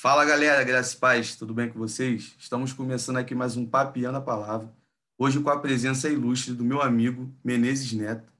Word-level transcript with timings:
Fala 0.00 0.24
galera, 0.24 0.62
graças 0.62 0.92
e 0.92 0.96
paz, 0.96 1.34
tudo 1.34 1.52
bem 1.52 1.68
com 1.68 1.76
vocês? 1.76 2.36
Estamos 2.38 2.72
começando 2.72 3.16
aqui 3.16 3.34
mais 3.34 3.56
um 3.56 3.66
Papiando 3.66 4.18
a 4.18 4.20
Palavra, 4.20 4.72
hoje 5.18 5.40
com 5.40 5.50
a 5.50 5.58
presença 5.58 6.08
ilustre 6.08 6.54
do 6.54 6.62
meu 6.62 6.80
amigo 6.80 7.34
Menezes 7.42 7.92
Neto, 7.92 8.32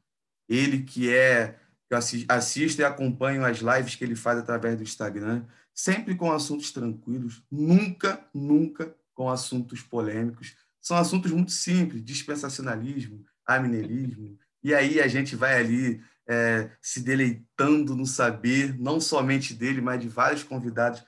ele 0.48 0.84
que 0.84 1.12
é, 1.12 1.58
que 1.88 1.94
eu 1.94 1.98
assisto 2.28 2.80
e 2.80 2.84
acompanho 2.84 3.44
as 3.44 3.58
lives 3.58 3.96
que 3.96 4.04
ele 4.04 4.14
faz 4.14 4.38
através 4.38 4.76
do 4.76 4.84
Instagram, 4.84 5.44
sempre 5.74 6.14
com 6.14 6.30
assuntos 6.30 6.70
tranquilos, 6.70 7.42
nunca, 7.50 8.24
nunca 8.32 8.94
com 9.12 9.28
assuntos 9.28 9.82
polêmicos, 9.82 10.54
são 10.80 10.96
assuntos 10.96 11.32
muito 11.32 11.50
simples, 11.50 12.04
dispensacionalismo, 12.04 13.24
aminelismo, 13.44 14.38
e 14.62 14.72
aí 14.72 15.00
a 15.00 15.08
gente 15.08 15.34
vai 15.34 15.58
ali 15.58 16.00
é, 16.24 16.70
se 16.80 17.00
deleitando 17.00 17.96
no 17.96 18.06
saber, 18.06 18.78
não 18.78 19.00
somente 19.00 19.54
dele, 19.54 19.80
mas 19.80 20.00
de 20.00 20.08
vários 20.08 20.44
convidados 20.44 21.02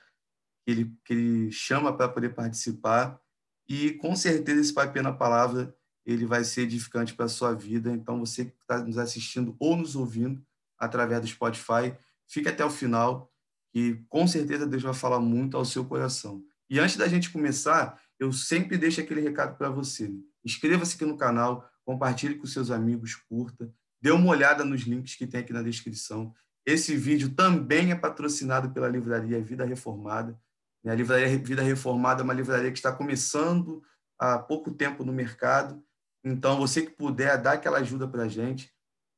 que 0.63 0.71
ele, 0.71 0.95
que 1.05 1.13
ele 1.13 1.51
chama 1.51 1.95
para 1.95 2.09
poder 2.09 2.29
participar. 2.29 3.19
E 3.67 3.91
com 3.93 4.15
certeza 4.15 4.61
esse 4.61 4.73
papel 4.73 5.03
na 5.03 5.13
palavra 5.13 5.75
ele 6.05 6.25
vai 6.25 6.43
ser 6.43 6.61
edificante 6.61 7.13
para 7.13 7.25
a 7.25 7.29
sua 7.29 7.53
vida. 7.53 7.91
Então, 7.91 8.19
você 8.19 8.45
que 8.45 8.55
está 8.61 8.79
nos 8.79 8.97
assistindo 8.97 9.55
ou 9.59 9.75
nos 9.75 9.95
ouvindo 9.95 10.43
através 10.77 11.21
do 11.21 11.27
Spotify, 11.27 11.95
fique 12.27 12.49
até 12.49 12.65
o 12.65 12.69
final, 12.69 13.31
que 13.71 14.03
com 14.09 14.27
certeza 14.27 14.65
Deus 14.65 14.83
vai 14.83 14.93
falar 14.93 15.19
muito 15.19 15.55
ao 15.55 15.65
seu 15.65 15.85
coração. 15.85 16.43
E 16.69 16.79
antes 16.79 16.97
da 16.97 17.07
gente 17.07 17.29
começar, 17.29 18.01
eu 18.19 18.31
sempre 18.31 18.77
deixo 18.77 19.01
aquele 19.01 19.21
recado 19.21 19.57
para 19.57 19.69
você. 19.69 20.11
Inscreva-se 20.43 20.95
aqui 20.95 21.05
no 21.05 21.17
canal, 21.17 21.69
compartilhe 21.85 22.35
com 22.35 22.47
seus 22.47 22.71
amigos, 22.71 23.15
curta, 23.15 23.71
dê 24.01 24.11
uma 24.11 24.29
olhada 24.29 24.65
nos 24.65 24.81
links 24.81 25.15
que 25.15 25.27
tem 25.27 25.41
aqui 25.41 25.53
na 25.53 25.61
descrição. 25.61 26.33
Esse 26.65 26.95
vídeo 26.95 27.29
também 27.29 27.91
é 27.91 27.95
patrocinado 27.95 28.71
pela 28.71 28.87
livraria 28.87 29.41
Vida 29.41 29.65
Reformada. 29.65 30.39
A 30.85 30.95
livraria 30.95 31.37
Vida 31.37 31.61
Reformada 31.61 32.21
é 32.21 32.23
uma 32.23 32.33
livraria 32.33 32.71
que 32.71 32.77
está 32.77 32.91
começando 32.91 33.83
há 34.17 34.39
pouco 34.39 34.71
tempo 34.71 35.03
no 35.03 35.13
mercado. 35.13 35.83
Então, 36.23 36.57
você 36.57 36.81
que 36.83 36.91
puder, 36.91 37.39
dá 37.41 37.53
aquela 37.53 37.79
ajuda 37.79 38.07
para 38.07 38.23
a 38.23 38.27
gente 38.27 38.73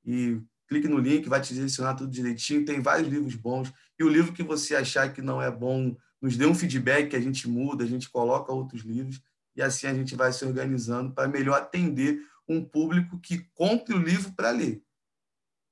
e 0.06 0.42
clique 0.68 0.88
no 0.88 0.98
link, 0.98 1.28
vai 1.30 1.40
te 1.40 1.54
direcionar 1.54 1.96
tudo 1.96 2.12
direitinho. 2.12 2.66
Tem 2.66 2.82
vários 2.82 3.08
livros 3.08 3.36
bons. 3.36 3.72
E 3.98 4.04
o 4.04 4.10
livro 4.10 4.34
que 4.34 4.44
você 4.44 4.76
achar 4.76 5.14
que 5.14 5.22
não 5.22 5.42
é 5.42 5.50
bom, 5.50 5.96
nos 6.22 6.36
dê 6.36 6.46
um 6.46 6.56
feedback 6.56 7.10
que 7.10 7.16
a 7.16 7.22
gente 7.22 7.48
muda, 7.50 7.84
a 7.84 7.88
gente 7.88 8.10
coloca 8.10 8.52
outros 8.52 8.82
livros 8.82 9.22
e 9.56 9.62
assim 9.62 9.88
a 9.88 9.94
gente 9.94 10.16
vai 10.16 10.32
se 10.34 10.44
organizando 10.44 11.14
para 11.14 11.28
melhor 11.28 11.56
atender 11.56 12.20
um 12.48 12.64
público 12.64 13.20
que 13.20 13.50
compre 13.54 13.94
o 13.94 14.02
livro 14.02 14.34
para 14.34 14.50
ler. 14.50 14.84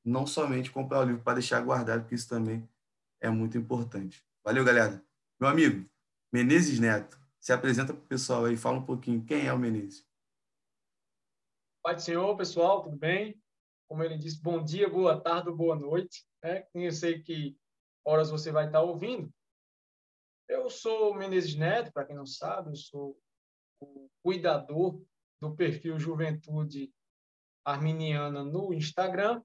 Não 0.04 0.26
somente 0.26 0.72
comprar 0.72 1.00
o 1.00 1.04
livro 1.04 1.22
para 1.22 1.36
deixar 1.36 1.62
guardado, 1.62 2.02
porque 2.02 2.16
isso 2.16 2.30
também 2.30 2.68
é 3.20 3.30
muito 3.30 3.58
importante. 3.58 4.24
Valeu, 4.44 4.64
galera! 4.64 5.11
Meu 5.42 5.50
amigo, 5.50 5.90
Menezes 6.32 6.80
Neto, 6.80 7.20
se 7.40 7.52
apresenta 7.52 7.96
para 7.96 8.04
o 8.04 8.08
pessoal 8.08 8.46
aí, 8.46 8.56
fala 8.56 8.78
um 8.78 8.86
pouquinho 8.86 9.26
quem 9.26 9.48
é 9.48 9.52
o 9.52 9.58
Menezes. 9.58 10.08
Pai 11.82 11.96
do 11.96 12.02
Senhor, 12.04 12.38
pessoal, 12.38 12.84
tudo 12.84 12.96
bem? 12.96 13.42
Como 13.90 14.04
ele 14.04 14.20
disse, 14.20 14.40
bom 14.40 14.64
dia, 14.64 14.88
boa 14.88 15.20
tarde, 15.20 15.52
boa 15.52 15.76
noite. 15.76 16.28
Né? 16.44 16.68
Eu 16.76 16.92
sei 16.92 17.24
que 17.24 17.58
horas 18.06 18.30
você 18.30 18.52
vai 18.52 18.68
estar 18.68 18.84
ouvindo. 18.84 19.34
Eu 20.48 20.70
sou 20.70 21.16
Menezes 21.16 21.56
Neto, 21.56 21.92
para 21.92 22.06
quem 22.06 22.16
não 22.16 22.28
sabe, 22.28 22.70
eu 22.70 22.76
sou 22.76 23.20
o 23.82 24.12
cuidador 24.24 25.04
do 25.42 25.56
perfil 25.56 25.98
Juventude 25.98 26.94
Arminiana 27.66 28.44
no 28.44 28.72
Instagram. 28.76 29.42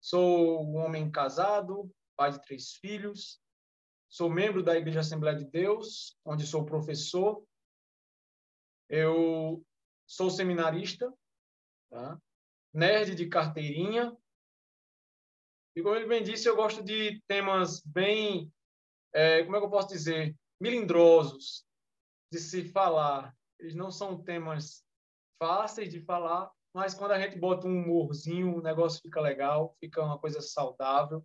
Sou 0.00 0.64
um 0.64 0.76
homem 0.76 1.10
casado, 1.10 1.94
pai 2.16 2.32
de 2.32 2.40
três 2.40 2.72
filhos, 2.76 3.39
Sou 4.10 4.28
membro 4.28 4.60
da 4.60 4.76
Igreja 4.76 5.00
Assembleia 5.00 5.36
de 5.38 5.44
Deus, 5.44 6.18
onde 6.24 6.44
sou 6.44 6.66
professor. 6.66 7.46
Eu 8.88 9.64
sou 10.04 10.28
seminarista, 10.28 11.14
tá? 11.88 12.20
nerd 12.74 13.14
de 13.14 13.28
carteirinha. 13.28 14.16
E 15.76 15.82
como 15.82 15.94
ele 15.94 16.08
bem 16.08 16.24
disse, 16.24 16.48
eu 16.48 16.56
gosto 16.56 16.82
de 16.82 17.22
temas 17.28 17.80
bem, 17.82 18.52
é, 19.14 19.44
como 19.44 19.54
é 19.54 19.60
que 19.60 19.66
eu 19.66 19.70
posso 19.70 19.88
dizer, 19.88 20.36
milindrosos 20.60 21.64
de 22.32 22.40
se 22.40 22.64
falar. 22.64 23.32
Eles 23.60 23.76
não 23.76 23.92
são 23.92 24.20
temas 24.20 24.84
fáceis 25.38 25.88
de 25.88 26.00
falar, 26.00 26.50
mas 26.74 26.94
quando 26.94 27.12
a 27.12 27.20
gente 27.20 27.38
bota 27.38 27.68
um 27.68 27.84
humorzinho, 27.84 28.56
o 28.56 28.62
negócio 28.62 29.00
fica 29.00 29.20
legal, 29.20 29.76
fica 29.78 30.02
uma 30.02 30.18
coisa 30.18 30.40
saudável. 30.40 31.24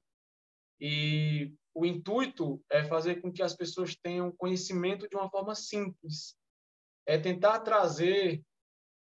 E 0.79 1.53
o 1.73 1.85
intuito 1.85 2.63
é 2.69 2.83
fazer 2.83 3.21
com 3.21 3.31
que 3.31 3.43
as 3.43 3.55
pessoas 3.55 3.95
tenham 3.95 4.31
conhecimento 4.31 5.07
de 5.07 5.15
uma 5.15 5.29
forma 5.29 5.55
simples. 5.55 6.37
É 7.05 7.17
tentar 7.17 7.59
trazer 7.59 8.43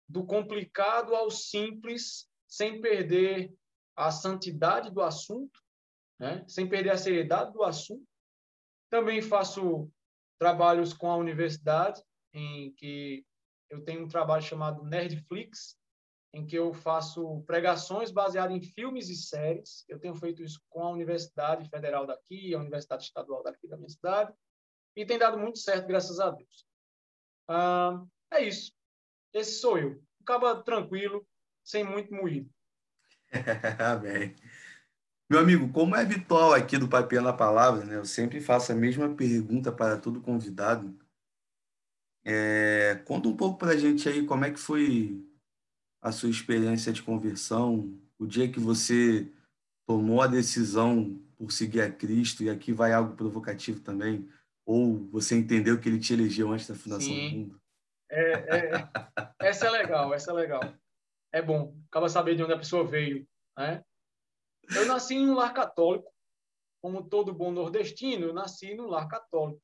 do 0.08 0.26
complicado 0.26 1.16
ao 1.16 1.30
simples, 1.30 2.30
sem 2.48 2.82
perder 2.82 3.54
a 3.96 4.12
santidade 4.12 4.92
do 4.92 5.02
assunto, 5.02 5.60
né? 6.20 6.44
sem 6.48 6.68
perder 6.68 6.92
a 6.92 6.98
seriedade 6.98 7.52
do 7.54 7.64
assunto. 7.64 8.06
Também 8.90 9.22
faço 9.22 9.90
trabalhos 10.40 10.94
com 10.94 11.10
a 11.10 11.18
universidade, 11.18 12.02
em 12.34 12.74
que 12.74 13.26
eu 13.70 13.84
tenho 13.84 14.04
um 14.04 14.08
trabalho 14.08 14.44
chamado 14.44 14.84
Nerdflix, 14.84 15.78
em 16.34 16.46
que 16.46 16.56
eu 16.56 16.74
faço 16.74 17.44
pregações 17.46 18.10
baseadas 18.12 18.56
em 18.58 18.62
filmes 18.62 19.08
e 19.08 19.16
séries. 19.16 19.86
Eu 19.88 20.00
tenho 20.00 20.16
feito 20.16 20.42
isso 20.42 20.60
com 20.68 20.82
a 20.82 20.90
Universidade 20.90 21.70
Federal 21.70 22.08
daqui, 22.08 22.56
a 22.56 22.60
Universidade 22.60 23.04
Estadual 23.04 23.44
daqui 23.44 23.68
da 23.68 23.78
minha 23.78 23.90
cidade, 23.90 24.34
e 24.96 25.06
tem 25.06 25.20
dado 25.20 25.38
muito 25.38 25.60
certo, 25.60 25.88
graças 25.88 26.20
a 26.20 26.32
Deus. 26.32 26.66
Ah, 27.48 28.04
é 28.32 28.44
isso. 28.44 28.72
Esse 29.32 29.60
sou 29.60 29.78
eu. 29.78 30.02
Acaba 30.22 30.64
tranquilo, 30.64 31.26
sem 31.64 31.84
muito 31.84 32.12
moído. 32.14 32.50
Amém. 33.80 34.36
Meu 35.30 35.40
amigo, 35.40 35.72
como 35.72 35.96
é 35.96 36.02
habitual 36.02 36.54
aqui 36.54 36.78
do 36.78 36.88
Papel 36.88 37.22
na 37.22 37.34
Palavra, 37.34 37.86
né? 37.86 37.96
eu 37.96 38.06
sempre 38.06 38.42
faço 38.42 38.72
a 38.72 38.76
mesma 38.76 39.16
pergunta 39.16 39.72
para 39.72 40.00
todo 40.00 40.22
convidado. 40.22 40.98
É, 42.26 43.02
conta 43.06 43.28
um 43.28 43.36
pouco 43.36 43.58
para 43.58 43.72
a 43.72 43.78
gente 43.78 44.08
aí 44.08 44.26
como 44.26 44.46
é 44.46 44.52
que 44.52 44.60
foi 44.60 45.26
a 46.04 46.12
sua 46.12 46.30
experiência 46.30 46.92
de 46.92 47.02
conversão, 47.02 47.98
o 48.20 48.28
dia 48.28 48.52
que 48.52 48.60
você 48.60 49.32
tomou 49.88 50.22
a 50.22 50.28
decisão 50.28 51.18
por 51.38 51.50
seguir 51.50 51.82
a 51.82 51.90
Cristo, 51.90 52.44
e 52.44 52.50
aqui 52.50 52.74
vai 52.74 52.92
algo 52.92 53.16
provocativo 53.16 53.80
também, 53.80 54.30
ou 54.66 55.08
você 55.10 55.38
entendeu 55.38 55.80
que 55.80 55.88
ele 55.88 56.00
te 56.00 56.14
elegeu 56.14 56.52
antes 56.52 56.68
da 56.68 56.76
fundação 56.76 57.08
Sim. 57.08 57.30
do 57.30 57.38
mundo? 57.38 57.62
É, 58.12 58.32
é, 58.32 58.90
essa 59.40 59.68
é 59.68 59.70
legal, 59.70 60.14
essa 60.14 60.32
é 60.32 60.34
legal. 60.34 60.62
É 61.32 61.42
bom, 61.42 61.74
acaba 61.88 62.10
saber 62.10 62.36
de 62.36 62.44
onde 62.44 62.54
a 62.54 62.58
pessoa 62.58 62.86
veio. 62.86 63.26
Né? 63.58 63.82
Eu 64.76 64.86
nasci 64.86 65.16
em 65.16 65.30
um 65.30 65.36
lar 65.36 65.54
católico, 65.54 66.14
como 66.82 67.08
todo 67.08 67.34
bom 67.34 67.50
nordestino, 67.50 68.28
eu 68.28 68.34
nasci 68.34 68.76
num 68.76 68.88
lar 68.88 69.08
católico. 69.08 69.62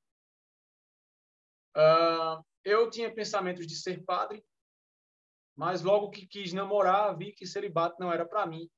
Uh, 1.75 2.41
eu 2.63 2.89
tinha 2.89 3.13
pensamentos 3.13 3.68
de 3.68 3.75
ser 3.75 4.03
padre, 4.06 4.44
mas 5.59 5.81
logo 5.81 6.09
que 6.09 6.25
quis 6.25 6.53
namorar, 6.53 7.17
vi 7.17 7.33
que 7.33 7.45
celibato 7.45 7.97
não 8.00 8.09
era 8.09 8.25
para 8.25 8.45
mim. 8.45 8.71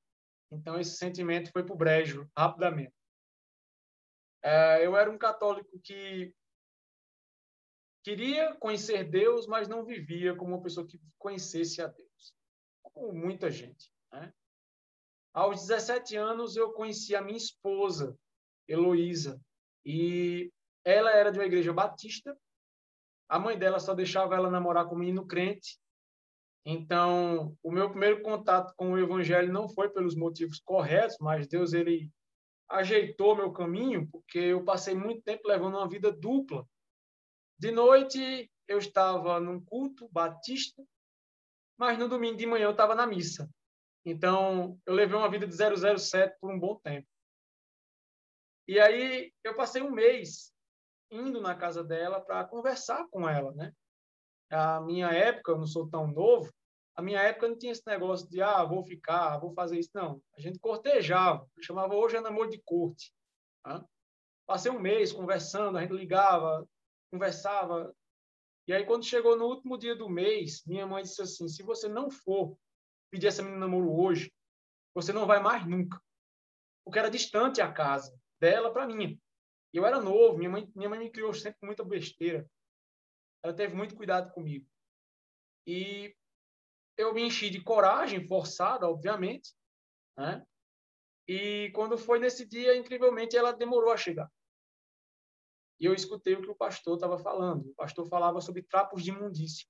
Então 0.50 0.80
esse 0.80 0.96
sentimento 0.96 1.52
foi 1.52 1.62
para 1.62 1.72
o 1.72 1.78
brejo 1.78 2.28
rapidamente. 2.36 2.92
É, 4.42 4.84
eu 4.84 4.96
era 4.96 5.08
um 5.08 5.16
católico 5.16 5.78
que 5.78 6.34
queria 8.02 8.56
conhecer 8.56 9.04
Deus, 9.04 9.46
mas 9.46 9.68
não 9.68 9.84
vivia 9.84 10.34
como 10.34 10.56
uma 10.56 10.62
pessoa 10.62 10.84
que 10.84 11.00
conhecesse 11.18 11.80
a 11.80 11.86
Deus, 11.86 12.34
como 12.82 13.12
muita 13.12 13.48
gente. 13.48 13.88
Né? 14.12 14.34
Aos 15.32 15.60
17 15.68 16.16
anos, 16.16 16.56
eu 16.56 16.72
conheci 16.72 17.14
a 17.14 17.22
minha 17.22 17.38
esposa, 17.38 18.18
Heloísa, 18.66 19.40
e 19.86 20.52
ela 20.84 21.12
era 21.12 21.30
de 21.30 21.38
uma 21.38 21.46
igreja 21.46 21.72
batista. 21.72 22.36
A 23.28 23.38
mãe 23.38 23.56
dela 23.56 23.78
só 23.78 23.94
deixava 23.94 24.34
ela 24.34 24.50
namorar 24.50 24.88
com 24.88 24.96
um 24.96 24.98
menino 24.98 25.24
crente, 25.24 25.80
então, 26.64 27.56
o 27.62 27.72
meu 27.72 27.90
primeiro 27.90 28.22
contato 28.22 28.72
com 28.76 28.92
o 28.92 28.98
evangelho 28.98 29.52
não 29.52 29.68
foi 29.68 29.88
pelos 29.88 30.14
motivos 30.14 30.60
corretos, 30.60 31.16
mas 31.20 31.48
Deus 31.48 31.72
ele 31.72 32.08
ajeitou 32.68 33.36
meu 33.36 33.52
caminho, 33.52 34.08
porque 34.10 34.38
eu 34.38 34.64
passei 34.64 34.94
muito 34.94 35.22
tempo 35.22 35.48
levando 35.48 35.76
uma 35.76 35.88
vida 35.88 36.12
dupla. 36.12 36.66
De 37.58 37.70
noite 37.70 38.50
eu 38.68 38.78
estava 38.78 39.40
num 39.40 39.62
culto 39.62 40.08
batista, 40.10 40.82
mas 41.76 41.98
no 41.98 42.08
domingo 42.08 42.36
de 42.36 42.46
manhã 42.46 42.66
eu 42.66 42.70
estava 42.70 42.94
na 42.94 43.06
missa. 43.06 43.50
Então, 44.04 44.78
eu 44.86 44.94
levei 44.94 45.16
uma 45.16 45.30
vida 45.30 45.46
de 45.46 45.54
007 45.54 46.36
por 46.40 46.52
um 46.52 46.58
bom 46.58 46.76
tempo. 46.76 47.06
E 48.68 48.78
aí 48.80 49.32
eu 49.42 49.54
passei 49.56 49.82
um 49.82 49.90
mês 49.90 50.52
indo 51.10 51.40
na 51.40 51.54
casa 51.54 51.82
dela 51.82 52.20
para 52.20 52.44
conversar 52.44 53.06
com 53.10 53.28
ela, 53.28 53.52
né? 53.52 53.72
A 54.54 54.80
minha 54.80 55.08
época, 55.08 55.52
eu 55.52 55.58
não 55.58 55.66
sou 55.66 55.88
tão 55.88 56.06
novo, 56.06 56.52
a 56.94 57.00
minha 57.00 57.20
época 57.20 57.48
não 57.48 57.56
tinha 57.56 57.72
esse 57.72 57.82
negócio 57.86 58.28
de, 58.28 58.42
ah, 58.42 58.62
vou 58.64 58.84
ficar, 58.84 59.38
vou 59.38 59.52
fazer 59.54 59.78
isso. 59.78 59.90
Não, 59.94 60.22
a 60.36 60.40
gente 60.40 60.58
cortejava, 60.58 61.46
chamava 61.60 61.94
hoje 61.94 62.16
é 62.16 62.20
namoro 62.20 62.50
de 62.50 62.60
corte. 62.64 63.12
Tá? 63.64 63.84
Passei 64.46 64.70
um 64.70 64.78
mês 64.78 65.12
conversando, 65.12 65.78
a 65.78 65.80
gente 65.80 65.94
ligava, 65.94 66.66
conversava. 67.10 67.94
E 68.68 68.72
aí, 68.72 68.84
quando 68.84 69.04
chegou 69.04 69.36
no 69.36 69.46
último 69.46 69.78
dia 69.78 69.96
do 69.96 70.08
mês, 70.08 70.62
minha 70.66 70.86
mãe 70.86 71.02
disse 71.02 71.22
assim: 71.22 71.48
se 71.48 71.62
você 71.62 71.88
não 71.88 72.10
for 72.10 72.56
pedir 73.10 73.28
essa 73.28 73.42
menina 73.42 73.60
namoro 73.60 73.90
hoje, 73.90 74.30
você 74.94 75.12
não 75.12 75.26
vai 75.26 75.40
mais 75.40 75.66
nunca. 75.66 76.00
Porque 76.84 76.98
era 76.98 77.10
distante 77.10 77.60
a 77.60 77.72
casa 77.72 78.14
dela 78.38 78.72
para 78.72 78.86
mim. 78.86 79.18
Eu 79.72 79.86
era 79.86 80.00
novo, 80.00 80.36
minha 80.36 80.50
mãe, 80.50 80.70
minha 80.76 80.90
mãe 80.90 80.98
me 80.98 81.10
criou 81.10 81.32
sempre 81.32 81.58
com 81.58 81.66
muita 81.66 81.84
besteira. 81.84 82.46
Ela 83.42 83.54
teve 83.54 83.74
muito 83.74 83.96
cuidado 83.96 84.32
comigo. 84.32 84.66
E 85.66 86.14
eu 86.96 87.12
me 87.12 87.22
enchi 87.22 87.50
de 87.50 87.62
coragem, 87.62 88.26
forçada, 88.26 88.88
obviamente, 88.88 89.54
né? 90.16 90.44
E 91.26 91.70
quando 91.74 91.96
foi 91.96 92.18
nesse 92.18 92.46
dia, 92.46 92.76
incrivelmente, 92.76 93.36
ela 93.36 93.52
demorou 93.52 93.92
a 93.92 93.96
chegar. 93.96 94.30
E 95.80 95.84
eu 95.84 95.94
escutei 95.94 96.34
o 96.34 96.42
que 96.42 96.50
o 96.50 96.56
pastor 96.56 96.94
estava 96.94 97.18
falando. 97.18 97.70
O 97.70 97.74
pastor 97.74 98.06
falava 98.06 98.40
sobre 98.40 98.62
trapos 98.62 99.02
de 99.02 99.10
imundícia. 99.10 99.66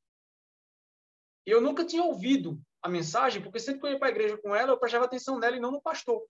E 1.47 1.51
eu 1.51 1.61
nunca 1.61 1.85
tinha 1.85 2.03
ouvido 2.03 2.61
a 2.83 2.89
mensagem, 2.89 3.43
porque 3.43 3.59
sempre 3.59 3.81
que 3.81 3.87
eu 3.87 3.91
ia 3.93 3.99
para 3.99 4.09
a 4.09 4.11
igreja 4.11 4.37
com 4.39 4.55
ela, 4.55 4.73
eu 4.73 4.79
prestava 4.79 5.05
atenção 5.05 5.39
nela 5.39 5.57
e 5.57 5.61
não 5.61 5.71
no 5.71 5.81
pastor. 5.81 6.27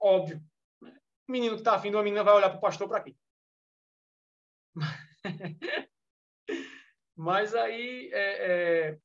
Óbvio. 0.00 0.42
O 0.82 1.32
menino 1.32 1.54
que 1.54 1.60
está 1.60 1.74
afim 1.74 1.90
de 1.90 1.96
uma 1.96 2.02
menina 2.02 2.24
vai 2.24 2.34
olhar 2.34 2.48
para 2.48 2.58
o 2.58 2.62
pastor 2.62 2.88
para 2.88 3.02
quê? 3.02 3.16
Mas 7.20 7.54
aí 7.54 8.08
é, 8.14 8.88
é, 8.88 8.98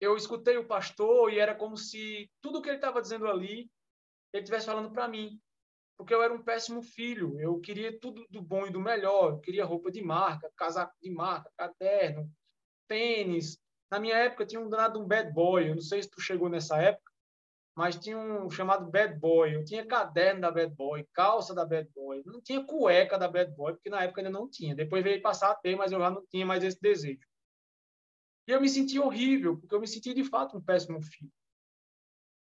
eu 0.00 0.16
escutei 0.16 0.56
o 0.58 0.66
pastor 0.66 1.32
e 1.32 1.40
era 1.40 1.56
como 1.56 1.76
se 1.76 2.30
tudo 2.40 2.62
que 2.62 2.68
ele 2.68 2.76
estava 2.76 3.02
dizendo 3.02 3.26
ali 3.26 3.68
ele 4.32 4.44
estivesse 4.44 4.66
falando 4.66 4.92
para 4.92 5.08
mim. 5.08 5.40
Porque 5.98 6.14
eu 6.14 6.22
era 6.22 6.32
um 6.32 6.40
péssimo 6.40 6.80
filho. 6.80 7.36
Eu 7.40 7.58
queria 7.58 7.98
tudo 7.98 8.24
do 8.30 8.40
bom 8.40 8.64
e 8.64 8.70
do 8.70 8.80
melhor. 8.80 9.32
Eu 9.32 9.40
queria 9.40 9.64
roupa 9.64 9.90
de 9.90 10.00
marca, 10.00 10.52
casaco 10.56 10.94
de 11.02 11.10
marca, 11.10 11.50
caderno, 11.56 12.30
tênis. 12.86 13.58
Na 13.90 13.98
minha 13.98 14.16
época 14.16 14.46
tinha 14.46 14.60
um 14.60 14.68
danado 14.68 15.00
um 15.00 15.06
bad 15.06 15.32
boy. 15.32 15.68
Eu 15.68 15.74
não 15.74 15.82
sei 15.82 16.00
se 16.00 16.10
tu 16.10 16.20
chegou 16.20 16.48
nessa 16.48 16.80
época, 16.80 17.11
mas 17.74 17.96
tinha 17.96 18.18
um 18.18 18.50
chamado 18.50 18.90
bad 18.90 19.18
boy. 19.18 19.54
Eu 19.54 19.64
tinha 19.64 19.86
caderno 19.86 20.42
da 20.42 20.50
bad 20.50 20.74
boy, 20.74 21.06
calça 21.12 21.54
da 21.54 21.64
bad 21.64 21.88
boy. 21.94 22.22
Não 22.26 22.40
tinha 22.40 22.64
cueca 22.64 23.18
da 23.18 23.28
bad 23.28 23.50
boy, 23.54 23.72
porque 23.74 23.88
na 23.88 24.02
época 24.02 24.20
ainda 24.20 24.30
não 24.30 24.48
tinha. 24.48 24.74
Depois 24.74 25.02
veio 25.02 25.22
passar 25.22 25.50
a 25.50 25.54
ter, 25.54 25.76
mas 25.76 25.92
eu 25.92 25.98
já 25.98 26.10
não 26.10 26.24
tinha 26.26 26.44
mais 26.44 26.62
esse 26.62 26.80
desejo. 26.80 27.26
E 28.46 28.50
eu 28.50 28.60
me 28.60 28.68
senti 28.68 28.98
horrível, 28.98 29.56
porque 29.58 29.74
eu 29.74 29.80
me 29.80 29.86
senti 29.86 30.12
de 30.12 30.24
fato 30.24 30.56
um 30.56 30.62
péssimo 30.62 31.00
filho. 31.00 31.30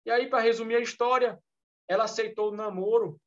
E 0.06 0.12
aí, 0.12 0.28
para 0.28 0.42
resumir 0.42 0.76
a 0.76 0.80
história, 0.80 1.40
ela 1.88 2.06
aceitou 2.06 2.50
o 2.50 2.56
namoro. 2.56 3.22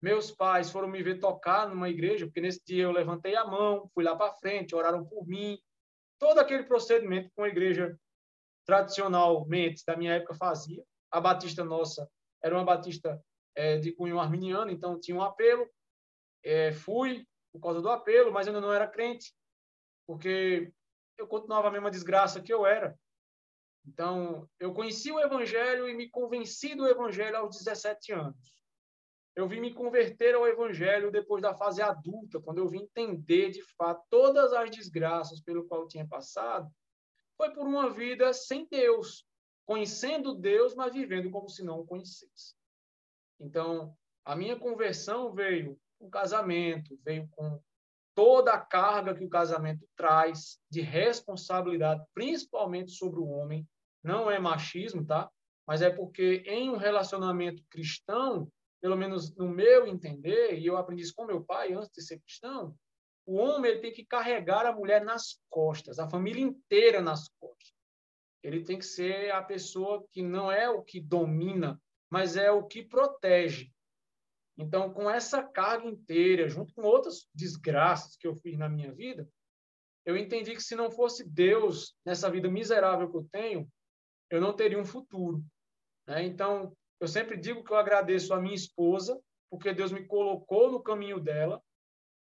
Meus 0.00 0.30
pais 0.30 0.70
foram 0.70 0.88
me 0.88 1.02
ver 1.02 1.20
tocar 1.20 1.68
numa 1.68 1.88
igreja, 1.88 2.26
porque 2.26 2.40
nesse 2.40 2.64
dia 2.64 2.84
eu 2.84 2.92
levantei 2.92 3.36
a 3.36 3.44
mão, 3.44 3.90
fui 3.94 4.02
lá 4.02 4.16
para 4.16 4.32
frente, 4.34 4.74
oraram 4.74 5.04
por 5.04 5.26
mim. 5.26 5.58
Todo 6.18 6.38
aquele 6.38 6.64
procedimento 6.64 7.28
que 7.28 7.40
uma 7.40 7.48
igreja 7.48 7.98
tradicionalmente 8.68 9.82
da 9.86 9.96
minha 9.96 10.12
época 10.12 10.34
fazia. 10.34 10.84
A 11.10 11.18
batista 11.18 11.64
nossa 11.64 12.06
era 12.44 12.54
uma 12.54 12.64
batista 12.64 13.18
é, 13.54 13.78
de 13.78 13.92
cunho 13.92 14.20
arminiano, 14.20 14.70
então 14.70 15.00
tinha 15.00 15.16
um 15.16 15.22
apelo. 15.22 15.66
É, 16.44 16.70
fui 16.70 17.26
por 17.50 17.62
causa 17.62 17.80
do 17.80 17.88
apelo, 17.88 18.30
mas 18.30 18.46
ainda 18.46 18.60
não 18.60 18.70
era 18.70 18.86
crente, 18.86 19.34
porque 20.06 20.70
eu 21.16 21.26
continuava 21.26 21.68
a 21.68 21.70
mesma 21.70 21.90
desgraça 21.90 22.42
que 22.42 22.52
eu 22.52 22.66
era. 22.66 22.94
Então, 23.86 24.46
eu 24.60 24.74
conheci 24.74 25.10
o 25.10 25.18
Evangelho 25.18 25.88
e 25.88 25.94
me 25.94 26.10
convenci 26.10 26.74
do 26.74 26.86
Evangelho 26.86 27.38
aos 27.38 27.56
17 27.56 28.12
anos. 28.12 28.36
Eu 29.34 29.48
vim 29.48 29.60
me 29.60 29.72
converter 29.72 30.34
ao 30.34 30.46
Evangelho 30.46 31.10
depois 31.10 31.40
da 31.40 31.54
fase 31.54 31.80
adulta, 31.80 32.38
quando 32.38 32.58
eu 32.58 32.68
vim 32.68 32.82
entender 32.82 33.50
de 33.50 33.62
fato 33.76 34.04
todas 34.10 34.52
as 34.52 34.70
desgraças 34.70 35.40
pelo 35.40 35.64
qual 35.66 35.82
eu 35.82 35.88
tinha 35.88 36.06
passado. 36.06 36.70
Foi 37.38 37.52
por 37.52 37.66
uma 37.66 37.88
vida 37.88 38.32
sem 38.32 38.66
Deus, 38.68 39.24
conhecendo 39.64 40.34
Deus, 40.34 40.74
mas 40.74 40.92
vivendo 40.92 41.30
como 41.30 41.48
se 41.48 41.62
não 41.62 41.80
o 41.80 41.86
conhecesse. 41.86 42.54
Então, 43.40 43.96
a 44.24 44.34
minha 44.34 44.56
conversão 44.56 45.32
veio 45.32 45.80
com 45.98 46.10
casamento, 46.10 46.98
veio 47.04 47.28
com 47.30 47.62
toda 48.14 48.52
a 48.52 48.60
carga 48.60 49.14
que 49.14 49.24
o 49.24 49.28
casamento 49.28 49.88
traz 49.96 50.58
de 50.68 50.80
responsabilidade, 50.80 52.04
principalmente 52.12 52.90
sobre 52.90 53.20
o 53.20 53.28
homem, 53.28 53.64
não 54.02 54.28
é 54.28 54.40
machismo, 54.40 55.06
tá? 55.06 55.30
Mas 55.64 55.82
é 55.82 55.90
porque 55.90 56.42
em 56.44 56.68
um 56.68 56.76
relacionamento 56.76 57.62
cristão, 57.70 58.50
pelo 58.80 58.96
menos 58.96 59.36
no 59.36 59.48
meu 59.48 59.86
entender, 59.86 60.58
e 60.58 60.66
eu 60.66 60.76
aprendi 60.76 61.02
isso 61.02 61.14
com 61.14 61.24
meu 61.24 61.44
pai 61.44 61.72
antes 61.72 61.90
de 61.92 62.02
ser 62.02 62.18
cristão, 62.18 62.74
o 63.28 63.34
homem 63.34 63.72
ele 63.72 63.80
tem 63.80 63.92
que 63.92 64.06
carregar 64.06 64.64
a 64.64 64.72
mulher 64.72 65.04
nas 65.04 65.38
costas, 65.50 65.98
a 65.98 66.08
família 66.08 66.42
inteira 66.42 67.02
nas 67.02 67.28
costas. 67.38 67.74
Ele 68.42 68.64
tem 68.64 68.78
que 68.78 68.86
ser 68.86 69.30
a 69.30 69.42
pessoa 69.42 70.02
que 70.10 70.22
não 70.22 70.50
é 70.50 70.70
o 70.70 70.82
que 70.82 70.98
domina, 70.98 71.78
mas 72.08 72.38
é 72.38 72.50
o 72.50 72.66
que 72.66 72.82
protege. 72.82 73.70
Então, 74.56 74.90
com 74.94 75.10
essa 75.10 75.42
carga 75.42 75.86
inteira, 75.86 76.48
junto 76.48 76.72
com 76.72 76.80
outras 76.80 77.28
desgraças 77.34 78.16
que 78.16 78.26
eu 78.26 78.34
fiz 78.34 78.56
na 78.56 78.66
minha 78.66 78.94
vida, 78.94 79.28
eu 80.06 80.16
entendi 80.16 80.54
que 80.54 80.62
se 80.62 80.74
não 80.74 80.90
fosse 80.90 81.22
Deus 81.22 81.94
nessa 82.06 82.30
vida 82.30 82.50
miserável 82.50 83.10
que 83.10 83.16
eu 83.18 83.28
tenho, 83.30 83.68
eu 84.30 84.40
não 84.40 84.56
teria 84.56 84.78
um 84.78 84.86
futuro. 84.86 85.44
Né? 86.06 86.24
Então, 86.24 86.74
eu 86.98 87.06
sempre 87.06 87.36
digo 87.36 87.62
que 87.62 87.72
eu 87.72 87.76
agradeço 87.76 88.32
a 88.32 88.40
minha 88.40 88.54
esposa, 88.54 89.20
porque 89.50 89.74
Deus 89.74 89.92
me 89.92 90.06
colocou 90.06 90.72
no 90.72 90.82
caminho 90.82 91.20
dela, 91.20 91.62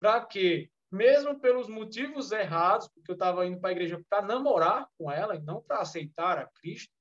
para 0.02 0.26
que, 0.26 0.68
mesmo 0.92 1.40
pelos 1.40 1.68
motivos 1.68 2.30
errados, 2.30 2.86
porque 2.88 3.10
eu 3.10 3.14
estava 3.14 3.46
indo 3.46 3.58
para 3.58 3.70
a 3.70 3.72
igreja 3.72 4.04
para 4.10 4.20
namorar 4.20 4.86
com 4.98 5.10
ela 5.10 5.34
e 5.34 5.40
não 5.40 5.62
para 5.62 5.80
aceitar 5.80 6.38
a 6.38 6.46
Cristo, 6.46 6.92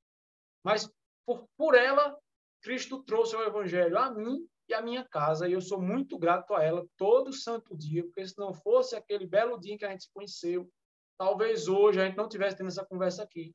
mas 0.63 0.89
por, 1.25 1.45
por 1.57 1.75
ela, 1.75 2.17
Cristo 2.61 3.03
trouxe 3.03 3.35
o 3.35 3.43
evangelho 3.43 3.97
a 3.97 4.09
mim 4.09 4.47
e 4.69 4.73
a 4.73 4.81
minha 4.81 5.03
casa, 5.03 5.47
e 5.47 5.51
eu 5.51 5.59
sou 5.59 5.81
muito 5.81 6.17
grato 6.17 6.53
a 6.53 6.63
ela 6.63 6.87
todo 6.95 7.33
santo 7.33 7.75
dia, 7.75 8.03
porque 8.03 8.25
se 8.25 8.37
não 8.37 8.53
fosse 8.53 8.95
aquele 8.95 9.27
belo 9.27 9.59
dia 9.59 9.73
em 9.73 9.77
que 9.77 9.83
a 9.83 9.89
gente 9.89 10.05
se 10.05 10.13
conheceu, 10.13 10.71
talvez 11.17 11.67
hoje 11.67 11.99
a 11.99 12.05
gente 12.05 12.15
não 12.15 12.29
tivesse 12.29 12.55
tendo 12.55 12.69
essa 12.69 12.85
conversa 12.85 13.23
aqui. 13.23 13.53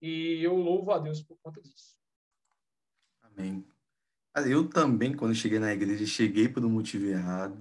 E 0.00 0.42
eu 0.42 0.56
louvo 0.56 0.90
a 0.90 0.98
Deus 0.98 1.22
por 1.22 1.36
conta 1.42 1.60
disso. 1.60 1.94
Amém. 3.22 3.64
Eu 4.48 4.68
também, 4.68 5.14
quando 5.14 5.34
cheguei 5.34 5.58
na 5.58 5.72
igreja, 5.72 6.06
cheguei 6.06 6.48
por 6.48 6.64
um 6.64 6.70
motivo 6.70 7.04
errado. 7.04 7.56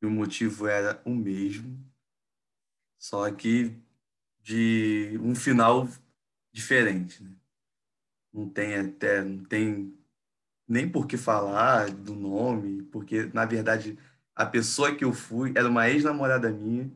E 0.00 0.06
o 0.06 0.10
motivo 0.10 0.66
era 0.66 1.00
o 1.04 1.10
mesmo, 1.14 1.78
só 2.98 3.30
que 3.30 3.74
de 4.42 5.18
um 5.22 5.34
final 5.34 5.88
diferente. 6.52 7.22
Né? 7.22 7.30
Não 8.32 8.48
tem 8.48 8.76
até, 8.76 9.22
não 9.22 9.44
tem 9.44 9.96
nem 10.68 10.88
por 10.88 11.06
que 11.06 11.16
falar 11.16 11.90
do 11.90 12.14
nome, 12.14 12.82
porque, 12.84 13.30
na 13.32 13.44
verdade, 13.44 13.98
a 14.34 14.44
pessoa 14.44 14.94
que 14.94 15.04
eu 15.04 15.12
fui 15.12 15.52
era 15.56 15.68
uma 15.68 15.88
ex-namorada 15.88 16.50
minha, 16.50 16.90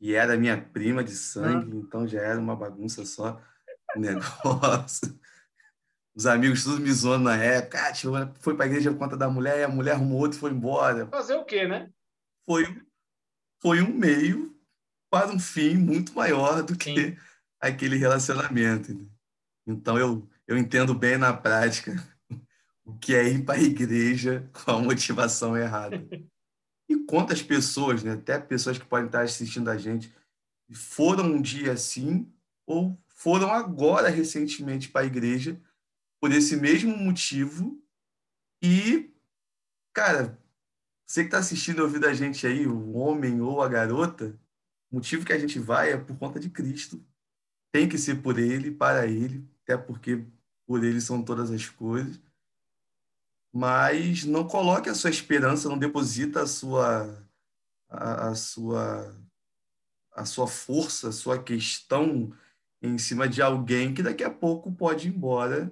e 0.00 0.14
era 0.14 0.36
minha 0.36 0.60
prima 0.60 1.04
de 1.04 1.14
sangue, 1.14 1.76
então 1.76 2.08
já 2.08 2.20
era 2.20 2.40
uma 2.40 2.56
bagunça 2.56 3.04
só 3.04 3.40
o 3.94 4.00
negócio. 4.00 5.18
Os 6.14 6.26
amigos 6.26 6.64
tudo 6.64 6.80
me 6.80 6.92
zoando 6.92 7.24
na 7.24 7.36
época. 7.36 7.78
Ah, 7.78 8.34
foi 8.40 8.54
para 8.54 8.64
a 8.64 8.68
igreja 8.68 8.90
por 8.90 8.98
conta 8.98 9.16
da 9.16 9.30
mulher 9.30 9.58
e 9.58 9.62
a 9.62 9.68
mulher 9.68 9.92
arrumou 9.92 10.20
outro 10.20 10.36
e 10.36 10.40
foi 10.40 10.50
embora. 10.50 11.06
Fazer 11.06 11.34
o 11.34 11.44
quê, 11.44 11.68
né? 11.68 11.90
Foi, 12.50 12.82
foi 13.62 13.80
um 13.80 13.94
meio 13.94 14.60
para 15.08 15.30
um 15.30 15.38
fim 15.38 15.76
muito 15.76 16.12
maior 16.14 16.64
do 16.64 16.76
que 16.76 16.92
Sim. 16.92 17.16
aquele 17.60 17.96
relacionamento. 17.96 19.08
Então 19.64 19.96
eu, 19.96 20.28
eu 20.48 20.58
entendo 20.58 20.92
bem 20.92 21.16
na 21.16 21.32
prática 21.32 21.94
o 22.84 22.98
que 22.98 23.14
é 23.14 23.28
ir 23.28 23.44
para 23.44 23.54
a 23.54 23.62
igreja 23.62 24.50
com 24.52 24.72
a 24.72 24.80
motivação 24.80 25.56
errada. 25.56 26.04
E 26.88 26.96
quantas 27.04 27.40
pessoas, 27.40 28.02
né, 28.02 28.14
até 28.14 28.36
pessoas 28.36 28.76
que 28.76 28.84
podem 28.84 29.06
estar 29.06 29.22
assistindo 29.22 29.70
a 29.70 29.78
gente, 29.78 30.12
foram 30.74 31.26
um 31.26 31.40
dia 31.40 31.70
assim 31.70 32.28
ou 32.66 33.00
foram 33.10 33.52
agora 33.52 34.08
recentemente 34.08 34.88
para 34.88 35.02
a 35.02 35.06
igreja 35.06 35.56
por 36.20 36.32
esse 36.32 36.56
mesmo 36.56 36.96
motivo 36.96 37.80
e, 38.60 39.14
cara, 39.94 40.39
você 41.10 41.22
que 41.22 41.28
está 41.28 41.38
assistindo 41.38 41.80
ouvindo 41.80 42.06
a 42.06 42.14
gente 42.14 42.46
aí, 42.46 42.66
o 42.66 42.92
homem 42.92 43.40
ou 43.40 43.62
a 43.62 43.68
garota, 43.68 44.38
o 44.90 44.96
motivo 44.96 45.24
que 45.24 45.32
a 45.32 45.38
gente 45.38 45.58
vai 45.58 45.92
é 45.92 45.96
por 45.96 46.16
conta 46.16 46.38
de 46.38 46.48
Cristo. 46.50 47.04
Tem 47.72 47.88
que 47.88 47.98
ser 47.98 48.22
por 48.22 48.38
Ele, 48.38 48.70
para 48.70 49.06
Ele, 49.06 49.48
até 49.62 49.76
porque 49.76 50.24
por 50.66 50.84
Ele 50.84 51.00
são 51.00 51.22
todas 51.22 51.50
as 51.50 51.68
coisas 51.68 52.20
mas 53.52 54.24
não 54.24 54.46
coloque 54.46 54.88
a 54.88 54.94
sua 54.94 55.10
esperança, 55.10 55.68
não 55.68 55.78
deposita 55.78 56.42
a 56.42 56.46
sua 56.46 57.26
a, 57.88 58.28
a, 58.28 58.34
sua 58.34 59.16
a 60.12 60.24
sua 60.24 60.46
força, 60.46 61.08
a 61.08 61.12
sua 61.12 61.42
questão 61.42 62.32
em 62.80 62.96
cima 62.96 63.28
de 63.28 63.42
alguém 63.42 63.92
que 63.92 64.02
daqui 64.02 64.22
a 64.22 64.30
pouco 64.30 64.72
pode 64.72 65.08
ir 65.08 65.14
embora 65.14 65.70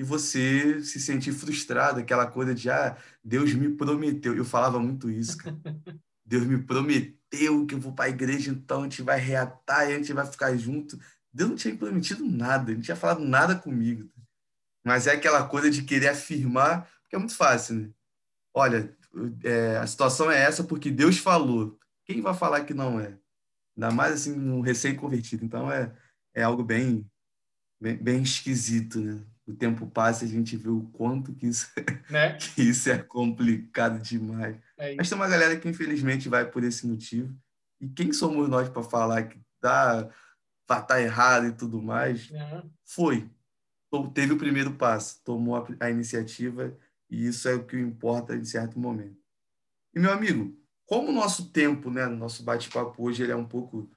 e 0.00 0.02
você 0.02 0.82
se 0.82 0.98
sentir 0.98 1.30
frustrado, 1.30 2.00
aquela 2.00 2.26
coisa 2.26 2.54
de, 2.54 2.70
ah, 2.70 2.96
Deus 3.22 3.52
me 3.52 3.68
prometeu. 3.68 4.34
Eu 4.34 4.46
falava 4.46 4.78
muito 4.78 5.10
isso, 5.10 5.36
cara. 5.36 5.54
Deus 6.24 6.46
me 6.46 6.56
prometeu 6.56 7.66
que 7.66 7.74
eu 7.74 7.78
vou 7.78 7.92
para 7.92 8.06
a 8.06 8.08
igreja, 8.08 8.50
então 8.50 8.80
a 8.80 8.82
gente 8.84 9.02
vai 9.02 9.20
reatar 9.20 9.90
e 9.90 9.92
a 9.92 9.96
gente 9.98 10.10
vai 10.14 10.24
ficar 10.24 10.56
junto. 10.56 10.98
Deus 11.30 11.50
não 11.50 11.56
tinha 11.56 11.76
prometido 11.76 12.24
nada, 12.24 12.72
não 12.72 12.80
tinha 12.80 12.96
falado 12.96 13.20
nada 13.20 13.54
comigo. 13.54 14.10
Mas 14.82 15.06
é 15.06 15.12
aquela 15.12 15.46
coisa 15.46 15.70
de 15.70 15.82
querer 15.82 16.08
afirmar, 16.08 16.90
porque 17.02 17.16
é 17.16 17.18
muito 17.18 17.36
fácil, 17.36 17.74
né? 17.74 17.90
Olha, 18.54 18.96
é, 19.44 19.76
a 19.76 19.86
situação 19.86 20.30
é 20.30 20.40
essa 20.40 20.64
porque 20.64 20.90
Deus 20.90 21.18
falou. 21.18 21.78
Quem 22.06 22.22
vai 22.22 22.32
falar 22.32 22.64
que 22.64 22.72
não 22.72 22.98
é? 22.98 23.18
Ainda 23.76 23.90
mais 23.90 24.14
assim, 24.14 24.32
um 24.32 24.62
recém-convertido. 24.62 25.44
Então 25.44 25.70
é, 25.70 25.94
é 26.32 26.42
algo 26.42 26.64
bem, 26.64 27.06
bem, 27.78 27.98
bem 27.98 28.22
esquisito, 28.22 28.98
né? 28.98 29.20
O 29.50 29.56
tempo 29.56 29.86
passa 29.86 30.24
e 30.24 30.28
a 30.28 30.30
gente 30.30 30.56
vê 30.56 30.68
o 30.68 30.82
quanto 30.92 31.34
que 31.34 31.46
isso, 31.46 31.68
né? 32.08 32.34
que 32.38 32.62
isso 32.62 32.90
é 32.90 32.98
complicado 32.98 34.00
demais. 34.00 34.56
É 34.78 34.94
Mas 34.94 35.08
tem 35.08 35.16
uma 35.16 35.28
galera 35.28 35.58
que 35.58 35.68
infelizmente 35.68 36.28
vai 36.28 36.48
por 36.48 36.62
esse 36.62 36.86
motivo. 36.86 37.36
E 37.80 37.88
quem 37.88 38.12
somos 38.12 38.48
nós 38.48 38.68
para 38.68 38.82
falar 38.82 39.24
que 39.24 39.40
tá, 39.60 40.08
tá 40.66 41.00
errado 41.00 41.46
e 41.46 41.52
tudo 41.52 41.82
mais? 41.82 42.30
Uhum. 42.30 42.70
Foi. 42.84 43.30
Teve 44.14 44.34
o 44.34 44.38
primeiro 44.38 44.74
passo, 44.74 45.20
tomou 45.24 45.56
a, 45.56 45.66
a 45.80 45.90
iniciativa 45.90 46.76
e 47.10 47.26
isso 47.26 47.48
é 47.48 47.54
o 47.54 47.64
que 47.64 47.76
importa 47.76 48.36
em 48.36 48.44
certo 48.44 48.78
momento. 48.78 49.18
E, 49.94 49.98
meu 49.98 50.12
amigo, 50.12 50.56
como 50.86 51.08
o 51.08 51.14
nosso 51.14 51.50
tempo, 51.50 51.90
né, 51.90 52.06
nosso 52.06 52.44
bate-papo 52.44 53.02
hoje, 53.02 53.22
ele 53.22 53.32
é 53.32 53.36
um 53.36 53.46
pouco 53.46 53.90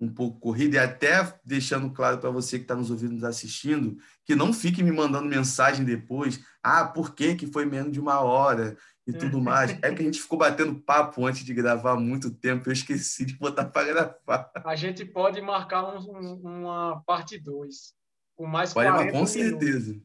um 0.00 0.08
pouco 0.08 0.38
corrido 0.38 0.74
e 0.74 0.78
até 0.78 1.34
deixando 1.44 1.90
claro 1.90 2.18
para 2.18 2.30
você 2.30 2.58
que 2.58 2.64
está 2.64 2.74
nos 2.74 2.90
ouvindo, 2.90 3.14
nos 3.14 3.24
assistindo, 3.24 3.98
que 4.24 4.34
não 4.34 4.52
fique 4.52 4.82
me 4.82 4.92
mandando 4.92 5.28
mensagem 5.28 5.84
depois, 5.84 6.40
ah, 6.62 6.84
por 6.84 7.14
que, 7.14 7.34
que 7.34 7.46
foi 7.46 7.64
menos 7.64 7.92
de 7.92 7.98
uma 7.98 8.20
hora 8.20 8.76
e 9.06 9.12
tudo 9.12 9.40
mais. 9.40 9.72
É 9.82 9.92
que 9.92 10.02
a 10.02 10.04
gente 10.04 10.20
ficou 10.20 10.38
batendo 10.38 10.80
papo 10.80 11.26
antes 11.26 11.44
de 11.44 11.52
gravar 11.52 11.92
há 11.92 11.96
muito 11.96 12.30
tempo, 12.30 12.68
eu 12.68 12.72
esqueci 12.72 13.24
de 13.24 13.36
botar 13.36 13.64
para 13.64 13.86
gravar. 13.88 14.52
A 14.64 14.76
gente 14.76 15.04
pode 15.04 15.40
marcar 15.40 15.98
um, 15.98 16.34
uma 16.42 17.02
parte 17.04 17.38
2, 17.38 17.94
com 18.36 18.46
mais 18.46 18.72
pode, 18.72 18.88
40 18.88 19.12
Com 19.12 19.26
certeza. 19.26 20.00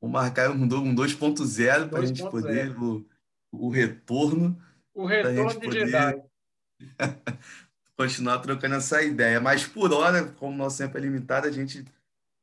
Vou 0.00 0.10
marcar 0.10 0.50
um, 0.50 0.62
um 0.62 0.94
2.0 0.94 1.88
para 1.88 1.98
a 2.00 2.06
gente 2.06 2.22
poder, 2.22 2.78
o, 2.80 3.04
o 3.50 3.68
retorno. 3.68 4.56
O 4.94 5.06
retorno 5.06 5.50
de 5.50 5.60
poder... 5.60 5.86
Jedi. 5.86 6.22
continuar 7.98 8.38
trocando 8.38 8.76
essa 8.76 9.02
ideia. 9.02 9.40
Mas 9.40 9.66
por 9.66 9.92
hora, 9.92 10.24
como 10.24 10.56
nosso 10.56 10.78
tempo 10.78 10.96
é 10.96 11.00
limitado, 11.00 11.48
a 11.48 11.50
gente 11.50 11.84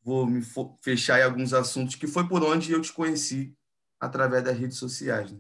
vou 0.04 0.28
me 0.28 0.42
fechar 0.82 1.20
em 1.20 1.24
alguns 1.24 1.54
assuntos 1.54 1.96
que 1.96 2.06
foi 2.06 2.28
por 2.28 2.44
onde 2.44 2.74
eu 2.74 2.82
te 2.82 2.92
conheci 2.92 3.56
através 4.00 4.44
das 4.44 4.58
redes 4.58 4.78
sociais. 4.78 5.32
Né? 5.32 5.40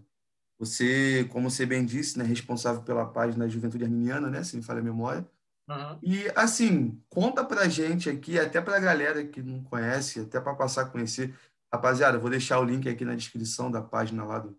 Você, 0.58 1.28
como 1.30 1.52
você 1.52 1.66
bem 1.66 1.86
disse, 1.86 2.18
né, 2.18 2.24
responsável 2.24 2.82
pela 2.82 3.06
página 3.06 3.50
Juventude 3.50 3.84
Arminiana, 3.84 4.30
né, 4.30 4.42
se 4.42 4.56
me 4.56 4.64
falha 4.64 4.80
a 4.80 4.84
memória. 4.84 5.28
Uhum. 5.68 6.00
E 6.02 6.32
assim, 6.34 7.02
conta 7.10 7.44
pra 7.44 7.68
gente 7.68 8.10
aqui, 8.10 8.40
até 8.40 8.62
pra 8.62 8.80
galera 8.80 9.26
que 9.26 9.44
não 9.44 9.62
conhece, 9.64 10.22
até 10.22 10.40
para 10.40 10.56
passar 10.56 10.84
a 10.84 10.90
conhecer. 10.90 11.38
Rapaziada, 11.74 12.18
vou 12.18 12.30
deixar 12.30 12.60
o 12.60 12.64
link 12.64 12.88
aqui 12.88 13.04
na 13.04 13.16
descrição 13.16 13.70
da 13.70 13.82
página 13.82 14.24
lá 14.24 14.40
do, 14.40 14.58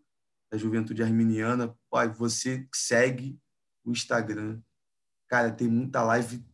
da 0.52 0.58
Juventude 0.58 1.02
Arminiana. 1.02 1.74
Pai, 1.88 2.08
você 2.08 2.68
segue 2.74 3.40
o 3.84 3.90
Instagram, 3.90 4.60
Cara, 5.28 5.50
tem 5.50 5.68
muita 5.68 6.02
live 6.02 6.44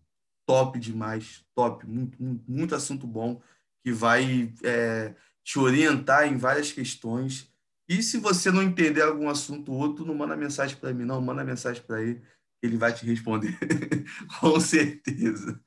top 0.46 0.78
demais, 0.78 1.44
top, 1.54 1.86
muito, 1.86 2.22
muito, 2.22 2.50
muito 2.50 2.74
assunto 2.74 3.06
bom 3.06 3.40
que 3.82 3.92
vai 3.92 4.52
é, 4.62 5.14
te 5.44 5.58
orientar 5.58 6.26
em 6.26 6.36
várias 6.36 6.72
questões. 6.72 7.52
E 7.88 8.02
se 8.02 8.18
você 8.18 8.50
não 8.50 8.62
entender 8.62 9.02
algum 9.02 9.28
assunto 9.28 9.72
ou 9.72 9.78
outro, 9.78 10.04
não 10.04 10.14
manda 10.14 10.36
mensagem 10.36 10.76
para 10.76 10.92
mim, 10.94 11.04
não, 11.04 11.20
manda 11.20 11.44
mensagem 11.44 11.82
para 11.82 12.02
ele, 12.02 12.22
ele 12.62 12.76
vai 12.76 12.92
te 12.92 13.04
responder, 13.04 13.58
com 14.40 14.58
certeza. 14.60 15.60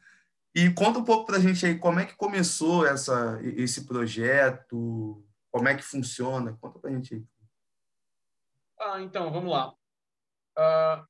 E 0.55 0.71
conta 0.71 0.99
um 0.99 1.03
pouco 1.03 1.25
para 1.25 1.37
a 1.37 1.39
gente 1.39 1.65
aí 1.65 1.77
como 1.77 1.99
é 1.99 2.05
que 2.05 2.15
começou 2.15 2.87
essa, 2.87 3.39
esse 3.43 3.85
projeto, 3.85 5.21
como 5.51 5.67
é 5.67 5.75
que 5.75 5.83
funciona, 5.83 6.57
conta 6.61 6.79
para 6.79 6.89
a 6.89 6.93
gente 6.93 7.15
aí. 7.15 7.25
Ah, 8.79 9.01
então, 9.01 9.31
vamos 9.31 9.51
lá. 9.51 9.73
Uh, 10.57 11.05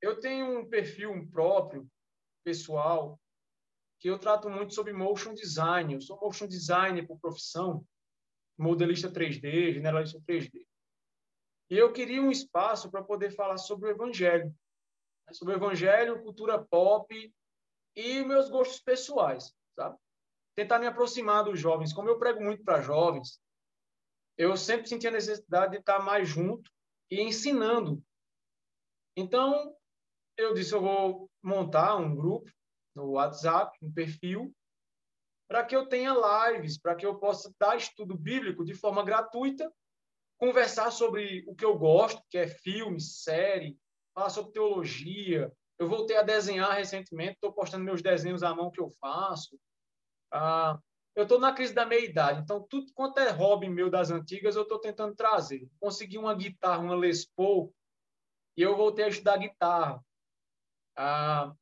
eu 0.00 0.20
tenho 0.20 0.58
um 0.58 0.68
perfil 0.68 1.28
próprio, 1.30 1.88
pessoal, 2.44 3.20
que 3.98 4.08
eu 4.08 4.18
trato 4.18 4.48
muito 4.48 4.74
sobre 4.74 4.92
motion 4.92 5.34
design. 5.34 5.94
Eu 5.94 6.00
sou 6.00 6.18
motion 6.20 6.46
designer 6.46 7.06
por 7.06 7.18
profissão, 7.18 7.84
modelista 8.56 9.10
3D, 9.10 9.74
generalista 9.74 10.20
3D. 10.20 10.64
E 11.70 11.76
eu 11.76 11.92
queria 11.92 12.22
um 12.22 12.30
espaço 12.30 12.90
para 12.90 13.02
poder 13.02 13.30
falar 13.30 13.58
sobre 13.58 13.88
o 13.88 13.92
evangelho, 13.92 14.46
né? 15.26 15.32
sobre 15.32 15.54
o 15.54 15.56
evangelho, 15.56 16.22
cultura 16.22 16.64
pop 16.64 17.34
e 17.94 18.24
meus 18.24 18.48
gostos 18.48 18.80
pessoais, 18.80 19.54
sabe? 19.74 19.98
Tentar 20.54 20.78
me 20.78 20.86
aproximar 20.86 21.44
dos 21.44 21.60
jovens. 21.60 21.92
Como 21.92 22.08
eu 22.08 22.18
prego 22.18 22.42
muito 22.42 22.64
para 22.64 22.80
jovens, 22.80 23.40
eu 24.36 24.56
sempre 24.56 24.88
senti 24.88 25.06
a 25.06 25.10
necessidade 25.10 25.72
de 25.72 25.78
estar 25.78 25.98
mais 25.98 26.28
junto 26.28 26.70
e 27.10 27.20
ensinando. 27.20 28.02
Então, 29.16 29.76
eu 30.38 30.54
disse, 30.54 30.72
eu 30.72 30.80
vou 30.80 31.28
montar 31.42 31.96
um 31.96 32.14
grupo 32.14 32.50
no 32.94 33.10
WhatsApp, 33.10 33.76
um 33.82 33.92
perfil, 33.92 34.54
para 35.48 35.64
que 35.64 35.74
eu 35.74 35.86
tenha 35.86 36.14
lives, 36.50 36.78
para 36.78 36.94
que 36.94 37.04
eu 37.04 37.18
possa 37.18 37.52
dar 37.58 37.76
estudo 37.76 38.16
bíblico 38.16 38.64
de 38.64 38.74
forma 38.74 39.02
gratuita, 39.02 39.72
conversar 40.38 40.90
sobre 40.92 41.44
o 41.48 41.54
que 41.54 41.64
eu 41.64 41.76
gosto, 41.76 42.22
que 42.30 42.38
é 42.38 42.46
filme, 42.46 43.00
série, 43.00 43.76
falar 44.14 44.30
sobre 44.30 44.52
teologia. 44.52 45.52
Eu 45.78 45.88
voltei 45.88 46.16
a 46.16 46.22
desenhar 46.22 46.72
recentemente, 46.72 47.34
estou 47.34 47.52
postando 47.52 47.84
meus 47.84 48.02
desenhos 48.02 48.42
à 48.42 48.54
mão 48.54 48.70
que 48.70 48.80
eu 48.80 48.90
faço. 49.00 49.58
Ah, 50.32 50.78
eu 51.16 51.24
estou 51.24 51.40
na 51.40 51.52
crise 51.52 51.74
da 51.74 51.84
meia-idade, 51.84 52.40
então 52.42 52.64
tudo 52.68 52.92
quanto 52.94 53.18
é 53.18 53.30
hobby 53.30 53.68
meu 53.68 53.90
das 53.90 54.10
antigas, 54.10 54.54
eu 54.54 54.62
estou 54.62 54.78
tentando 54.78 55.16
trazer. 55.16 55.68
Consegui 55.80 56.16
uma 56.16 56.34
guitarra, 56.34 56.80
uma 56.80 56.94
Les 56.94 57.26
Paul, 57.26 57.74
e 58.56 58.62
eu 58.62 58.76
voltei 58.76 59.04
a 59.04 59.08
estudar 59.08 59.38
guitarra. 59.38 60.04
Ah, 61.00 61.54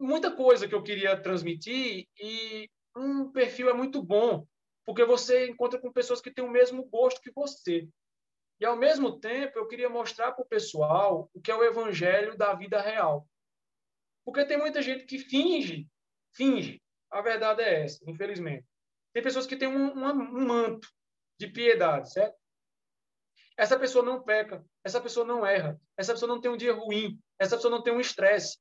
muita 0.00 0.34
coisa 0.34 0.66
que 0.66 0.74
eu 0.74 0.82
queria 0.82 1.16
transmitir 1.16 2.08
e 2.18 2.68
um 2.96 3.30
perfil 3.30 3.70
é 3.70 3.72
muito 3.72 4.02
bom, 4.02 4.44
porque 4.84 5.04
você 5.04 5.46
encontra 5.46 5.80
com 5.80 5.92
pessoas 5.92 6.20
que 6.20 6.32
têm 6.32 6.44
o 6.44 6.50
mesmo 6.50 6.84
gosto 6.86 7.20
que 7.20 7.30
você. 7.30 7.88
E, 8.60 8.66
ao 8.66 8.76
mesmo 8.76 9.20
tempo, 9.20 9.56
eu 9.56 9.68
queria 9.68 9.88
mostrar 9.88 10.32
para 10.32 10.42
o 10.42 10.48
pessoal 10.48 11.30
o 11.32 11.40
que 11.40 11.52
é 11.52 11.54
o 11.54 11.62
evangelho 11.62 12.36
da 12.36 12.52
vida 12.54 12.80
real. 12.80 13.28
Porque 14.24 14.44
tem 14.44 14.58
muita 14.58 14.82
gente 14.82 15.04
que 15.04 15.20
finge, 15.20 15.88
finge. 16.34 16.82
A 17.12 17.22
verdade 17.22 17.62
é 17.62 17.84
essa, 17.84 18.02
infelizmente. 18.10 18.66
Tem 19.12 19.22
pessoas 19.22 19.46
que 19.46 19.56
têm 19.56 19.68
um, 19.68 19.92
um, 19.96 20.10
um 20.10 20.46
manto 20.48 20.88
de 21.38 21.46
piedade, 21.46 22.12
certo? 22.12 22.36
Essa 23.56 23.78
pessoa 23.78 24.04
não 24.04 24.20
peca, 24.20 24.64
essa 24.82 25.00
pessoa 25.00 25.24
não 25.24 25.46
erra, 25.46 25.80
essa 25.96 26.12
pessoa 26.12 26.28
não 26.28 26.40
tem 26.40 26.50
um 26.50 26.56
dia 26.56 26.72
ruim, 26.72 27.20
essa 27.38 27.56
pessoa 27.56 27.70
não 27.70 27.82
tem 27.82 27.92
um 27.92 28.00
estresse. 28.00 28.58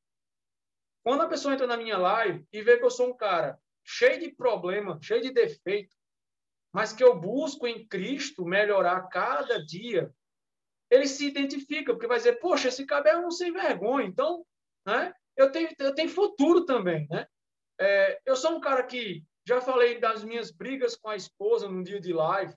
Quando 1.03 1.21
a 1.21 1.27
pessoa 1.27 1.53
entra 1.53 1.67
na 1.67 1.77
minha 1.77 1.97
live 1.97 2.45
e 2.51 2.61
vê 2.61 2.77
que 2.77 2.85
eu 2.85 2.91
sou 2.91 3.09
um 3.09 3.17
cara 3.17 3.59
cheio 3.83 4.19
de 4.19 4.31
problema, 4.31 4.99
cheio 5.01 5.21
de 5.21 5.31
defeito, 5.31 5.95
mas 6.73 6.93
que 6.93 7.03
eu 7.03 7.19
busco 7.19 7.67
em 7.67 7.85
Cristo 7.87 8.45
melhorar 8.45 9.07
cada 9.09 9.63
dia, 9.63 10.11
ele 10.89 11.07
se 11.07 11.27
identifica, 11.27 11.93
porque 11.93 12.07
vai 12.07 12.17
dizer, 12.17 12.39
poxa, 12.39 12.69
esse 12.69 12.85
cabelo 12.85 13.23
é 13.23 13.27
um 13.27 13.31
sem 13.31 13.51
vergonha, 13.51 14.07
então, 14.07 14.45
né, 14.85 15.13
eu, 15.35 15.51
tenho, 15.51 15.69
eu 15.77 15.93
tenho 15.93 16.09
futuro 16.09 16.65
também, 16.65 17.07
né? 17.09 17.27
É, 17.79 18.21
eu 18.25 18.35
sou 18.35 18.55
um 18.55 18.61
cara 18.61 18.83
que 18.83 19.23
já 19.45 19.59
falei 19.59 19.99
das 19.99 20.23
minhas 20.23 20.51
brigas 20.51 20.95
com 20.95 21.09
a 21.09 21.15
esposa 21.15 21.67
num 21.67 21.83
dia 21.83 21.99
de 21.99 22.13
live, 22.13 22.53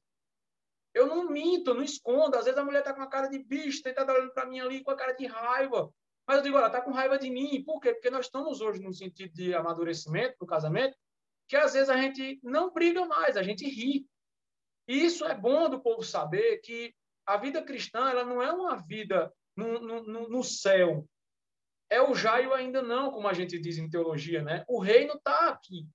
eu 0.97 1.07
não 1.07 1.29
minto, 1.29 1.75
não 1.75 1.83
escondo. 1.83 2.37
Às 2.37 2.47
vezes 2.47 2.59
a 2.59 2.65
mulher 2.65 2.79
está 2.79 2.95
com 2.95 3.03
a 3.03 3.07
cara 3.07 3.29
de 3.29 3.39
bicho, 3.39 3.87
está 3.87 4.03
olhando 4.03 4.33
para 4.33 4.47
mim 4.47 4.61
ali 4.61 4.83
com 4.83 4.91
a 4.91 4.97
cara 4.97 5.13
de 5.13 5.27
raiva. 5.27 5.93
Mas 6.27 6.39
eu 6.39 6.43
digo, 6.43 6.57
ela 6.57 6.67
está 6.67 6.81
com 6.81 6.91
raiva 6.91 7.19
de 7.19 7.31
mim. 7.31 7.63
Por 7.63 7.81
quê? 7.81 7.93
Porque 7.93 8.11
nós 8.11 8.27
estamos 8.27 8.61
hoje 8.61 8.81
num 8.81 8.93
sentido 8.93 9.33
de 9.33 9.55
amadurecimento 9.55 10.37
no 10.41 10.47
casamento, 10.47 10.97
que 11.49 11.57
às 11.57 11.75
vezes 11.75 11.89
a 11.89 11.97
gente 11.97 12.41
não 12.43 12.73
briga 12.73 13.05
mais, 13.07 13.37
a 13.37 13.43
gente 13.43 13.65
ri. 13.69 14.07
E 14.89 15.05
isso 15.05 15.25
é 15.25 15.35
bom 15.35 15.69
do 15.69 15.81
povo 15.81 16.03
saber 16.03 16.59
que 16.59 16.95
a 17.25 17.37
vida 17.37 17.63
cristã 17.63 18.11
ela 18.11 18.25
não 18.25 18.43
é 18.43 18.53
uma 18.53 18.77
vida 18.77 19.33
no, 19.57 19.81
no, 19.81 20.29
no 20.29 20.45
céu. 20.45 21.09
É 21.89 22.01
o 22.03 22.15
jaio 22.15 22.53
ainda 22.53 22.83
não, 22.83 23.13
como 23.13 23.29
a 23.29 23.33
gente 23.33 23.59
diz 23.59 23.79
em 23.79 23.89
teologia, 23.89 24.43
né? 24.43 24.65
O 24.69 24.81
reino 24.81 25.15
está 25.15 25.49
aqui, 25.49 25.89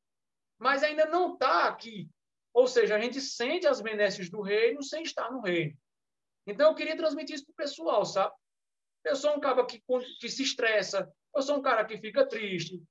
mas 0.57 0.83
ainda 0.83 1.05
não 1.05 1.33
está 1.33 1.67
aqui. 1.67 2.09
Ou 2.53 2.67
seja, 2.67 2.95
a 2.95 2.99
gente 2.99 3.19
sente 3.19 3.67
as 3.67 3.81
benesses 3.81 4.29
do 4.29 4.41
reino 4.41 4.81
sem 4.83 5.03
estar 5.03 5.29
no 5.31 5.41
reino. 5.41 5.77
Então, 6.47 6.69
eu 6.69 6.75
queria 6.75 6.97
transmitir 6.97 7.35
isso 7.35 7.45
para 7.45 7.53
o 7.53 7.55
pessoal, 7.55 8.05
sabe? 8.05 8.33
Eu 9.03 9.15
sou 9.15 9.35
um 9.35 9.39
cara 9.39 9.65
que, 9.65 9.81
que 10.19 10.29
se 10.29 10.43
estressa, 10.43 11.11
eu 11.35 11.41
sou 11.41 11.57
um 11.57 11.61
cara 11.61 11.85
que 11.85 11.97
fica 11.97 12.27
triste, 12.27 12.81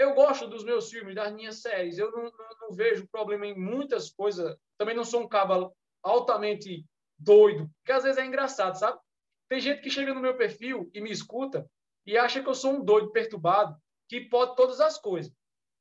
eu 0.00 0.14
gosto 0.14 0.48
dos 0.48 0.64
meus 0.64 0.88
filmes, 0.88 1.14
das 1.14 1.30
minhas 1.30 1.60
séries. 1.60 1.98
Eu 1.98 2.10
não, 2.10 2.22
não, 2.22 2.48
não 2.62 2.72
vejo 2.72 3.06
problema 3.08 3.46
em 3.46 3.54
muitas 3.54 4.10
coisas. 4.10 4.56
Também 4.78 4.96
não 4.96 5.04
sou 5.04 5.20
um 5.20 5.28
cavalo 5.28 5.76
altamente 6.02 6.86
doido, 7.18 7.70
que 7.84 7.92
às 7.92 8.02
vezes 8.02 8.16
é 8.16 8.24
engraçado, 8.24 8.78
sabe? 8.78 8.98
Tem 9.46 9.60
gente 9.60 9.82
que 9.82 9.90
chega 9.90 10.14
no 10.14 10.20
meu 10.20 10.34
perfil 10.38 10.90
e 10.94 11.02
me 11.02 11.10
escuta 11.10 11.68
e 12.06 12.16
acha 12.16 12.42
que 12.42 12.48
eu 12.48 12.54
sou 12.54 12.76
um 12.76 12.84
doido 12.84 13.12
perturbado 13.12 13.76
que 14.08 14.22
pode 14.22 14.56
todas 14.56 14.80
as 14.80 14.96
coisas. 14.96 15.30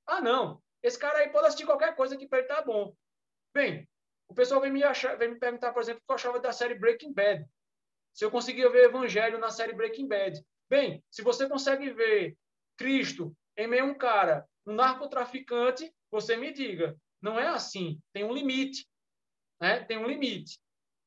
Ah, 0.05 0.19
não. 0.19 0.61
Esse 0.83 0.99
cara 0.99 1.19
aí 1.19 1.29
pode 1.29 1.47
assistir 1.47 1.65
qualquer 1.65 1.95
coisa 1.95 2.17
que 2.17 2.27
para 2.27 2.39
ele 2.39 2.47
tá 2.47 2.61
bom. 2.61 2.93
Bem, 3.53 3.87
o 4.27 4.33
pessoal 4.33 4.59
vem 4.59 4.71
me, 4.71 4.83
achar, 4.83 5.17
vem 5.17 5.29
me 5.29 5.39
perguntar, 5.39 5.71
por 5.71 5.81
exemplo, 5.81 6.01
o 6.01 6.05
que 6.05 6.11
eu 6.11 6.15
achava 6.15 6.39
da 6.41 6.51
série 6.51 6.75
Breaking 6.75 7.13
Bad. 7.13 7.45
Se 8.13 8.25
eu 8.25 8.31
conseguia 8.31 8.69
ver 8.69 8.85
Evangelho 8.85 9.37
na 9.37 9.49
série 9.49 9.73
Breaking 9.73 10.07
Bad. 10.07 10.43
Bem, 10.69 11.03
se 11.09 11.21
você 11.21 11.47
consegue 11.47 11.91
ver 11.91 12.37
Cristo 12.77 13.35
em 13.57 13.67
meio 13.67 13.83
a 13.83 13.87
um 13.87 13.93
cara, 13.93 14.47
um 14.65 14.73
narcotraficante, 14.73 15.93
você 16.11 16.35
me 16.35 16.51
diga. 16.51 16.97
Não 17.21 17.39
é 17.39 17.47
assim. 17.47 17.99
Tem 18.13 18.23
um 18.23 18.33
limite. 18.33 18.87
Né? 19.59 19.83
Tem 19.83 19.97
um 19.97 20.07
limite. 20.07 20.59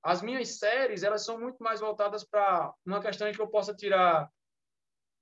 As 0.02 0.20
minhas 0.20 0.58
séries, 0.58 1.02
elas 1.02 1.24
são 1.24 1.38
muito 1.38 1.62
mais 1.62 1.80
voltadas 1.80 2.24
para 2.24 2.74
uma 2.84 3.00
questão 3.00 3.28
em 3.28 3.32
que 3.32 3.40
eu 3.40 3.48
possa 3.48 3.74
tirar 3.74 4.28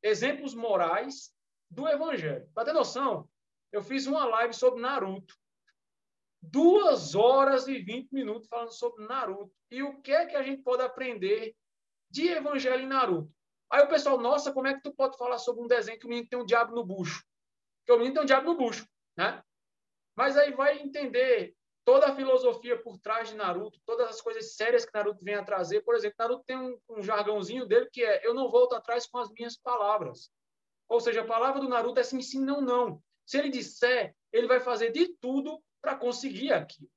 exemplos 0.03 0.55
morais 0.55 1.33
do 1.71 1.87
Evangelho. 1.87 2.49
Para 2.55 2.65
ter 2.65 2.73
noção, 2.73 3.29
eu 3.71 3.83
fiz 3.83 4.07
uma 4.07 4.25
live 4.25 4.55
sobre 4.55 4.81
Naruto. 4.81 5.35
Duas 6.43 7.15
horas 7.15 7.69
e 7.69 7.79
vinte 7.79 8.09
minutos 8.11 8.49
falando 8.49 8.73
sobre 8.73 9.07
Naruto. 9.07 9.55
E 9.71 9.83
o 9.83 10.01
que 10.01 10.11
é 10.11 10.27
que 10.27 10.35
a 10.35 10.43
gente 10.43 10.63
pode 10.63 10.83
aprender 10.83 11.55
de 12.11 12.29
Evangelho 12.29 12.83
em 12.83 12.87
Naruto? 12.87 13.33
Aí 13.71 13.83
o 13.83 13.89
pessoal, 13.89 14.19
nossa, 14.19 14.53
como 14.53 14.67
é 14.67 14.75
que 14.75 14.83
tu 14.83 14.93
pode 14.93 15.17
falar 15.17 15.39
sobre 15.39 15.63
um 15.63 15.67
desenho 15.69 15.99
que 15.99 16.07
o 16.07 16.09
menino 16.09 16.29
tem 16.29 16.39
um 16.39 16.45
diabo 16.45 16.75
no 16.75 16.85
bucho? 16.85 17.25
Porque 17.81 17.93
o 17.93 17.97
menino 17.97 18.15
tem 18.15 18.23
um 18.23 18.27
diabo 18.27 18.53
no 18.53 18.57
bucho, 18.57 18.87
né? 19.17 19.43
Mas 20.17 20.37
aí 20.37 20.53
vai 20.53 20.81
entender 20.81 21.55
toda 21.85 22.09
a 22.09 22.15
filosofia 22.15 22.81
por 22.83 22.99
trás 22.99 23.29
de 23.29 23.37
Naruto, 23.37 23.81
todas 23.87 24.09
as 24.09 24.21
coisas 24.21 24.55
sérias 24.57 24.85
que 24.85 24.93
Naruto 24.93 25.25
vem 25.25 25.35
a 25.35 25.45
trazer. 25.45 25.83
Por 25.83 25.95
exemplo, 25.95 26.17
Naruto 26.19 26.45
tem 26.45 26.57
um, 26.57 26.79
um 26.91 27.03
jargãozinho 27.03 27.65
dele 27.67 27.89
que 27.93 28.05
é: 28.05 28.27
eu 28.27 28.35
não 28.35 28.51
volto 28.51 28.75
atrás 28.75 29.07
com 29.07 29.19
as 29.19 29.31
minhas 29.31 29.57
palavras. 29.57 30.31
Ou 30.89 31.01
seja, 31.01 31.21
a 31.21 31.27
palavra 31.27 31.61
do 31.61 31.69
Naruto 31.69 32.01
é 32.01 32.03
sim, 32.03 32.21
sim, 32.21 32.41
não, 32.45 32.61
não. 32.61 33.01
Se 33.25 33.39
ele 33.39 33.49
disser, 33.49 34.15
ele 34.33 34.49
vai 34.49 34.59
fazer 34.59 34.91
de 34.91 35.15
tudo 35.21 35.63
para 35.81 35.97
conseguir 35.97 36.53
aquilo. 36.53 36.91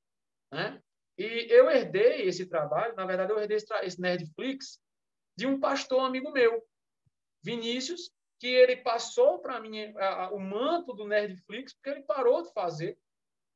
Né? 0.51 0.81
E 1.17 1.47
eu 1.49 1.69
herdei 1.69 2.23
esse 2.23 2.47
trabalho, 2.47 2.95
na 2.95 3.05
verdade, 3.05 3.31
eu 3.31 3.39
herdei 3.39 3.57
esse 3.57 4.01
Nerdflix 4.01 4.79
de 5.35 5.47
um 5.47 5.59
pastor 5.59 6.01
amigo 6.01 6.31
meu, 6.31 6.63
Vinícius, 7.41 8.11
que 8.39 8.47
ele 8.47 8.77
passou 8.77 9.39
para 9.39 9.59
mim 9.59 9.79
a, 9.97 10.25
a, 10.25 10.31
o 10.31 10.39
manto 10.39 10.93
do 10.93 11.07
Nerdflix, 11.07 11.73
porque 11.73 11.89
ele 11.89 12.03
parou 12.03 12.41
de 12.41 12.51
fazer 12.53 12.97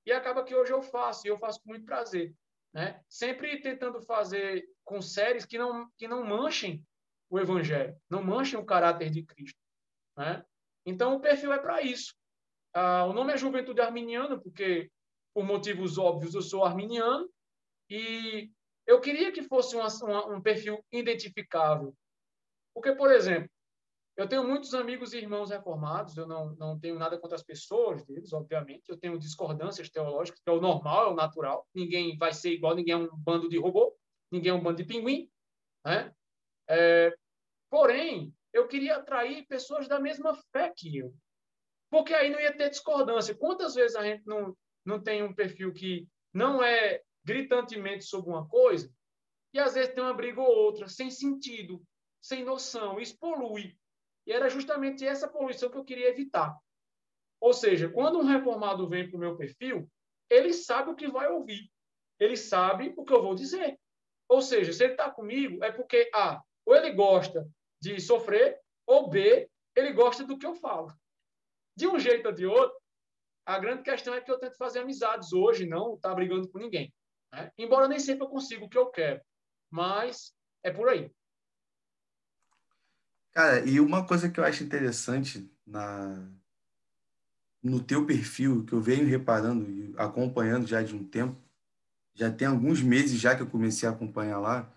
e 0.05 0.11
acaba 0.11 0.43
que 0.43 0.55
hoje 0.55 0.71
eu 0.71 0.81
faço, 0.81 1.27
e 1.27 1.29
eu 1.29 1.37
faço 1.37 1.61
com 1.61 1.69
muito 1.69 1.85
prazer. 1.85 2.33
Né? 2.73 3.03
Sempre 3.09 3.61
tentando 3.61 4.01
fazer 4.01 4.65
com 4.85 5.01
séries 5.01 5.45
que 5.45 5.57
não, 5.57 5.89
que 5.97 6.07
não 6.07 6.23
manchem 6.23 6.85
o 7.29 7.37
evangelho, 7.37 7.99
não 8.09 8.23
manchem 8.23 8.57
o 8.57 8.65
caráter 8.65 9.09
de 9.09 9.23
Cristo. 9.23 9.59
Né? 10.17 10.45
Então, 10.85 11.15
o 11.15 11.19
perfil 11.19 11.51
é 11.51 11.59
para 11.59 11.81
isso. 11.81 12.15
Ah, 12.73 13.05
o 13.05 13.11
nome 13.13 13.33
é 13.33 13.37
Juventude 13.37 13.81
Arminiana, 13.81 14.39
porque, 14.39 14.89
por 15.33 15.43
motivos 15.43 15.97
óbvios, 15.97 16.33
eu 16.33 16.41
sou 16.41 16.63
arminiano, 16.63 17.29
e 17.89 18.49
eu 18.87 19.01
queria 19.01 19.31
que 19.31 19.43
fosse 19.43 19.75
uma, 19.75 19.87
uma, 20.01 20.37
um 20.37 20.41
perfil 20.41 20.83
identificável. 20.91 21.93
Porque, 22.73 22.95
por 22.95 23.11
exemplo, 23.11 23.49
eu 24.15 24.27
tenho 24.27 24.47
muitos 24.47 24.73
amigos 24.73 25.13
e 25.13 25.17
irmãos 25.17 25.51
reformados, 25.51 26.17
eu 26.17 26.25
não, 26.25 26.55
não 26.55 26.79
tenho 26.79 26.97
nada 26.97 27.19
contra 27.19 27.35
as 27.35 27.43
pessoas 27.43 28.03
deles, 28.05 28.33
obviamente. 28.33 28.89
Eu 28.89 28.97
tenho 28.97 29.19
discordâncias 29.19 29.89
teológicas, 29.89 30.41
que 30.41 30.49
é 30.49 30.53
o 30.53 30.61
normal, 30.61 31.09
é 31.09 31.11
o 31.11 31.15
natural. 31.15 31.67
Ninguém 31.75 32.17
vai 32.17 32.33
ser 32.33 32.51
igual, 32.51 32.75
ninguém 32.75 32.93
é 32.93 32.97
um 32.97 33.15
bando 33.15 33.47
de 33.47 33.59
robô, 33.59 33.95
ninguém 34.31 34.51
é 34.51 34.53
um 34.55 34.63
bando 34.63 34.77
de 34.77 34.85
pinguim. 34.85 35.29
Né? 35.85 36.11
É, 36.67 37.15
porém, 37.69 38.33
eu 38.53 38.67
queria 38.67 38.95
atrair 38.95 39.45
pessoas 39.47 39.87
da 39.87 39.99
mesma 39.99 40.33
fé 40.51 40.73
que 40.75 40.97
eu. 40.97 41.13
Porque 41.89 42.13
aí 42.13 42.29
não 42.29 42.39
ia 42.39 42.55
ter 42.55 42.69
discordância. 42.69 43.35
Quantas 43.35 43.75
vezes 43.75 43.95
a 43.95 44.03
gente 44.03 44.25
não, 44.25 44.57
não 44.83 45.01
tem 45.01 45.21
um 45.21 45.33
perfil 45.33 45.71
que 45.71 46.07
não 46.33 46.63
é 46.63 47.01
gritantemente 47.27 48.05
sobre 48.05 48.29
uma 48.29 48.47
coisa, 48.47 48.89
e 49.53 49.59
às 49.59 49.73
vezes 49.73 49.93
tem 49.93 50.01
uma 50.01 50.13
briga 50.13 50.39
ou 50.39 50.47
outra, 50.47 50.87
sem 50.87 51.11
sentido, 51.11 51.83
sem 52.21 52.45
noção, 52.45 52.99
isso 52.99 53.17
polui. 53.19 53.77
E 54.25 54.31
era 54.31 54.49
justamente 54.49 55.05
essa 55.05 55.27
poluição 55.27 55.69
que 55.69 55.77
eu 55.77 55.83
queria 55.83 56.07
evitar. 56.07 56.57
Ou 57.41 57.53
seja, 57.53 57.89
quando 57.89 58.17
um 58.17 58.25
reformado 58.25 58.87
vem 58.87 59.09
para 59.09 59.17
o 59.17 59.19
meu 59.19 59.35
perfil, 59.35 59.89
ele 60.29 60.53
sabe 60.53 60.91
o 60.91 60.95
que 60.95 61.09
vai 61.09 61.29
ouvir. 61.29 61.69
Ele 62.17 62.37
sabe 62.37 62.93
o 62.95 63.03
que 63.03 63.13
eu 63.13 63.21
vou 63.21 63.35
dizer. 63.35 63.77
Ou 64.29 64.41
seja, 64.41 64.71
se 64.71 64.83
ele 64.83 64.93
está 64.93 65.11
comigo, 65.11 65.63
é 65.63 65.71
porque, 65.71 66.09
A, 66.13 66.41
ou 66.65 66.75
ele 66.75 66.91
gosta 66.91 67.47
de 67.81 67.99
sofrer, 67.99 68.59
ou 68.85 69.09
B, 69.09 69.49
ele 69.75 69.91
gosta 69.91 70.23
do 70.23 70.37
que 70.37 70.45
eu 70.45 70.55
falo. 70.55 70.93
De 71.75 71.87
um 71.87 71.99
jeito 71.99 72.27
ou 72.27 72.33
de 72.33 72.45
outro, 72.45 72.75
a 73.45 73.59
grande 73.59 73.83
questão 73.83 74.13
é 74.13 74.21
que 74.21 74.31
eu 74.31 74.39
tento 74.39 74.57
fazer 74.57 74.79
amizades 74.79 75.31
hoje, 75.31 75.65
não 75.65 75.97
tá 75.97 76.13
brigando 76.13 76.49
com 76.49 76.57
ninguém. 76.57 76.93
Né? 77.31 77.51
Embora 77.57 77.87
nem 77.87 77.99
sempre 77.99 78.25
eu 78.25 78.29
consiga 78.29 78.65
o 78.65 78.69
que 78.69 78.77
eu 78.77 78.87
quero. 78.87 79.21
Mas 79.69 80.33
é 80.63 80.71
por 80.71 80.89
aí. 80.89 81.11
Cara, 83.31 83.59
e 83.65 83.79
uma 83.79 84.05
coisa 84.05 84.29
que 84.29 84.39
eu 84.39 84.43
acho 84.43 84.63
interessante 84.63 85.49
na 85.65 86.27
no 87.61 87.83
teu 87.83 88.05
perfil, 88.05 88.63
que 88.63 88.73
eu 88.73 88.79
venho 88.79 89.05
reparando 89.05 89.69
e 89.69 89.93
acompanhando 89.97 90.65
já 90.65 90.81
de 90.81 90.95
um 90.95 91.03
tempo, 91.03 91.37
já 92.13 92.31
tem 92.31 92.47
alguns 92.47 92.81
meses 92.81 93.19
já 93.19 93.35
que 93.35 93.41
eu 93.41 93.47
comecei 93.49 93.87
a 93.89 93.91
acompanhar 93.91 94.39
lá, 94.39 94.71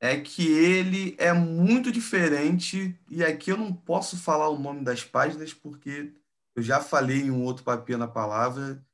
é 0.00 0.20
que 0.20 0.46
ele 0.46 1.14
é 1.18 1.32
muito 1.32 1.92
diferente, 1.92 2.98
e 3.08 3.22
aqui 3.22 3.50
eu 3.50 3.56
não 3.56 3.72
posso 3.72 4.16
falar 4.16 4.48
o 4.48 4.58
nome 4.58 4.82
das 4.82 5.04
páginas, 5.04 5.52
porque 5.52 6.12
eu 6.54 6.62
já 6.62 6.80
falei 6.80 7.22
em 7.22 7.30
um 7.30 7.42
outro 7.44 7.64
papel 7.64 7.98
na 7.98 8.08
palavra 8.08 8.84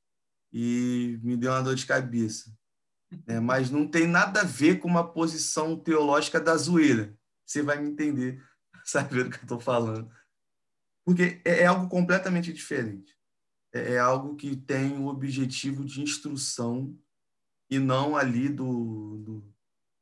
e 0.53 1.19
me 1.23 1.37
deu 1.37 1.53
uma 1.53 1.63
dor 1.63 1.75
de 1.75 1.87
cabeça. 1.87 2.53
É, 3.27 3.41
mas 3.41 3.71
não 3.71 3.89
tem 3.89 4.07
nada 4.07 4.41
a 4.43 4.45
ver 4.45 4.79
com 4.79 4.89
uma 4.89 5.07
posição 5.07 5.77
teológica 5.77 6.41
da 6.41 6.57
zoeira. 6.57 7.17
Você 7.45 7.63
vai 7.63 7.81
me 7.81 7.91
entender 7.91 8.43
saber 8.85 9.25
do 9.25 9.31
que 9.31 9.37
eu 9.37 9.43
estou 9.43 9.61
falando. 9.61 10.11
Porque 11.05 11.41
é, 11.45 11.63
é, 11.63 11.67
algo 11.67 11.89
completamente 11.89 12.53
diferente. 12.53 13.17
É, 13.73 13.95
é, 13.95 13.99
algo 13.99 14.37
que 14.37 14.57
tem 14.57 14.99
o 14.99 15.07
objetivo 15.07 15.85
de 15.85 16.01
instrução 16.01 16.97
e 17.69 17.79
não 17.79 18.17
ali 18.17 18.49
do, 18.49 19.19
do, 19.19 19.55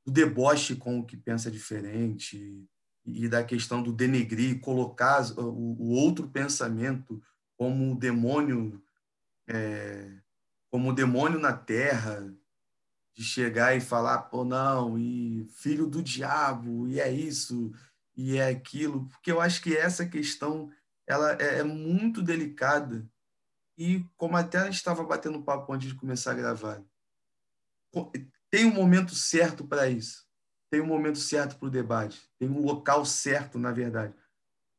do 0.07 0.13
deboche 0.13 0.75
com 0.77 0.99
o 0.99 1.05
que 1.05 1.17
pensa 1.17 1.51
diferente 1.51 2.67
e 3.05 3.29
da 3.29 3.43
questão 3.45 3.83
do 3.83 3.93
denegrir, 3.93 4.61
colocar 4.61 5.23
o, 5.39 5.77
o 5.79 5.91
outro 5.91 6.29
pensamento 6.29 7.23
como 7.57 7.93
o 7.93 7.99
demônio, 7.99 8.83
é, 9.49 10.19
como 10.71 10.93
demônio 10.93 11.39
na 11.39 11.53
terra, 11.53 12.33
de 13.15 13.25
chegar 13.25 13.77
e 13.77 13.81
falar, 13.81 14.23
pô, 14.23 14.45
não, 14.45 14.97
e 14.97 15.45
filho 15.51 15.89
do 15.89 16.01
diabo, 16.01 16.87
e 16.87 17.01
é 17.01 17.11
isso, 17.11 17.73
e 18.17 18.37
é 18.37 18.49
aquilo, 18.49 19.09
porque 19.09 19.33
eu 19.33 19.41
acho 19.41 19.61
que 19.61 19.77
essa 19.77 20.07
questão 20.07 20.71
ela 21.07 21.33
é, 21.33 21.59
é 21.59 21.63
muito 21.65 22.23
delicada. 22.23 23.09
E 23.77 24.05
como 24.17 24.37
até 24.37 24.59
a 24.59 24.65
gente 24.65 24.75
estava 24.75 25.03
batendo 25.03 25.43
papo 25.43 25.73
antes 25.73 25.89
de 25.89 25.95
começar 25.95 26.33
a 26.33 26.35
gravar, 26.35 26.83
tem 28.51 28.67
um 28.67 28.75
momento 28.75 29.15
certo 29.15 29.67
para 29.67 29.89
isso, 29.89 30.27
tem 30.71 30.81
um 30.81 30.87
momento 30.87 31.19
certo 31.19 31.59
para 31.59 31.69
o 31.69 31.71
debate, 31.71 32.21
tem 32.39 32.49
um 32.49 32.61
local 32.61 33.05
certo, 33.05 33.59
na 33.59 33.73
verdade, 33.73 34.15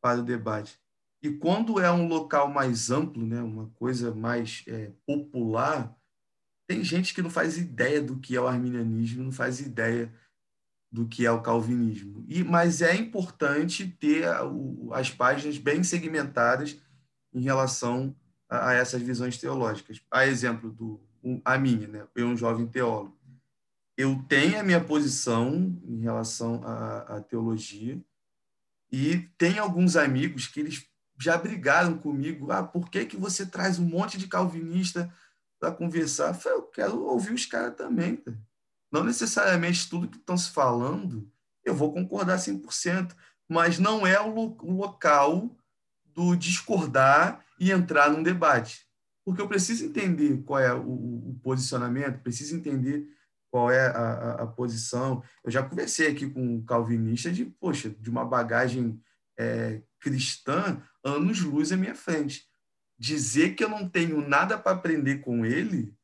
para 0.02 0.20
o 0.20 0.24
debate. 0.24 0.80
E 1.22 1.32
quando 1.32 1.80
é 1.80 1.92
um 1.92 2.08
local 2.08 2.50
mais 2.50 2.90
amplo, 2.90 3.26
né, 3.26 3.42
uma 3.42 3.68
coisa 3.76 4.14
mais 4.14 4.64
é, 4.68 4.92
popular, 5.06 5.96
tem 6.66 6.84
gente 6.84 7.14
que 7.14 7.22
não 7.22 7.30
faz 7.30 7.58
ideia 7.58 8.02
do 8.02 8.18
que 8.20 8.36
é 8.36 8.42
o 8.42 8.48
arminianismo, 8.48 9.24
não 9.24 9.32
faz 9.32 9.60
ideia 9.60 10.14
do 10.92 11.08
que 11.08 11.26
é 11.26 11.32
o 11.32 11.42
calvinismo. 11.42 12.26
E, 12.28 12.44
mas 12.44 12.82
é 12.82 12.96
importante 12.96 13.88
ter 13.88 14.26
as 14.92 15.10
páginas 15.12 15.58
bem 15.58 15.84
segmentadas 15.84 16.80
em 17.34 17.42
relação 17.42 18.16
a, 18.50 18.70
a, 18.70 18.74
essas 18.74 19.02
visões 19.02 19.38
teológicas. 19.38 20.02
A 20.10 20.26
exemplo 20.26 20.72
do 20.72 21.02
a 21.44 21.58
minha, 21.58 21.88
né? 21.88 22.08
Eu 22.16 22.28
um 22.28 22.38
jovem 22.38 22.66
teólogo. 22.66 23.18
Eu 23.98 24.24
tenho 24.30 24.58
a 24.58 24.64
minha 24.64 24.80
posição 24.80 25.78
em 25.84 26.00
relação 26.00 26.64
à, 26.64 27.18
à 27.18 27.22
teologia 27.22 28.02
e 28.92 29.18
tem 29.38 29.60
alguns 29.60 29.96
amigos 29.98 30.48
que 30.48 30.62
eles 30.62 30.89
já 31.20 31.38
brigaram 31.38 31.98
comigo. 31.98 32.52
Ah, 32.52 32.64
por 32.64 32.90
que 32.90 33.06
que 33.06 33.18
você 33.18 33.46
traz 33.46 33.78
um 33.78 33.86
monte 33.86 34.18
de 34.18 34.28
calvinista 34.28 35.12
para 35.60 35.72
conversar? 35.72 36.30
Eu, 36.30 36.34
falei, 36.34 36.58
eu 36.58 36.64
quero 36.64 37.04
ouvir 37.04 37.34
os 37.34 37.46
caras 37.46 37.76
também. 37.76 38.16
Tá? 38.16 38.32
Não 38.92 39.04
necessariamente 39.04 39.90
tudo 39.90 40.08
que 40.08 40.18
estão 40.18 40.38
se 40.38 40.50
falando 40.52 41.30
eu 41.70 41.76
vou 41.76 41.94
concordar 41.94 42.38
100%, 42.38 43.16
mas 43.48 43.80
não 43.80 44.06
é 44.06 44.20
o, 44.20 44.34
lo 44.34 44.58
o 44.62 44.74
local 44.74 45.56
do 46.06 46.36
discordar 46.36 47.44
e 47.60 47.72
entrar 47.72 48.10
num 48.10 48.24
debate. 48.24 48.86
Porque 49.24 49.42
eu 49.42 49.48
preciso 49.48 49.86
entender 49.86 50.42
qual 50.44 50.60
é 50.60 50.74
o, 50.74 51.30
o 51.30 51.40
posicionamento, 51.44 52.22
preciso 52.22 52.56
entender 52.56 53.08
qual 53.52 53.72
é 53.72 53.88
a, 53.88 53.92
a, 53.92 54.32
a, 54.44 54.48
posição. 54.48 55.24
Eu 55.44 55.52
já 55.52 55.64
conversei 55.64 56.08
aqui 56.08 56.30
com 56.30 56.42
um 56.42 56.64
calvinista 56.64 57.32
de, 57.32 57.46
poxa, 57.46 57.90
de 57.90 58.10
uma 58.10 58.26
bagagem 58.26 59.02
é, 59.38 59.82
cristã, 60.00 60.82
anos-luz 61.04 61.72
à 61.72 61.78
minha 61.78 61.96
frente. 61.96 62.48
Dizer 62.98 63.56
que 63.56 63.64
eu 63.64 63.70
não 63.70 63.88
tenho 63.88 64.28
nada 64.28 64.58
para 64.58 64.74
aprender 64.74 65.20
com 65.20 65.46
ele 65.46 65.96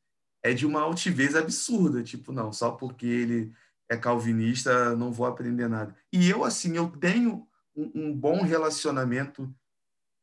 é 0.42 0.52
de 0.52 0.64
uma 0.66 0.80
altivez 0.80 1.34
absurda. 1.34 2.02
Tipo, 2.02 2.32
não, 2.32 2.52
só 2.52 2.70
porque 2.70 3.06
ele 3.06 3.52
é 3.88 3.96
calvinista, 3.96 4.94
não 4.96 5.12
vou 5.12 5.26
aprender 5.26 5.68
nada. 5.68 5.94
E 6.12 6.28
eu, 6.28 6.44
assim, 6.44 6.76
eu 6.76 6.88
tenho 6.88 7.46
um, 7.74 7.90
um 7.94 8.14
bom 8.14 8.42
relacionamento 8.42 9.54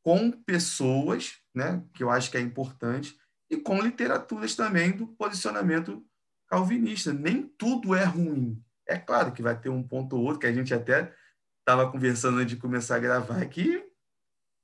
com 0.01 0.31
pessoas, 0.31 1.37
né, 1.55 1.81
que 1.93 2.03
eu 2.03 2.09
acho 2.09 2.29
que 2.29 2.37
é 2.37 2.41
importante, 2.41 3.17
e 3.49 3.57
com 3.57 3.81
literaturas 3.81 4.55
também 4.55 4.91
do 4.91 5.07
posicionamento 5.07 6.05
calvinista. 6.47 7.13
Nem 7.13 7.43
tudo 7.43 7.95
é 7.95 8.03
ruim. 8.03 8.61
É 8.87 8.97
claro 8.97 9.31
que 9.31 9.41
vai 9.41 9.57
ter 9.57 9.69
um 9.69 9.81
ponto 9.81 10.17
ou 10.17 10.23
outro 10.23 10.39
que 10.39 10.47
a 10.47 10.53
gente 10.53 10.73
até 10.73 11.13
estava 11.63 11.89
conversando 11.89 12.39
antes 12.39 12.55
de 12.55 12.61
começar 12.61 12.97
a 12.97 12.99
gravar 12.99 13.43
que 13.45 13.83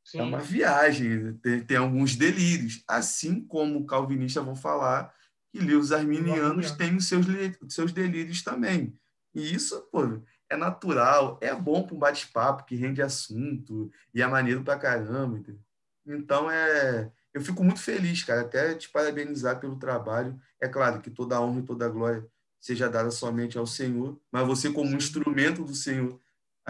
Sim. 0.03 0.19
é 0.19 0.23
uma 0.23 0.39
viagem, 0.39 1.33
tem, 1.35 1.61
tem, 1.61 1.77
alguns 1.77 2.15
delírios. 2.15 2.83
Assim 2.87 3.41
como 3.41 3.85
calvinistas 3.85 4.43
vão 4.43 4.55
falar 4.55 5.13
que 5.51 5.59
livros 5.59 5.91
arminianos 5.91 6.71
têm 6.71 6.95
os 6.95 7.07
seus, 7.07 7.25
seus 7.69 7.91
delírios 7.91 8.43
também. 8.43 8.93
E 9.33 9.53
isso, 9.53 9.81
pô, 9.91 10.21
é 10.49 10.57
natural, 10.57 11.39
é 11.41 11.55
bom 11.55 11.83
para 11.83 11.95
um 11.95 11.99
bate-papo 11.99 12.65
que 12.65 12.75
rende 12.75 13.01
assunto 13.01 13.89
e 14.13 14.21
é 14.21 14.27
maneiro 14.27 14.63
para 14.63 14.79
caramba. 14.79 15.37
Entendeu? 15.37 15.61
Então, 16.05 16.51
é, 16.51 17.11
eu 17.33 17.41
fico 17.41 17.63
muito 17.63 17.79
feliz, 17.79 18.23
cara, 18.23 18.41
até 18.41 18.73
te 18.75 18.89
parabenizar 18.89 19.59
pelo 19.59 19.77
trabalho. 19.77 20.39
É 20.59 20.67
claro 20.67 21.01
que 21.01 21.09
toda 21.09 21.37
a 21.37 21.41
honra 21.41 21.59
e 21.59 21.65
toda 21.65 21.85
a 21.85 21.89
glória 21.89 22.27
seja 22.59 22.89
dada 22.89 23.09
somente 23.09 23.57
ao 23.57 23.65
Senhor, 23.65 24.19
mas 24.29 24.45
você, 24.45 24.69
como 24.69 24.95
instrumento 24.95 25.63
do 25.63 25.73
Senhor 25.73 26.19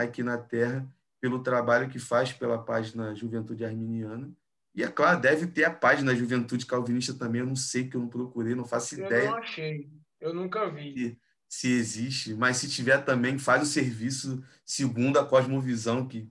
aqui 0.03 0.23
na 0.23 0.37
terra, 0.37 0.85
pelo 1.19 1.39
trabalho 1.39 1.89
que 1.89 1.99
faz 1.99 2.31
pela 2.31 2.57
página 2.57 3.13
Juventude 3.15 3.65
Arminiana. 3.65 4.29
E, 4.73 4.83
é 4.83 4.87
claro, 4.87 5.19
deve 5.19 5.47
ter 5.47 5.65
a 5.65 5.71
página 5.71 6.15
Juventude 6.15 6.65
Calvinista 6.65 7.13
também. 7.13 7.41
Eu 7.41 7.47
não 7.47 7.55
sei, 7.55 7.87
que 7.87 7.95
eu 7.95 8.01
não 8.01 8.07
procurei, 8.07 8.55
não 8.55 8.65
faço 8.65 8.95
eu 8.99 9.05
ideia. 9.05 9.25
Eu 9.25 9.31
não 9.31 9.37
achei, 9.37 9.89
eu 10.21 10.33
nunca 10.33 10.69
vi 10.69 11.17
se 11.49 11.67
existe, 11.67 12.35
mas 12.35 12.57
se 12.57 12.69
tiver 12.69 12.99
também, 12.99 13.39
faz 13.39 13.63
o 13.63 13.65
serviço 13.65 14.43
segundo 14.63 15.17
a 15.17 15.25
cosmovisão 15.25 16.07
que, 16.07 16.29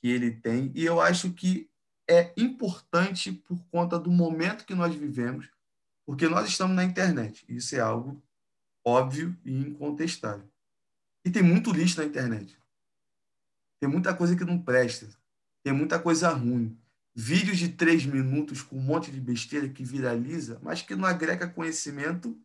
que 0.00 0.08
ele 0.08 0.30
tem. 0.30 0.72
E 0.74 0.86
eu 0.86 1.02
acho 1.02 1.30
que 1.32 1.68
é 2.08 2.32
importante 2.34 3.30
por 3.30 3.62
conta 3.70 3.98
do 3.98 4.10
momento 4.10 4.64
que 4.64 4.74
nós 4.74 4.94
vivemos, 4.94 5.50
porque 6.06 6.26
nós 6.26 6.48
estamos 6.48 6.74
na 6.74 6.82
internet. 6.82 7.44
Isso 7.46 7.76
é 7.76 7.80
algo 7.80 8.20
óbvio 8.82 9.36
e 9.44 9.52
incontestável. 9.52 10.48
E 11.22 11.30
tem 11.30 11.42
muito 11.42 11.70
lixo 11.70 12.00
na 12.00 12.06
internet. 12.06 12.58
Tem 13.80 13.88
muita 13.88 14.14
coisa 14.14 14.36
que 14.36 14.44
não 14.44 14.60
presta. 14.60 15.08
Tem 15.62 15.72
muita 15.72 15.98
coisa 15.98 16.30
ruim. 16.30 16.78
Vídeos 17.14 17.58
de 17.58 17.68
três 17.68 18.06
minutos 18.06 18.62
com 18.62 18.76
um 18.76 18.82
monte 18.82 19.10
de 19.10 19.20
besteira 19.20 19.68
que 19.68 19.84
viraliza, 19.84 20.60
mas 20.62 20.82
que 20.82 20.94
não 20.94 21.04
agrega 21.04 21.48
conhecimento 21.48 22.40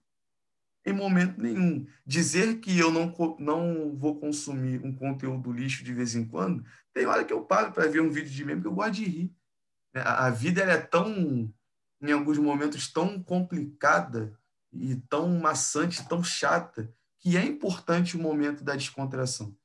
em 0.86 0.94
momento 0.94 1.40
nenhum. 1.40 1.86
Dizer 2.06 2.60
que 2.60 2.78
eu 2.78 2.92
não, 2.92 3.14
não 3.40 3.96
vou 3.96 4.20
consumir 4.20 4.84
um 4.84 4.94
conteúdo 4.94 5.52
lixo 5.52 5.84
de 5.84 5.94
vez 5.94 6.16
em 6.16 6.26
quando, 6.26 6.66
tem 6.94 7.06
hora 7.06 7.24
que 7.24 7.34
eu 7.34 7.44
paro 7.44 7.72
para 7.72 7.88
ver 7.88 8.02
um 8.02 8.10
vídeo 8.10 8.30
de 8.30 8.46
meme 8.46 8.62
que 8.62 8.68
eu 8.68 8.74
gosto 8.74 8.94
de 8.94 9.06
rir. 9.06 9.36
Né? 9.94 10.02
A 10.02 10.30
vida 10.30 10.62
é 10.62 10.78
tão, 10.78 11.54
em 12.02 12.12
alguns 12.12 12.38
momentos, 12.38 12.92
tão 12.92 13.22
complicada 13.22 14.38
e 14.72 14.96
tão 15.08 15.40
maçante, 15.40 16.08
tão 16.08 16.24
chata, 16.24 16.94
que 17.20 17.38
é 17.38 17.46
importante 17.46 18.18
o 18.18 18.22
momento 18.22 18.64
da 18.64 18.76
descontração. 18.76 19.56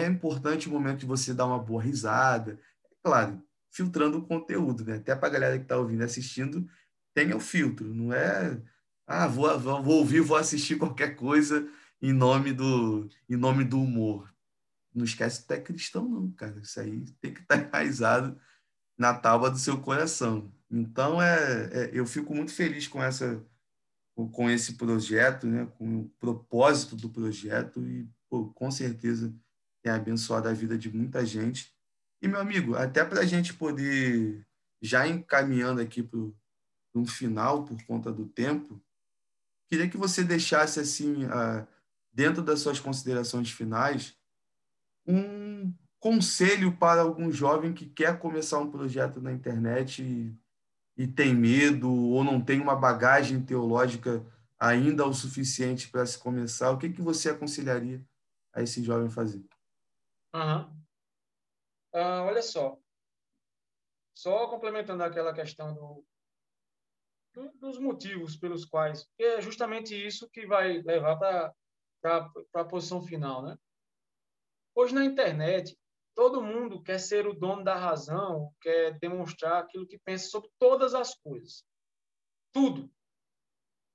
É 0.00 0.06
importante 0.06 0.68
o 0.68 0.72
momento 0.72 1.00
de 1.00 1.06
você 1.06 1.34
dar 1.34 1.46
uma 1.46 1.58
boa 1.58 1.82
risada. 1.82 2.58
É 2.84 2.94
claro, 3.02 3.42
filtrando 3.70 4.18
o 4.18 4.26
conteúdo, 4.26 4.84
né? 4.84 4.96
Até 4.96 5.14
para 5.14 5.28
a 5.28 5.32
galera 5.32 5.58
que 5.58 5.64
está 5.64 5.76
ouvindo 5.76 6.02
e 6.02 6.04
assistindo, 6.04 6.68
tenha 7.14 7.36
o 7.36 7.40
filtro. 7.40 7.92
Não 7.94 8.12
é 8.12 8.60
ah, 9.06 9.26
vou, 9.26 9.58
vou 9.58 9.98
ouvir, 9.98 10.20
vou 10.20 10.36
assistir 10.36 10.78
qualquer 10.78 11.16
coisa 11.16 11.68
em 12.00 12.12
nome 12.12 12.52
do, 12.52 13.08
em 13.28 13.36
nome 13.36 13.64
do 13.64 13.80
humor. 13.80 14.32
Não 14.94 15.04
esquece 15.04 15.42
que 15.42 15.48
tu 15.48 15.52
é 15.52 15.60
cristão, 15.60 16.08
não, 16.08 16.30
cara. 16.32 16.58
Isso 16.60 16.80
aí 16.80 17.04
tem 17.20 17.34
que 17.34 17.40
estar 17.40 17.58
tá 17.58 17.62
enraizado 17.68 18.38
na 18.96 19.14
tábua 19.14 19.50
do 19.50 19.58
seu 19.58 19.80
coração. 19.80 20.52
Então, 20.70 21.20
é, 21.20 21.70
é, 21.72 21.90
eu 21.92 22.06
fico 22.06 22.34
muito 22.34 22.52
feliz 22.52 22.88
com, 22.88 23.02
essa, 23.02 23.44
com 24.14 24.50
esse 24.50 24.74
projeto, 24.74 25.46
né? 25.46 25.66
com 25.78 26.00
o 26.00 26.08
propósito 26.20 26.96
do 26.96 27.10
projeto 27.10 27.86
e, 27.86 28.08
pô, 28.30 28.48
com 28.48 28.70
certeza, 28.70 29.34
tem 29.82 29.92
abençoado 29.92 30.48
a 30.48 30.52
vida 30.52 30.78
de 30.78 30.94
muita 30.94 31.24
gente. 31.26 31.74
E, 32.20 32.28
meu 32.28 32.40
amigo, 32.40 32.76
até 32.76 33.04
para 33.04 33.20
a 33.20 33.24
gente 33.24 33.52
poder, 33.54 34.46
já 34.80 35.06
encaminhando 35.06 35.80
aqui 35.80 36.02
para 36.02 36.20
um 36.94 37.06
final, 37.06 37.64
por 37.64 37.82
conta 37.84 38.12
do 38.12 38.26
tempo, 38.26 38.80
Queria 39.72 39.88
que 39.88 39.96
você 39.96 40.22
deixasse, 40.22 40.78
assim, 40.78 41.20
dentro 42.12 42.42
das 42.42 42.60
suas 42.60 42.78
considerações 42.78 43.50
finais, 43.50 44.14
um 45.06 45.72
conselho 45.98 46.76
para 46.76 47.00
algum 47.00 47.32
jovem 47.32 47.72
que 47.72 47.86
quer 47.86 48.18
começar 48.18 48.58
um 48.58 48.70
projeto 48.70 49.18
na 49.18 49.32
internet 49.32 50.02
e, 50.02 50.36
e 50.94 51.06
tem 51.06 51.34
medo 51.34 51.90
ou 51.90 52.22
não 52.22 52.38
tem 52.38 52.60
uma 52.60 52.76
bagagem 52.76 53.40
teológica 53.40 54.22
ainda 54.60 55.06
o 55.06 55.14
suficiente 55.14 55.88
para 55.88 56.04
se 56.04 56.18
começar, 56.18 56.70
o 56.70 56.76
que, 56.76 56.90
que 56.90 57.00
você 57.00 57.30
aconselharia 57.30 58.04
a 58.52 58.62
esse 58.62 58.84
jovem 58.84 59.08
fazer? 59.08 59.42
Uhum. 60.34 60.82
Uh, 61.94 62.24
olha 62.26 62.42
só, 62.42 62.78
só 64.14 64.48
complementando 64.48 65.02
aquela 65.02 65.34
questão 65.34 65.74
do, 65.74 66.06
dos 67.60 67.78
motivos 67.78 68.36
pelos 68.36 68.64
quais, 68.64 69.06
é 69.18 69.40
justamente 69.42 69.94
isso 69.94 70.28
que 70.30 70.46
vai 70.46 70.80
levar 70.82 71.16
para 72.00 72.32
a 72.54 72.64
posição 72.64 73.02
final, 73.02 73.42
né? 73.42 73.58
Hoje 74.74 74.94
na 74.94 75.04
internet, 75.04 75.78
todo 76.14 76.42
mundo 76.42 76.82
quer 76.82 76.98
ser 76.98 77.26
o 77.26 77.34
dono 77.34 77.62
da 77.62 77.74
razão, 77.74 78.54
quer 78.60 78.98
demonstrar 78.98 79.62
aquilo 79.62 79.86
que 79.86 79.98
pensa 79.98 80.28
sobre 80.28 80.50
todas 80.58 80.94
as 80.94 81.14
coisas. 81.14 81.64
Tudo. 82.52 82.90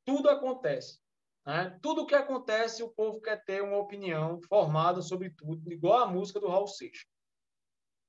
Tudo 0.05 0.29
acontece. 0.29 0.99
Né? 1.47 1.79
Tudo 1.81 2.05
que 2.05 2.13
acontece, 2.13 2.83
o 2.83 2.89
povo 2.89 3.21
quer 3.21 3.41
ter 3.45 3.63
uma 3.63 3.77
opinião 3.77 4.41
formada 4.49 5.01
sobre 5.01 5.29
tudo, 5.29 5.71
igual 5.71 5.99
a 5.99 6.05
música 6.05 6.41
do 6.41 6.49
Raul 6.49 6.67
Seixas. 6.67 7.07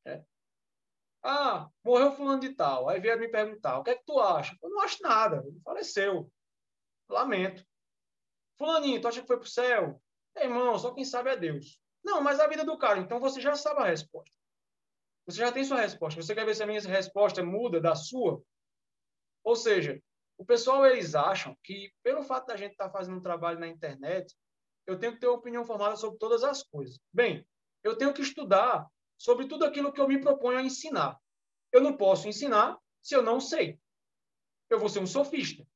Né? 0.04 0.24
Ah, 1.22 1.70
morreu 1.84 2.10
fulano 2.10 2.40
de 2.40 2.52
tal. 2.52 2.88
Aí 2.88 2.98
vieram 2.98 3.20
me 3.20 3.28
perguntar, 3.28 3.78
o 3.78 3.84
que 3.84 3.90
é 3.90 3.94
que 3.94 4.04
tu 4.04 4.18
acha? 4.18 4.56
Eu 4.60 4.70
não 4.70 4.80
acho 4.80 5.00
nada, 5.04 5.44
ele 5.46 5.60
faleceu. 5.60 6.28
Lamento. 7.08 7.64
Fulaninho, 8.58 9.00
tu 9.00 9.06
acha 9.06 9.20
que 9.20 9.26
foi 9.28 9.38
pro 9.38 9.48
céu? 9.48 10.02
É, 10.34 10.42
irmão, 10.42 10.76
só 10.76 10.92
quem 10.92 11.04
sabe 11.04 11.30
é 11.30 11.36
Deus. 11.36 11.80
Não, 12.02 12.20
mas 12.20 12.40
a 12.40 12.48
vida 12.48 12.64
do 12.64 12.76
cara, 12.76 12.98
então 12.98 13.20
você 13.20 13.40
já 13.40 13.54
sabe 13.54 13.82
a 13.82 13.84
resposta. 13.84 14.34
Você 15.26 15.38
já 15.38 15.52
tem 15.52 15.62
sua 15.62 15.80
resposta. 15.80 16.20
Você 16.20 16.34
quer 16.34 16.44
ver 16.44 16.56
se 16.56 16.62
a 16.64 16.66
minha 16.66 16.80
resposta 16.80 17.40
muda 17.40 17.80
da 17.80 17.94
sua? 17.94 18.42
Ou 19.44 19.54
seja, 19.54 20.02
o 20.38 20.44
pessoal, 20.44 20.86
eles 20.86 21.16
acham 21.16 21.56
que, 21.64 21.92
pelo 22.02 22.22
fato 22.22 22.46
da 22.46 22.56
gente 22.56 22.72
estar 22.72 22.86
tá 22.86 22.90
fazendo 22.90 23.18
um 23.18 23.22
trabalho 23.22 23.58
na 23.58 23.66
internet, 23.66 24.34
eu 24.86 24.98
tenho 24.98 25.12
que 25.12 25.18
ter 25.18 25.26
uma 25.26 25.36
opinião 25.36 25.64
formada 25.64 25.96
sobre 25.96 26.16
todas 26.18 26.44
as 26.44 26.62
coisas. 26.62 26.98
Bem, 27.12 27.44
eu 27.82 27.96
tenho 27.96 28.14
que 28.14 28.22
estudar 28.22 28.86
sobre 29.18 29.48
tudo 29.48 29.64
aquilo 29.64 29.92
que 29.92 30.00
eu 30.00 30.08
me 30.08 30.20
proponho 30.20 30.58
a 30.58 30.62
ensinar. 30.62 31.18
Eu 31.72 31.82
não 31.82 31.96
posso 31.96 32.28
ensinar 32.28 32.78
se 33.02 33.14
eu 33.14 33.22
não 33.22 33.40
sei. 33.40 33.78
Eu 34.70 34.78
vou 34.78 34.88
ser 34.88 35.00
um 35.00 35.06
sofista. 35.06 35.66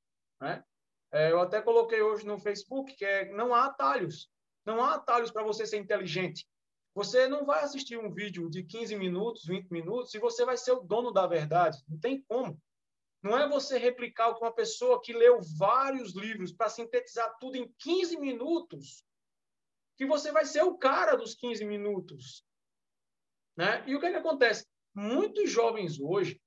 Né? 0.40 0.64
É, 1.11 1.33
eu 1.33 1.40
até 1.40 1.61
coloquei 1.61 2.01
hoje 2.01 2.25
no 2.25 2.38
Facebook 2.38 2.94
que 2.94 3.05
é, 3.05 3.31
não 3.33 3.53
há 3.53 3.66
atalhos. 3.66 4.31
Não 4.64 4.83
há 4.83 4.94
atalhos 4.94 5.33
para 5.33 5.42
você 5.42 5.66
ser 5.66 5.79
inteligente. 5.79 6.46
Você 6.94 7.27
não 7.27 7.44
vai 7.44 7.64
assistir 7.64 7.98
um 7.98 8.12
vídeo 8.12 8.48
de 8.48 8.62
15 8.62 8.94
minutos, 8.96 9.44
20 9.44 9.70
minutos, 9.70 10.14
e 10.14 10.18
você 10.18 10.44
vai 10.44 10.57
ser 10.57 10.72
o 10.72 10.81
dono 10.81 11.11
da 11.11 11.27
verdade. 11.27 11.83
Não 11.88 11.98
tem 11.98 12.22
como. 12.29 12.61
Não 13.22 13.38
é 13.38 13.48
você 13.48 13.78
replicar 13.78 14.28
o 14.28 14.35
que 14.35 14.44
uma 14.44 14.54
pessoa 14.54 15.00
que 15.00 15.12
leu 15.12 15.40
vários 15.56 16.14
livros 16.14 16.52
para 16.52 16.68
sintetizar 16.68 17.37
tudo 17.38 17.56
em 17.56 17.72
15 17.78 18.18
minutos 18.18 19.04
que 19.96 20.04
você 20.04 20.32
vai 20.32 20.44
ser 20.44 20.62
o 20.62 20.76
cara 20.76 21.14
dos 21.14 21.35
15 21.35 21.64
minutos. 21.64 22.44
Né? 23.56 23.85
E 23.87 23.94
o 23.94 24.00
que, 24.00 24.06
é 24.06 24.11
que 24.11 24.16
acontece? 24.16 24.66
Muitos 24.94 25.50
jovens 25.50 26.00
hoje, 26.00 26.40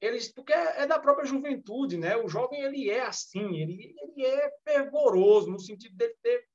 eles 0.00 0.32
porque 0.32 0.52
é, 0.52 0.82
é 0.82 0.86
da 0.86 0.98
própria 0.98 1.26
juventude, 1.26 1.98
né? 1.98 2.16
O 2.16 2.28
jovem 2.28 2.62
ele 2.62 2.88
é 2.88 3.02
assim, 3.02 3.56
ele, 3.56 3.94
ele 3.98 4.24
é 4.24 4.50
fervoroso 4.64 5.50
no 5.50 5.58
sentido 5.58 5.96
de 5.96 6.08
ter 6.22 6.46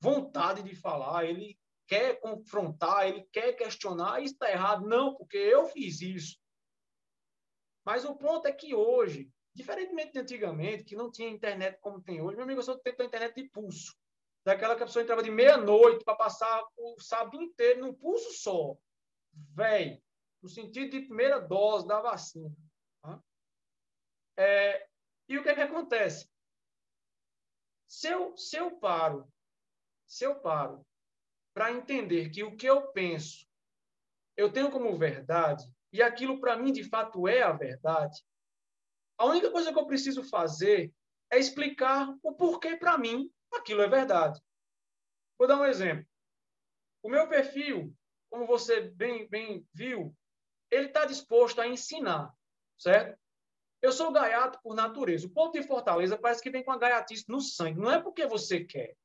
vontade 0.00 0.62
de 0.62 0.74
falar, 0.76 1.24
ele 1.24 1.58
quer 1.86 2.20
confrontar, 2.20 3.08
ele 3.08 3.26
quer 3.32 3.52
questionar, 3.54 4.20
isso 4.22 4.34
está 4.34 4.50
errado, 4.50 4.86
não, 4.86 5.14
porque 5.14 5.36
eu 5.36 5.66
fiz 5.66 6.00
isso. 6.00 6.41
Mas 7.84 8.04
o 8.04 8.14
ponto 8.16 8.46
é 8.46 8.52
que 8.52 8.74
hoje, 8.74 9.30
diferentemente 9.54 10.12
de 10.12 10.18
antigamente, 10.18 10.84
que 10.84 10.96
não 10.96 11.10
tinha 11.10 11.28
internet 11.28 11.78
como 11.80 12.02
tem 12.02 12.20
hoje, 12.20 12.36
meu 12.36 12.44
amigo, 12.44 12.60
eu 12.60 12.64
só 12.64 12.78
tenho 12.78 13.02
internet 13.02 13.34
de 13.34 13.48
pulso. 13.48 13.94
Daquela 14.44 14.76
que 14.76 14.82
a 14.82 14.86
pessoa 14.86 15.02
entrava 15.02 15.22
de 15.22 15.30
meia-noite 15.30 16.04
para 16.04 16.16
passar 16.16 16.62
o 16.76 17.00
sábado 17.00 17.40
inteiro 17.40 17.80
num 17.80 17.94
pulso 17.94 18.32
só. 18.32 18.76
Véi, 19.54 20.02
no 20.42 20.48
sentido 20.48 20.90
de 20.90 21.06
primeira 21.06 21.38
dose 21.38 21.86
da 21.86 22.00
vacina. 22.00 22.54
Tá? 23.02 23.22
É, 24.36 24.88
e 25.28 25.38
o 25.38 25.42
que 25.42 25.48
é 25.48 25.54
que 25.54 25.60
acontece? 25.60 26.28
Se 27.88 28.08
eu, 28.08 28.36
se 28.36 28.56
eu 28.56 28.78
paro, 28.78 29.28
se 30.06 30.24
eu 30.24 30.40
paro 30.40 30.84
para 31.54 31.72
entender 31.72 32.30
que 32.30 32.42
o 32.42 32.56
que 32.56 32.66
eu 32.66 32.90
penso 32.92 33.46
eu 34.36 34.52
tenho 34.52 34.70
como 34.70 34.96
verdade, 34.96 35.64
e 35.92 36.02
aquilo 36.02 36.40
para 36.40 36.56
mim 36.56 36.72
de 36.72 36.84
fato 36.84 37.28
é 37.28 37.42
a 37.42 37.52
verdade, 37.52 38.22
a 39.18 39.26
única 39.26 39.50
coisa 39.50 39.72
que 39.72 39.78
eu 39.78 39.86
preciso 39.86 40.24
fazer 40.24 40.92
é 41.30 41.38
explicar 41.38 42.14
o 42.22 42.34
porquê 42.34 42.76
para 42.76 42.98
mim 42.98 43.30
aquilo 43.52 43.82
é 43.82 43.88
verdade. 43.88 44.40
Vou 45.38 45.46
dar 45.46 45.60
um 45.60 45.64
exemplo. 45.64 46.06
O 47.02 47.08
meu 47.08 47.28
perfil, 47.28 47.94
como 48.30 48.46
você 48.46 48.80
bem, 48.80 49.28
bem 49.28 49.66
viu, 49.72 50.16
ele 50.70 50.86
está 50.86 51.04
disposto 51.04 51.60
a 51.60 51.66
ensinar, 51.66 52.32
certo? 52.78 53.18
Eu 53.82 53.92
sou 53.92 54.12
gaiato 54.12 54.60
por 54.62 54.74
natureza. 54.74 55.26
O 55.26 55.30
povo 55.30 55.52
de 55.52 55.62
Fortaleza 55.62 56.16
parece 56.16 56.40
que 56.40 56.50
vem 56.50 56.64
com 56.64 56.70
a 56.70 56.78
gaiatice 56.78 57.24
no 57.28 57.40
sangue. 57.40 57.80
Não 57.80 57.90
é 57.90 58.00
porque 58.00 58.26
você 58.26 58.64
quer. 58.64 58.96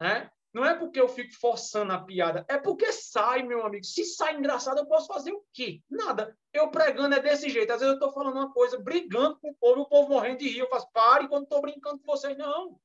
Né? 0.00 0.30
Não 0.56 0.64
é 0.64 0.72
porque 0.72 0.98
eu 0.98 1.06
fico 1.06 1.34
forçando 1.34 1.92
a 1.92 2.02
piada, 2.02 2.42
é 2.48 2.56
porque 2.56 2.90
sai, 2.90 3.42
meu 3.42 3.62
amigo. 3.66 3.84
Se 3.84 4.06
sai 4.06 4.36
engraçado, 4.36 4.78
eu 4.78 4.86
posso 4.86 5.06
fazer 5.06 5.30
o 5.30 5.44
quê? 5.52 5.82
Nada. 5.86 6.34
Eu 6.50 6.70
pregando 6.70 7.14
é 7.14 7.20
desse 7.20 7.50
jeito. 7.50 7.70
Às 7.70 7.80
vezes 7.80 7.92
eu 7.92 7.98
estou 7.98 8.10
falando 8.10 8.36
uma 8.36 8.50
coisa, 8.50 8.78
brigando 8.78 9.38
com 9.38 9.50
o 9.50 9.54
povo, 9.54 9.82
o 9.82 9.86
povo 9.86 10.08
morrendo 10.08 10.38
de 10.38 10.48
rir. 10.48 10.60
Eu 10.60 10.68
faço, 10.70 10.90
pare 10.92 11.28
quando 11.28 11.42
estou 11.42 11.60
brincando 11.60 11.98
com 11.98 12.06
vocês. 12.06 12.34
Não. 12.38 12.80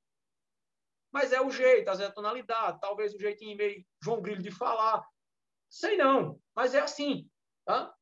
Mas 1.14 1.32
é 1.32 1.40
o 1.40 1.50
jeito, 1.50 1.88
às 1.88 2.00
vezes 2.00 2.10
é 2.10 2.12
a 2.12 2.14
tonalidade, 2.14 2.82
talvez 2.82 3.14
o 3.14 3.20
jeitinho 3.20 3.56
meio 3.56 3.86
João 4.04 4.22
Grilo 4.22 4.42
de 4.42 4.52
falar. 4.52 5.08
Sei 5.70 5.96
não, 5.96 6.42
mas 6.54 6.76
é 6.76 6.82
assim, 6.82 7.26
tá? 7.64 7.96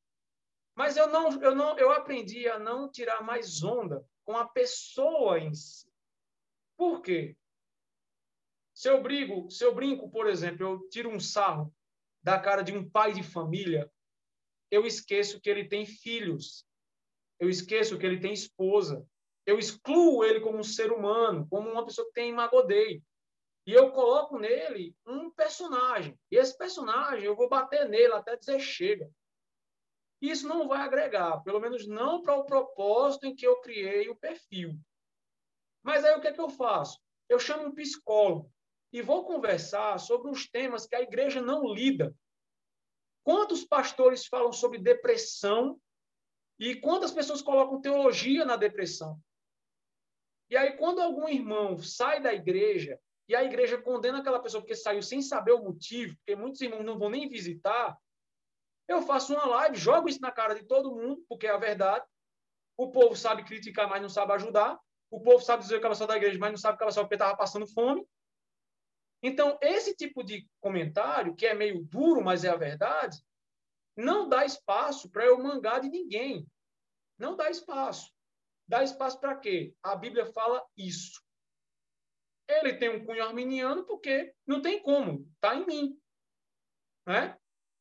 Mas 0.73 0.97
eu 0.97 1.10
não, 1.10 1.29
eu 1.43 1.53
não, 1.53 1.77
eu 1.77 1.91
aprendi 1.91 2.49
a 2.49 2.58
não 2.58 2.89
tirar 2.89 3.21
mais 3.21 3.62
onda 3.63 4.03
com 4.25 4.36
a 4.36 4.47
pessoa 4.47 5.38
em 5.38 5.53
si. 5.53 5.88
Por 6.75 7.03
quê? 7.03 7.38
Se 8.79 8.89
eu 8.89 9.03
brigo, 9.03 9.51
se 9.51 9.61
eu 9.65 9.75
brinco, 9.75 10.09
por 10.09 10.25
exemplo, 10.25 10.65
eu 10.65 10.87
tiro 10.87 11.09
um 11.09 11.19
sarro 11.19 11.69
da 12.23 12.39
cara 12.39 12.61
de 12.61 12.71
um 12.71 12.89
pai 12.89 13.11
de 13.11 13.21
família, 13.21 13.91
eu 14.71 14.85
esqueço 14.85 15.41
que 15.41 15.49
ele 15.49 15.67
tem 15.67 15.85
filhos. 15.85 16.65
Eu 17.41 17.49
esqueço 17.49 17.99
que 17.99 18.05
ele 18.05 18.21
tem 18.21 18.31
esposa. 18.31 19.05
Eu 19.45 19.59
excluo 19.59 20.23
ele 20.23 20.39
como 20.39 20.57
um 20.57 20.63
ser 20.63 20.93
humano, 20.93 21.45
como 21.49 21.69
uma 21.69 21.83
pessoa 21.83 22.07
que 22.07 22.13
tem 22.13 22.29
imagodei. 22.29 23.03
E 23.67 23.73
eu 23.73 23.91
coloco 23.91 24.39
nele 24.39 24.95
um 25.05 25.29
personagem. 25.29 26.17
E 26.31 26.37
esse 26.37 26.57
personagem, 26.57 27.25
eu 27.25 27.35
vou 27.35 27.49
bater 27.49 27.85
nele 27.89 28.13
até 28.13 28.37
dizer 28.37 28.61
chega. 28.61 29.11
Isso 30.21 30.47
não 30.47 30.69
vai 30.69 30.79
agregar, 30.79 31.43
pelo 31.43 31.59
menos 31.59 31.85
não 31.85 32.21
para 32.21 32.37
o 32.37 32.45
propósito 32.45 33.25
em 33.25 33.35
que 33.35 33.45
eu 33.45 33.59
criei 33.59 34.07
o 34.07 34.15
perfil. 34.15 34.79
Mas 35.83 36.05
aí 36.05 36.15
o 36.15 36.21
que 36.21 36.29
é 36.29 36.31
que 36.31 36.39
eu 36.39 36.49
faço? 36.49 36.97
Eu 37.27 37.39
chamo 37.39 37.67
um 37.67 37.75
psicólogo 37.75 38.49
e 38.91 39.02
vou 39.02 39.25
conversar 39.25 39.99
sobre 39.99 40.30
uns 40.30 40.49
temas 40.49 40.86
que 40.86 40.95
a 40.95 41.02
igreja 41.02 41.41
não 41.41 41.73
lida. 41.73 42.15
Quantos 43.23 43.63
pastores 43.63 44.25
falam 44.25 44.52
sobre 44.52 44.80
depressão 44.80 45.80
e 46.60 46.75
quantas 46.75 47.12
pessoas 47.12 47.41
colocam 47.41 47.82
teologia 47.82 48.45
na 48.45 48.56
depressão? 48.56 49.19
E 50.49 50.58
aí, 50.58 50.75
quando 50.78 50.99
algum 50.99 51.28
irmão 51.28 51.78
sai 51.78 52.19
da 52.19 52.34
igreja 52.34 52.99
e 53.28 53.36
a 53.36 53.43
igreja 53.43 53.80
condena 53.80 54.19
aquela 54.19 54.39
pessoa 54.39 54.62
porque 54.62 54.75
saiu 54.75 55.02
sem 55.04 55.21
saber 55.21 55.52
o 55.52 55.63
motivo, 55.63 56.15
porque 56.17 56.36
muitos 56.36 56.60
irmãos 56.62 56.84
não 56.84 56.97
vão 56.97 57.10
nem 57.10 57.30
visitar, 57.30 57.95
eu 58.88 59.04
faço 59.04 59.34
uma 59.34 59.45
live, 59.45 59.78
jogo 59.78 60.10
isso 60.10 60.19
na 60.19 60.32
cara 60.32 60.56
de 60.56 60.63
todo 60.63 60.95
mundo, 60.95 61.23
porque 61.30 61.45
é 61.45 61.52
a 61.52 61.58
verdade. 61.58 62.04
O 62.75 62.89
povo 62.89 63.15
sabe 63.15 63.43
criticar, 63.43 63.88
mas 63.88 64.02
não 64.02 64.10
sabe 64.10 64.34
ajudar. 64.34 64.80
O 65.12 65.21
povo 65.21 65.43
sabe 65.43 65.62
dizer 65.62 65.80
que 65.80 65.86
ela 65.86 65.93
saiu 65.93 66.08
da 66.08 66.17
igreja, 66.17 66.39
mas 66.39 66.49
não 66.49 66.58
sabe 66.58 66.78
que 66.78 66.84
ela 66.84 66.91
saiu 66.91 67.04
porque 67.04 67.13
estava 67.13 67.38
passando 67.38 67.67
fome. 67.67 68.04
Então, 69.21 69.58
esse 69.62 69.95
tipo 69.95 70.23
de 70.23 70.47
comentário, 70.62 71.36
que 71.36 71.45
é 71.45 71.53
meio 71.53 71.84
duro, 71.84 72.23
mas 72.23 72.43
é 72.43 72.49
a 72.49 72.55
verdade, 72.55 73.17
não 73.95 74.29
dá 74.29 74.45
espaço 74.45 75.10
para 75.10 75.25
eu 75.25 75.38
mangar 75.41 75.82
de 75.82 75.89
ninguém. 75.89 76.47
Não 77.17 77.36
dá 77.36 77.49
espaço. 77.49 78.13
Dá 78.67 78.84
espaço 78.84 79.19
para 79.19 79.36
quê? 79.36 79.73
A 79.84 79.95
Bíblia 79.95 80.25
fala 80.27 80.65
isso. 80.77 81.21
Ele 82.47 82.73
tem 82.73 82.89
um 82.89 83.05
cunho 83.05 83.23
arminiano 83.23 83.86
porque 83.86 84.34
não 84.47 84.62
tem 84.62 84.82
como, 84.82 85.29
está 85.36 85.55
em 85.55 85.65
mim. 85.65 86.01
Né? 87.05 87.38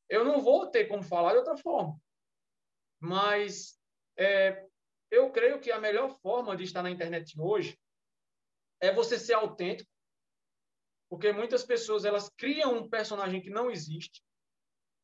Eu 0.09 0.25
não 0.25 0.41
vou 0.41 0.67
ter 0.67 0.87
como 0.87 1.03
falar 1.03 1.33
de 1.33 1.39
outra 1.39 1.57
forma. 1.57 1.99
Mas 3.01 3.79
é, 4.19 4.67
eu 5.11 5.31
creio 5.31 5.61
que 5.61 5.71
a 5.71 5.81
melhor 5.81 6.11
forma 6.21 6.57
de 6.57 6.65
estar 6.65 6.83
na 6.83 6.91
internet 6.91 7.39
hoje 7.41 7.79
é 8.81 8.93
você 8.93 9.19
ser 9.19 9.35
autêntico, 9.35 9.91
porque 11.09 11.33
muitas 11.33 11.65
pessoas 11.65 12.05
elas 12.05 12.29
criam 12.37 12.75
um 12.77 12.89
personagem 12.89 13.41
que 13.41 13.51
não 13.51 13.71
existe 13.71 14.23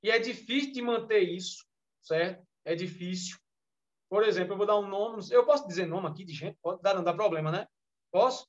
e 0.03 0.11
é 0.11 0.19
difícil 0.19 0.73
de 0.73 0.83
manter 0.83 1.21
isso, 1.21 1.65
certo? 2.03 2.47
É 2.63 2.75
difícil. 2.75 3.39
Por 4.11 4.23
exemplo, 4.23 4.53
eu 4.53 4.59
vou 4.59 4.67
dar 4.67 4.79
um 4.79 4.87
nome, 4.87 5.23
eu 5.31 5.47
posso 5.47 5.67
dizer 5.67 5.87
nome 5.87 6.07
aqui 6.07 6.25
de 6.25 6.35
gente, 6.35 6.59
pode 6.63 6.83
dar, 6.83 6.95
não 6.95 7.03
dá 7.03 7.15
problema, 7.15 7.51
né? 7.51 7.67
Posso? 8.13 8.47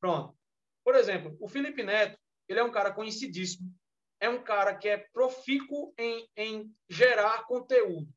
Pronto. 0.00 0.38
Por 0.84 0.94
exemplo, 0.94 1.36
o 1.40 1.48
Felipe 1.48 1.82
Neto, 1.82 2.16
ele 2.48 2.60
é 2.60 2.62
um 2.62 2.70
cara 2.70 2.92
conhecidíssimo, 2.92 3.74
é 4.20 4.28
um 4.28 4.42
cara 4.42 4.76
que 4.76 4.88
é 4.88 4.98
profícuo 5.12 5.92
em, 5.98 6.28
em 6.36 6.72
gerar 6.88 7.44
conteúdo. 7.46 8.08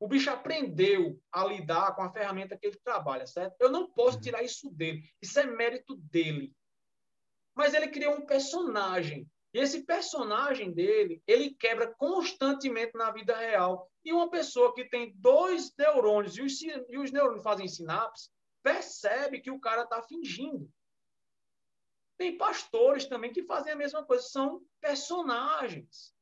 O 0.00 0.08
bicho 0.08 0.30
aprendeu 0.30 1.20
a 1.30 1.44
lidar 1.44 1.94
com 1.94 2.02
a 2.02 2.12
ferramenta 2.12 2.56
que 2.56 2.66
ele 2.66 2.78
trabalha, 2.82 3.26
certo? 3.26 3.56
Eu 3.60 3.68
não 3.68 3.90
posso 3.92 4.16
uhum. 4.16 4.22
tirar 4.22 4.42
isso 4.42 4.70
dele. 4.70 5.02
Isso 5.20 5.38
é 5.38 5.44
mérito 5.44 5.96
dele 5.96 6.54
mas 7.58 7.74
ele 7.74 7.88
criou 7.88 8.14
um 8.14 8.24
personagem. 8.24 9.28
E 9.52 9.58
esse 9.58 9.82
personagem 9.82 10.72
dele, 10.72 11.20
ele 11.26 11.50
quebra 11.50 11.92
constantemente 11.92 12.96
na 12.96 13.10
vida 13.10 13.36
real. 13.36 13.90
E 14.04 14.12
uma 14.12 14.30
pessoa 14.30 14.72
que 14.72 14.84
tem 14.84 15.12
dois 15.16 15.74
neurônios 15.76 16.38
e 16.38 16.42
os, 16.42 16.62
e 16.62 16.96
os 16.96 17.10
neurônios 17.10 17.42
fazem 17.42 17.66
sinapse, 17.66 18.30
percebe 18.62 19.40
que 19.40 19.50
o 19.50 19.58
cara 19.58 19.82
está 19.82 20.00
fingindo. 20.00 20.72
Tem 22.16 22.38
pastores 22.38 23.06
também 23.06 23.32
que 23.32 23.42
fazem 23.42 23.72
a 23.72 23.76
mesma 23.76 24.04
coisa, 24.04 24.22
são 24.22 24.62
personagens. 24.80 26.14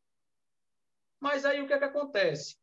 Mas 1.21 1.45
aí 1.45 1.61
o 1.61 1.67
que, 1.67 1.75
é 1.75 1.79
que 1.79 1.85
acontece? 1.85 2.57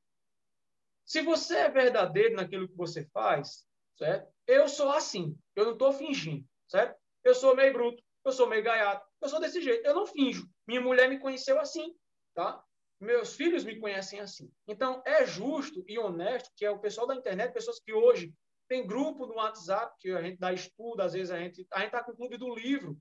Se 1.05 1.21
você 1.21 1.57
é 1.57 1.69
verdadeiro 1.69 2.37
naquilo 2.37 2.67
que 2.67 2.75
você 2.75 3.05
faz, 3.05 3.67
certo? 3.99 4.33
Eu 4.47 4.67
sou 4.67 4.91
assim, 4.91 5.37
eu 5.55 5.65
não 5.65 5.73
estou 5.73 5.93
fingindo, 5.93 6.43
certo? 6.67 6.99
Eu 7.23 7.35
sou 7.35 7.55
meio 7.55 7.71
bruto, 7.71 8.03
eu 8.25 8.31
sou 8.31 8.47
meio 8.47 8.63
gaiato, 8.63 9.05
eu 9.21 9.29
sou 9.29 9.39
desse 9.39 9.61
jeito, 9.61 9.85
eu 9.85 9.93
não 9.93 10.07
finjo. 10.07 10.47
Minha 10.67 10.81
mulher 10.81 11.09
me 11.09 11.19
conheceu 11.19 11.59
assim, 11.59 11.95
tá? 12.33 12.63
Meus 12.99 13.35
filhos 13.35 13.63
me 13.65 13.79
conhecem 13.79 14.19
assim. 14.19 14.49
Então, 14.67 15.01
é 15.05 15.25
justo 15.25 15.83
e 15.87 15.99
honesto 15.99 16.49
que 16.55 16.65
é 16.65 16.71
o 16.71 16.79
pessoal 16.79 17.05
da 17.05 17.15
internet, 17.15 17.53
pessoas 17.53 17.79
que 17.79 17.93
hoje 17.93 18.33
tem 18.67 18.87
grupo 18.87 19.25
no 19.25 19.35
WhatsApp, 19.35 19.95
que 19.99 20.11
a 20.11 20.21
gente 20.21 20.39
dá 20.39 20.53
estudo, 20.53 21.01
às 21.01 21.13
vezes 21.13 21.31
a 21.31 21.37
gente 21.37 21.67
a 21.71 21.83
está 21.85 22.03
com 22.03 22.13
o 22.13 22.15
clube 22.15 22.37
do 22.37 22.55
livro, 22.55 22.97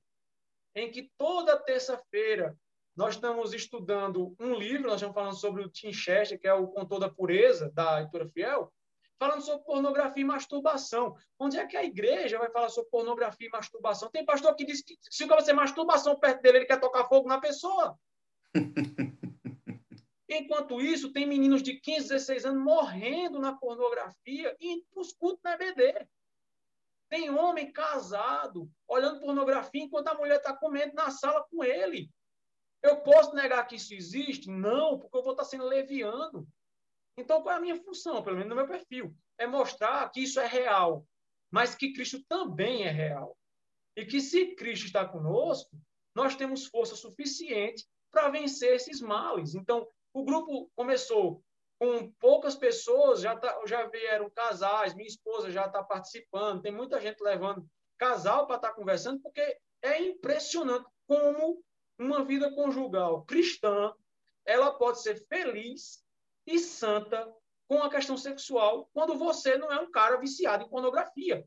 em 0.74 0.90
que 0.90 1.10
toda 1.16 1.58
terça-feira 1.58 2.56
nós 2.96 3.14
estamos 3.14 3.54
estudando 3.54 4.34
um 4.38 4.54
livro, 4.54 4.88
nós 4.88 4.96
estamos 4.96 5.14
falando 5.14 5.36
sobre 5.36 5.62
o 5.62 5.70
Tim 5.70 5.92
Chester, 5.92 6.38
que 6.38 6.46
é 6.46 6.52
o 6.52 6.68
Contor 6.68 7.00
da 7.00 7.08
Pureza, 7.08 7.70
da 7.72 8.02
Editora 8.02 8.28
Fiel, 8.28 8.72
falando 9.18 9.42
sobre 9.42 9.64
pornografia 9.64 10.22
e 10.22 10.26
masturbação. 10.26 11.16
Onde 11.38 11.58
é 11.58 11.66
que 11.66 11.76
a 11.76 11.84
igreja 11.84 12.38
vai 12.38 12.50
falar 12.50 12.68
sobre 12.68 12.90
pornografia 12.90 13.46
e 13.46 13.50
masturbação? 13.50 14.10
Tem 14.10 14.24
pastor 14.24 14.54
que 14.54 14.64
diz 14.64 14.82
que 14.82 14.96
se 15.10 15.24
você 15.26 15.52
masturbação 15.52 16.18
perto 16.18 16.42
dele, 16.42 16.58
ele 16.58 16.66
quer 16.66 16.80
tocar 16.80 17.04
fogo 17.04 17.28
na 17.28 17.40
pessoa. 17.40 17.98
Enquanto 20.28 20.80
isso, 20.80 21.12
tem 21.12 21.26
meninos 21.26 21.62
de 21.62 21.78
15, 21.78 22.08
16 22.08 22.46
anos 22.46 22.64
morrendo 22.64 23.38
na 23.38 23.54
pornografia 23.54 24.56
e 24.58 24.82
os 24.94 25.12
cultos 25.12 25.42
na 25.44 25.54
EBD. 25.54 26.06
Tem 27.08 27.28
homem 27.28 27.70
casado 27.70 28.70
olhando 28.88 29.20
pornografia 29.20 29.82
enquanto 29.82 30.08
a 30.08 30.14
mulher 30.14 30.38
está 30.38 30.56
comendo 30.56 30.94
na 30.94 31.10
sala 31.10 31.46
com 31.50 31.62
ele. 31.62 32.10
Eu 32.82 33.02
posso 33.02 33.34
negar 33.34 33.66
que 33.66 33.76
isso 33.76 33.92
existe? 33.92 34.50
Não, 34.50 34.98
porque 34.98 35.16
eu 35.16 35.22
vou 35.22 35.32
estar 35.32 35.44
sendo 35.44 35.64
leviano. 35.64 36.48
Então, 37.16 37.42
qual 37.42 37.54
é 37.54 37.58
a 37.58 37.60
minha 37.60 37.76
função, 37.76 38.22
pelo 38.22 38.36
menos 38.36 38.50
no 38.50 38.56
meu 38.56 38.66
perfil? 38.66 39.14
É 39.38 39.46
mostrar 39.46 40.10
que 40.10 40.20
isso 40.20 40.40
é 40.40 40.46
real, 40.46 41.06
mas 41.50 41.74
que 41.74 41.92
Cristo 41.92 42.22
também 42.28 42.84
é 42.84 42.90
real. 42.90 43.36
E 43.96 44.06
que 44.06 44.20
se 44.20 44.54
Cristo 44.54 44.86
está 44.86 45.06
conosco, 45.06 45.70
nós 46.14 46.34
temos 46.34 46.66
força 46.66 46.96
suficiente 46.96 47.86
para 48.10 48.30
vencer 48.30 48.74
esses 48.74 49.00
males. 49.00 49.54
Então, 49.54 49.86
o 50.12 50.24
grupo 50.24 50.70
começou 50.74 51.42
com 51.78 52.10
poucas 52.12 52.54
pessoas, 52.54 53.20
já, 53.20 53.36
tá, 53.36 53.60
já 53.66 53.86
vieram 53.88 54.30
casais, 54.30 54.94
minha 54.94 55.08
esposa 55.08 55.50
já 55.50 55.66
está 55.66 55.82
participando, 55.82 56.62
tem 56.62 56.72
muita 56.72 57.00
gente 57.00 57.20
levando 57.20 57.66
casal 57.98 58.46
para 58.46 58.56
estar 58.56 58.68
tá 58.68 58.74
conversando, 58.74 59.20
porque 59.20 59.58
é 59.82 60.00
impressionante 60.00 60.88
como 61.06 61.62
uma 61.98 62.24
vida 62.24 62.54
conjugal 62.54 63.24
cristã 63.24 63.92
ela 64.44 64.72
pode 64.72 65.02
ser 65.02 65.24
feliz 65.26 66.01
e 66.46 66.58
santa 66.58 67.32
com 67.68 67.82
a 67.82 67.90
questão 67.90 68.16
sexual 68.16 68.88
quando 68.92 69.16
você 69.16 69.56
não 69.56 69.70
é 69.72 69.80
um 69.80 69.90
cara 69.90 70.16
viciado 70.18 70.64
em 70.64 70.68
pornografia. 70.68 71.46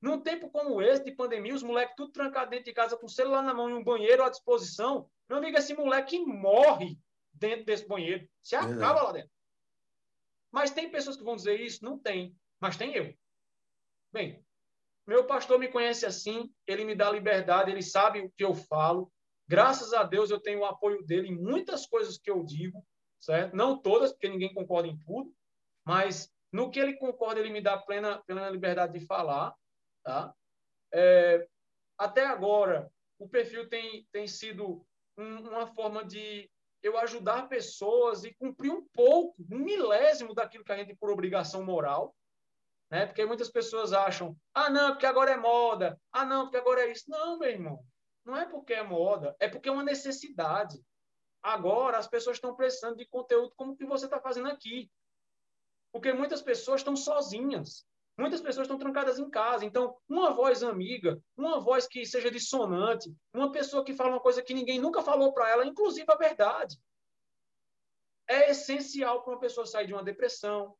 Num 0.00 0.20
tempo 0.20 0.50
como 0.50 0.82
esse, 0.82 1.04
de 1.04 1.12
pandemia, 1.12 1.54
os 1.54 1.62
moleques 1.62 1.94
tudo 1.96 2.12
trancado 2.12 2.50
dentro 2.50 2.64
de 2.64 2.72
casa 2.72 2.96
com 2.96 3.06
o 3.06 3.10
celular 3.10 3.42
na 3.42 3.54
mão 3.54 3.70
e 3.70 3.74
um 3.74 3.84
banheiro 3.84 4.24
à 4.24 4.28
disposição, 4.28 5.08
meu 5.28 5.38
amigo, 5.38 5.56
esse 5.56 5.74
moleque 5.74 6.18
morre 6.18 6.98
dentro 7.32 7.64
desse 7.64 7.86
banheiro. 7.86 8.28
Se 8.42 8.56
acaba 8.56 9.02
lá 9.02 9.12
dentro. 9.12 9.30
Mas 10.50 10.70
tem 10.70 10.90
pessoas 10.90 11.16
que 11.16 11.24
vão 11.24 11.36
dizer 11.36 11.60
isso? 11.60 11.84
Não 11.84 11.98
tem. 11.98 12.36
Mas 12.60 12.76
tem 12.76 12.94
eu. 12.94 13.14
Bem, 14.12 14.44
meu 15.06 15.24
pastor 15.24 15.58
me 15.58 15.68
conhece 15.68 16.04
assim, 16.04 16.52
ele 16.66 16.84
me 16.84 16.94
dá 16.94 17.10
liberdade, 17.10 17.70
ele 17.70 17.82
sabe 17.82 18.20
o 18.20 18.30
que 18.30 18.44
eu 18.44 18.54
falo. 18.54 19.10
Graças 19.48 19.92
a 19.92 20.02
Deus 20.02 20.30
eu 20.30 20.40
tenho 20.40 20.60
o 20.60 20.64
apoio 20.64 21.02
dele 21.04 21.28
em 21.28 21.36
muitas 21.36 21.86
coisas 21.86 22.18
que 22.18 22.30
eu 22.30 22.44
digo, 22.44 22.84
certo? 23.22 23.56
Não 23.56 23.78
todas, 23.78 24.12
porque 24.12 24.28
ninguém 24.28 24.52
concorda 24.52 24.88
em 24.88 24.98
tudo, 24.98 25.32
mas 25.86 26.30
no 26.52 26.70
que 26.70 26.78
ele 26.78 26.94
concorda, 26.94 27.40
ele 27.40 27.50
me 27.50 27.62
dá 27.62 27.78
plena, 27.78 28.18
plena 28.26 28.50
liberdade 28.50 28.98
de 28.98 29.06
falar, 29.06 29.54
tá? 30.02 30.34
É, 30.92 31.46
até 31.96 32.26
agora, 32.26 32.90
o 33.18 33.28
perfil 33.28 33.68
tem, 33.68 34.06
tem 34.12 34.26
sido 34.26 34.84
um, 35.16 35.48
uma 35.48 35.66
forma 35.68 36.04
de 36.04 36.50
eu 36.82 36.98
ajudar 36.98 37.48
pessoas 37.48 38.24
e 38.24 38.34
cumprir 38.34 38.72
um 38.72 38.84
pouco, 38.92 39.36
um 39.50 39.58
milésimo 39.58 40.34
daquilo 40.34 40.64
que 40.64 40.72
a 40.72 40.76
gente 40.76 40.96
por 40.96 41.10
obrigação 41.10 41.64
moral, 41.64 42.14
né? 42.90 43.06
Porque 43.06 43.24
muitas 43.24 43.48
pessoas 43.48 43.92
acham, 43.92 44.36
ah, 44.52 44.68
não, 44.68 44.90
porque 44.90 45.06
agora 45.06 45.30
é 45.30 45.36
moda, 45.36 45.98
ah, 46.10 46.26
não, 46.26 46.42
porque 46.42 46.56
agora 46.56 46.82
é 46.82 46.90
isso. 46.90 47.04
Não, 47.08 47.38
meu 47.38 47.48
irmão, 47.48 47.82
não 48.24 48.36
é 48.36 48.46
porque 48.46 48.74
é 48.74 48.82
moda, 48.82 49.34
é 49.38 49.48
porque 49.48 49.68
é 49.68 49.72
uma 49.72 49.84
necessidade. 49.84 50.78
Agora 51.42 51.98
as 51.98 52.06
pessoas 52.06 52.36
estão 52.36 52.54
precisando 52.54 52.96
de 52.96 53.06
conteúdo 53.06 53.52
como 53.56 53.72
o 53.72 53.76
que 53.76 53.84
você 53.84 54.04
está 54.04 54.20
fazendo 54.20 54.48
aqui. 54.48 54.90
Porque 55.90 56.12
muitas 56.12 56.40
pessoas 56.40 56.80
estão 56.80 56.94
sozinhas. 56.94 57.86
Muitas 58.16 58.40
pessoas 58.40 58.66
estão 58.66 58.78
trancadas 58.78 59.18
em 59.18 59.28
casa. 59.28 59.64
Então, 59.64 59.96
uma 60.08 60.30
voz 60.30 60.62
amiga, 60.62 61.20
uma 61.36 61.58
voz 61.58 61.86
que 61.86 62.04
seja 62.06 62.30
dissonante, 62.30 63.12
uma 63.34 63.50
pessoa 63.50 63.84
que 63.84 63.94
fala 63.94 64.10
uma 64.10 64.20
coisa 64.20 64.42
que 64.42 64.54
ninguém 64.54 64.78
nunca 64.78 65.02
falou 65.02 65.32
para 65.32 65.50
ela, 65.50 65.66
inclusive 65.66 66.06
a 66.08 66.16
verdade, 66.16 66.78
é 68.28 68.50
essencial 68.50 69.22
para 69.22 69.34
uma 69.34 69.40
pessoa 69.40 69.66
sair 69.66 69.86
de 69.86 69.94
uma 69.94 70.04
depressão, 70.04 70.76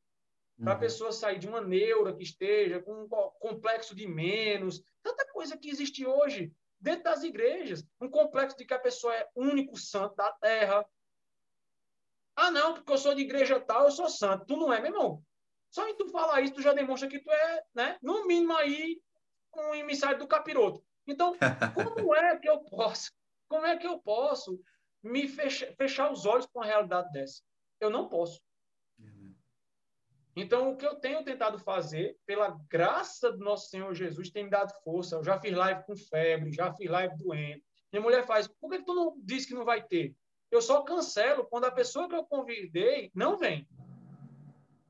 para 0.63 0.73
a 0.73 0.75
uhum. 0.75 0.81
pessoa 0.81 1.11
sair 1.11 1.39
de 1.39 1.49
uma 1.49 1.61
neura 1.61 2.15
que 2.15 2.23
esteja 2.23 2.81
com 2.81 3.05
um 3.05 3.09
complexo 3.41 3.95
de 3.95 4.07
menos, 4.07 4.83
tanta 5.03 5.27
coisa 5.33 5.57
que 5.57 5.69
existe 5.69 6.07
hoje 6.07 6.53
dentro 6.83 7.05
das 7.05 7.23
igrejas, 7.23 7.87
um 8.01 8.11
complexo 8.11 8.57
de 8.57 8.65
que 8.67 8.75
a 8.75 8.79
pessoa 8.79 9.15
é 9.15 9.29
único 9.37 9.79
santo 9.79 10.17
da 10.17 10.31
terra. 10.33 10.85
Ah, 12.35 12.51
não, 12.51 12.75
porque 12.75 12.93
eu 12.93 12.99
sou 12.99 13.15
de 13.15 13.23
igreja 13.23 13.61
tal, 13.61 13.85
eu 13.85 13.91
sou 13.91 14.09
santo. 14.09 14.45
Tu 14.47 14.57
não 14.57 14.73
é, 14.73 14.81
meu 14.81 14.91
irmão. 14.91 15.25
Só 15.71 15.89
em 15.89 15.97
tu 15.97 16.09
falar 16.09 16.41
isso, 16.41 16.55
tu 16.55 16.63
já 16.63 16.73
demonstra 16.73 17.09
que 17.09 17.21
tu 17.21 17.31
é, 17.31 17.65
né, 17.75 17.99
no 18.03 18.27
mínimo 18.27 18.55
aí, 18.55 19.01
um 19.57 19.75
emissário 19.75 20.19
do 20.19 20.27
capiroto. 20.27 20.85
Então, 21.07 21.35
como 21.75 22.15
é 22.15 22.37
que 22.39 22.49
eu 22.49 22.59
posso, 22.65 23.13
como 23.49 23.65
é 23.65 23.77
que 23.77 23.87
eu 23.87 23.99
posso 24.01 24.61
me 25.03 25.29
fechar, 25.29 25.73
fechar 25.77 26.11
os 26.11 26.27
olhos 26.27 26.47
com 26.47 26.59
uma 26.59 26.67
realidade 26.67 27.11
dessa? 27.13 27.43
Eu 27.81 27.91
não 27.91 28.09
posso. 28.09 28.41
Então, 30.35 30.73
o 30.73 30.77
que 30.77 30.87
eu 30.87 30.95
tenho 30.95 31.23
tentado 31.23 31.59
fazer, 31.59 32.17
pela 32.25 32.59
graça 32.69 33.31
do 33.31 33.45
nosso 33.45 33.69
Senhor 33.69 33.95
Jesus, 33.95 34.31
tem 34.31 34.45
me 34.45 34.51
dado 34.51 34.73
força. 34.83 35.17
Eu 35.17 35.25
já 35.25 35.39
fiz 35.39 35.53
live 35.53 35.85
com 35.85 35.95
febre, 35.95 36.53
já 36.53 36.73
fiz 36.73 36.91
live 36.91 37.17
doente. 37.19 37.63
Minha 37.93 38.03
mulher 38.03 38.25
faz, 38.25 38.49
por 38.49 38.71
que 38.71 38.83
tu 38.83 38.95
não 38.95 39.15
diz 39.23 39.45
que 39.45 39.53
não 39.53 39.65
vai 39.65 39.83
ter? 39.83 40.15
Eu 40.51 40.63
só 40.63 40.83
cancelo 40.83 41.47
quando 41.47 41.67
a 41.67 41.71
pessoa 41.71 42.09
que 42.09 42.15
eu 42.15 42.25
convidei 42.25 43.11
não 43.15 43.37
vem. 43.37 43.69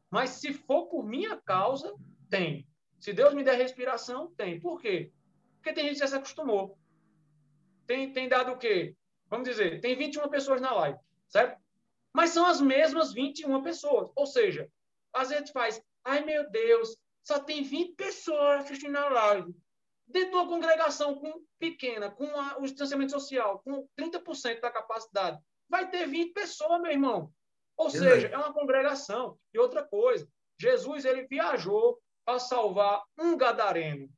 Mas 0.08 0.30
se 0.30 0.52
for 0.52 0.86
por 0.86 1.04
minha 1.04 1.36
causa, 1.40 1.92
tem. 2.30 2.68
Se 3.00 3.12
Deus 3.12 3.34
me 3.34 3.42
der 3.42 3.56
respiração, 3.56 4.32
tem. 4.36 4.60
Por 4.60 4.80
quê? 4.80 5.10
Porque 5.56 5.72
tem 5.72 5.84
gente 5.84 5.94
que 5.94 6.00
já 6.00 6.06
se 6.06 6.16
acostumou. 6.16 6.78
Tem, 7.86 8.12
tem 8.12 8.28
dado 8.28 8.52
o 8.52 8.58
quê? 8.58 8.94
Vamos 9.28 9.48
dizer, 9.48 9.80
tem 9.80 9.96
21 9.96 10.28
pessoas 10.28 10.60
na 10.60 10.72
live, 10.72 10.98
certo? 11.26 11.60
Mas 12.12 12.30
são 12.30 12.46
as 12.46 12.60
mesmas 12.60 13.12
21 13.12 13.62
pessoas. 13.62 14.10
Ou 14.14 14.26
seja, 14.26 14.70
às 15.12 15.28
vezes 15.28 15.50
faz, 15.50 15.82
ai 16.04 16.24
meu 16.24 16.48
Deus, 16.50 16.96
só 17.22 17.38
tem 17.38 17.62
20 17.62 17.94
pessoas 17.94 18.64
assistindo 18.64 18.96
a 18.96 19.08
live. 19.08 19.54
Dentro 20.06 20.30
de 20.30 20.36
uma 20.36 20.48
congregação 20.48 21.14
com, 21.14 21.44
pequena, 21.58 22.10
com 22.10 22.26
a, 22.26 22.58
o 22.58 22.62
distanciamento 22.62 23.12
social, 23.12 23.60
com 23.60 23.88
30% 23.98 24.60
da 24.60 24.70
capacidade, 24.70 25.38
vai 25.68 25.88
ter 25.88 26.06
20 26.06 26.32
pessoas, 26.32 26.80
meu 26.82 26.90
irmão. 26.90 27.32
Ou 27.76 27.88
seja, 27.88 28.28
é 28.28 28.36
uma 28.36 28.52
congregação. 28.52 29.38
E 29.54 29.58
outra 29.58 29.82
coisa, 29.82 30.28
Jesus 30.58 31.04
ele 31.04 31.26
viajou 31.26 31.98
para 32.24 32.38
salvar 32.38 33.02
um 33.18 33.36
gadareno. 33.36 34.10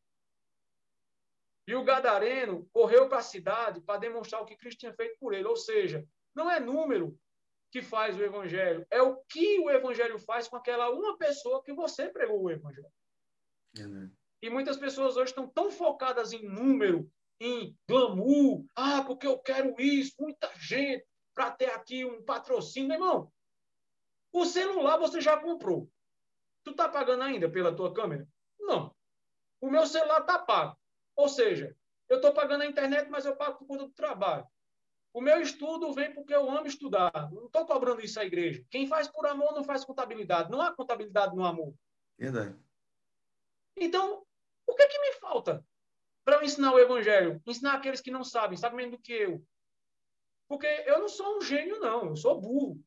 E 1.66 1.74
o 1.74 1.84
gadareno 1.84 2.68
correu 2.72 3.08
para 3.08 3.18
a 3.18 3.22
cidade 3.22 3.80
para 3.80 3.98
demonstrar 3.98 4.42
o 4.42 4.44
que 4.44 4.56
Cristo 4.56 4.80
tinha 4.80 4.92
feito 4.92 5.16
por 5.18 5.32
ele. 5.32 5.46
Ou 5.46 5.56
seja, 5.56 6.06
não 6.34 6.50
é 6.50 6.60
número 6.60 7.18
que 7.74 7.82
faz 7.82 8.16
o 8.16 8.22
evangelho, 8.22 8.86
é 8.88 9.02
o 9.02 9.16
que 9.28 9.58
o 9.58 9.68
evangelho 9.68 10.16
faz 10.16 10.46
com 10.46 10.54
aquela 10.54 10.90
uma 10.90 11.18
pessoa 11.18 11.60
que 11.60 11.72
você 11.72 12.08
pregou 12.08 12.40
o 12.40 12.48
evangelho. 12.48 12.86
Uhum. 13.76 14.12
E 14.40 14.48
muitas 14.48 14.76
pessoas 14.76 15.16
hoje 15.16 15.32
estão 15.32 15.48
tão 15.48 15.72
focadas 15.72 16.32
em 16.32 16.48
número, 16.48 17.10
em 17.40 17.76
glamour, 17.88 18.64
ah, 18.76 19.02
porque 19.02 19.26
eu 19.26 19.40
quero 19.40 19.74
isso, 19.76 20.14
muita 20.20 20.48
gente, 20.54 21.04
para 21.34 21.50
ter 21.50 21.68
aqui 21.72 22.04
um 22.04 22.22
patrocínio. 22.22 22.92
Irmão, 22.92 23.32
o 24.32 24.44
celular 24.44 24.96
você 24.96 25.20
já 25.20 25.36
comprou. 25.36 25.90
Tu 26.62 26.70
está 26.70 26.88
pagando 26.88 27.24
ainda 27.24 27.50
pela 27.50 27.74
tua 27.74 27.92
câmera? 27.92 28.24
Não. 28.60 28.94
O 29.60 29.68
meu 29.68 29.84
celular 29.84 30.20
está 30.20 30.38
pago. 30.38 30.78
Ou 31.16 31.28
seja, 31.28 31.76
eu 32.08 32.18
estou 32.18 32.32
pagando 32.32 32.62
a 32.62 32.66
internet, 32.66 33.10
mas 33.10 33.26
eu 33.26 33.34
pago 33.34 33.58
por 33.58 33.66
conta 33.66 33.84
do 33.84 33.92
trabalho. 33.92 34.46
O 35.14 35.20
meu 35.20 35.40
estudo 35.40 35.92
vem 35.92 36.12
porque 36.12 36.34
eu 36.34 36.50
amo 36.50 36.66
estudar. 36.66 37.30
Não 37.32 37.46
estou 37.46 37.64
cobrando 37.64 38.04
isso 38.04 38.18
à 38.18 38.24
igreja. 38.24 38.64
Quem 38.68 38.88
faz 38.88 39.06
por 39.06 39.24
amor 39.24 39.54
não 39.54 39.62
faz 39.62 39.84
contabilidade. 39.84 40.50
Não 40.50 40.60
há 40.60 40.74
contabilidade 40.74 41.36
no 41.36 41.44
amor. 41.44 41.72
Verdade. 42.18 42.56
Então, 43.76 44.26
o 44.66 44.74
que, 44.74 44.82
é 44.82 44.88
que 44.88 44.98
me 44.98 45.12
falta 45.12 45.64
para 46.24 46.44
ensinar 46.44 46.72
o 46.72 46.80
evangelho? 46.80 47.40
Ensinar 47.46 47.74
aqueles 47.74 48.00
que 48.00 48.10
não 48.10 48.24
sabem, 48.24 48.58
sabem 48.58 48.76
menos 48.76 48.96
do 48.96 48.98
que 48.98 49.12
eu. 49.12 49.46
Porque 50.48 50.66
eu 50.66 50.98
não 50.98 51.08
sou 51.08 51.38
um 51.38 51.40
gênio, 51.40 51.78
não. 51.78 52.06
Eu 52.06 52.16
sou 52.16 52.40
burro. 52.40 52.82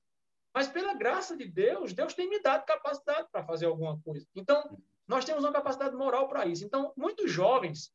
Mas 0.53 0.67
pela 0.67 0.93
graça 0.95 1.37
de 1.37 1.47
Deus, 1.47 1.93
Deus 1.93 2.13
tem 2.13 2.29
me 2.29 2.41
dado 2.41 2.65
capacidade 2.65 3.29
para 3.31 3.45
fazer 3.45 3.67
alguma 3.67 4.01
coisa. 4.01 4.27
Então, 4.35 4.77
nós 5.07 5.23
temos 5.23 5.45
uma 5.45 5.53
capacidade 5.53 5.95
moral 5.95 6.27
para 6.27 6.45
isso. 6.45 6.65
Então, 6.65 6.91
muitos 6.97 7.31
jovens 7.31 7.93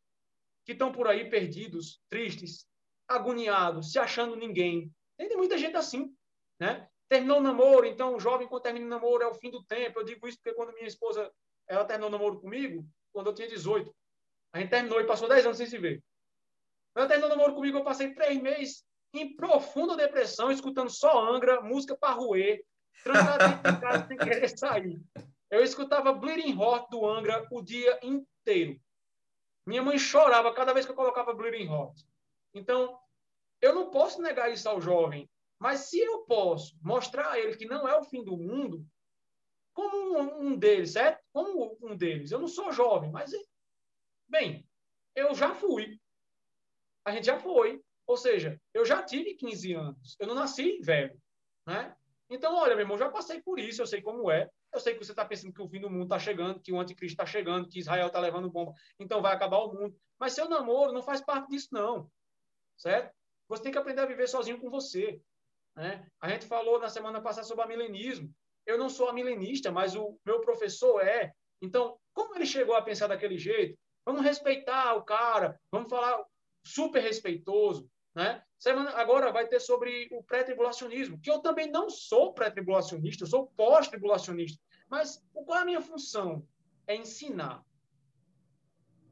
que 0.65 0.73
estão 0.73 0.91
por 0.91 1.07
aí 1.07 1.29
perdidos, 1.29 2.01
tristes, 2.09 2.67
agoniados, 3.15 3.93
se 3.93 3.99
achando 3.99 4.37
ninguém. 4.37 4.91
Tem 5.17 5.37
muita 5.37 5.57
gente 5.57 5.77
assim, 5.77 6.15
né? 6.59 6.89
Terminou 7.09 7.39
o 7.39 7.43
namoro, 7.43 7.87
então 7.87 8.15
o 8.15 8.21
jovem 8.21 8.49
quando 8.49 8.63
termina 8.63 8.87
o 8.87 8.89
namoro 8.89 9.23
é 9.23 9.27
o 9.27 9.35
fim 9.35 9.51
do 9.51 9.63
tempo. 9.65 10.01
Eu 10.01 10.05
digo 10.05 10.27
isso 10.27 10.39
porque 10.39 10.55
quando 10.55 10.73
minha 10.75 10.87
esposa, 10.87 11.31
ela 11.69 11.85
terminou 11.85 12.09
o 12.09 12.13
namoro 12.13 12.41
comigo, 12.41 12.85
quando 13.13 13.29
eu 13.29 13.35
tinha 13.35 13.49
18. 13.49 13.95
A 14.53 14.61
gente 14.61 14.71
terminou 14.71 15.01
e 15.01 15.07
passou 15.07 15.29
10 15.29 15.47
anos 15.47 15.59
sem 15.59 15.67
se 15.67 15.79
ver. 15.79 16.03
Ela 16.95 17.07
terminou 17.07 17.31
o 17.31 17.37
namoro 17.37 17.55
comigo, 17.55 17.79
eu 17.79 17.85
passei 17.85 18.13
três 18.15 18.41
meses 18.41 18.85
em 19.15 19.37
profunda 19.37 19.97
depressão, 19.97 20.51
escutando 20.51 20.91
só 20.91 21.31
Angra, 21.31 21.61
música 21.61 21.97
para 21.97 22.15
roer, 22.15 22.65
trancado 23.03 23.69
em 23.69 23.81
casa 23.81 24.07
sem 24.07 24.17
querer 24.17 24.49
sair. 24.49 25.01
Eu 25.51 25.63
escutava 25.63 26.13
Bleeding 26.13 26.59
Heart 26.59 26.89
do 26.91 27.07
Angra 27.07 27.47
o 27.51 27.61
dia 27.61 27.99
inteiro. 28.03 28.81
Minha 29.67 29.83
mãe 29.83 29.99
chorava 29.99 30.53
cada 30.55 30.73
vez 30.73 30.87
que 30.87 30.93
eu 30.93 30.97
colocava 30.97 31.35
Bleeding 31.35 31.71
Heart. 31.71 32.01
Então, 32.55 32.99
eu 33.63 33.75
não 33.75 33.91
posso 33.91 34.21
negar 34.21 34.53
isso 34.53 34.69
ao 34.69 34.81
jovem, 34.81 35.31
mas 35.59 35.83
se 35.83 35.99
eu 35.99 36.25
posso 36.25 36.77
mostrar 36.83 37.31
a 37.31 37.39
ele 37.39 37.57
que 37.57 37.65
não 37.65 37.89
é 37.89 37.97
o 37.97 38.03
fim 38.03 38.25
do 38.25 38.37
mundo, 38.37 38.85
como 39.73 40.19
um, 40.19 40.49
um 40.49 40.57
deles, 40.57 40.93
certo? 40.93 41.23
Como 41.33 41.79
um 41.81 41.97
deles. 41.97 42.33
Eu 42.33 42.41
não 42.41 42.49
sou 42.49 42.73
jovem, 42.73 43.11
mas, 43.11 43.31
bem, 44.29 44.69
eu 45.15 45.33
já 45.35 45.55
fui. 45.55 46.01
A 47.05 47.13
gente 47.13 47.27
já 47.27 47.39
foi. 47.39 47.81
Ou 48.07 48.17
seja, 48.17 48.61
eu 48.75 48.85
já 48.85 49.03
tive 49.03 49.35
15 49.35 49.73
anos, 49.75 50.17
eu 50.19 50.27
não 50.27 50.35
nasci 50.35 50.81
velho, 50.83 51.17
né? 51.65 51.97
Então, 52.29 52.57
olha, 52.57 52.75
meu 52.75 52.83
irmão, 52.83 52.99
já 52.99 53.09
passei 53.09 53.41
por 53.41 53.61
isso, 53.61 53.81
eu 53.81 53.87
sei 53.87 54.03
como 54.03 54.31
é. 54.31 54.51
Eu 54.73 54.81
sei 54.81 54.95
que 54.95 55.05
você 55.05 55.13
está 55.13 55.25
pensando 55.25 55.53
que 55.53 55.63
o 55.63 55.69
fim 55.69 55.81
do 55.81 55.89
mundo 55.89 56.05
está 56.05 56.19
chegando, 56.19 56.61
que 56.61 56.73
o 56.73 56.81
anticristo 56.81 57.13
está 57.13 57.27
chegando, 57.27 57.69
que 57.69 57.79
Israel 57.79 58.09
está 58.09 58.19
levando 58.19 58.51
bomba, 58.51 58.73
então 58.99 59.23
vai 59.23 59.35
acabar 59.35 59.59
o 59.59 59.73
mundo. 59.73 59.97
Mas 60.19 60.33
seu 60.33 60.49
namoro 60.49 60.93
não 60.93 61.03
faz 61.03 61.21
parte 61.21 61.49
disso, 61.49 61.69
não. 61.71 62.11
Certo? 62.77 63.15
Você 63.53 63.65
tem 63.65 63.73
que 63.73 63.77
aprender 63.77 64.01
a 64.01 64.07
viver 64.07 64.27
sozinho 64.27 64.59
com 64.59 64.71
você. 64.71 65.21
Né? 65.77 66.07
A 66.19 66.31
gente 66.31 66.47
falou 66.47 66.81
na 66.81 66.89
semana 66.89 67.21
passada 67.21 67.47
sobre 67.47 67.63
amilenismo. 67.65 68.35
eu 68.65 68.79
não 68.79 68.89
sou 68.89 69.13
milenista, 69.13 69.71
mas 69.71 69.95
o 69.95 70.19
meu 70.25 70.41
professor 70.41 71.03
é. 71.03 71.35
Então, 71.61 71.99
como 72.15 72.35
ele 72.35 72.47
chegou 72.47 72.75
a 72.75 72.81
pensar 72.81 73.09
daquele 73.09 73.37
jeito? 73.37 73.79
Vamos 74.07 74.23
respeitar 74.23 74.95
o 74.95 75.03
cara, 75.03 75.61
vamos 75.71 75.91
falar 75.91 76.25
super 76.65 77.03
respeitoso, 77.03 77.87
né? 78.15 78.43
Semana 78.59 78.91
agora 78.93 79.31
vai 79.31 79.47
ter 79.47 79.61
sobre 79.61 80.09
o 80.13 80.23
pré-tribulacionismo, 80.23 81.21
que 81.21 81.31
eu 81.31 81.41
também 81.41 81.71
não 81.71 81.91
sou 81.91 82.33
pré-tribulacionista, 82.33 83.25
eu 83.25 83.29
sou 83.29 83.49
pós-tribulacionista. 83.57 84.59
Mas 84.89 85.23
qual 85.33 85.59
é 85.59 85.63
a 85.63 85.67
minha 85.67 85.81
função? 85.81 86.47
É 86.87 86.97
ensinar. 86.97 87.63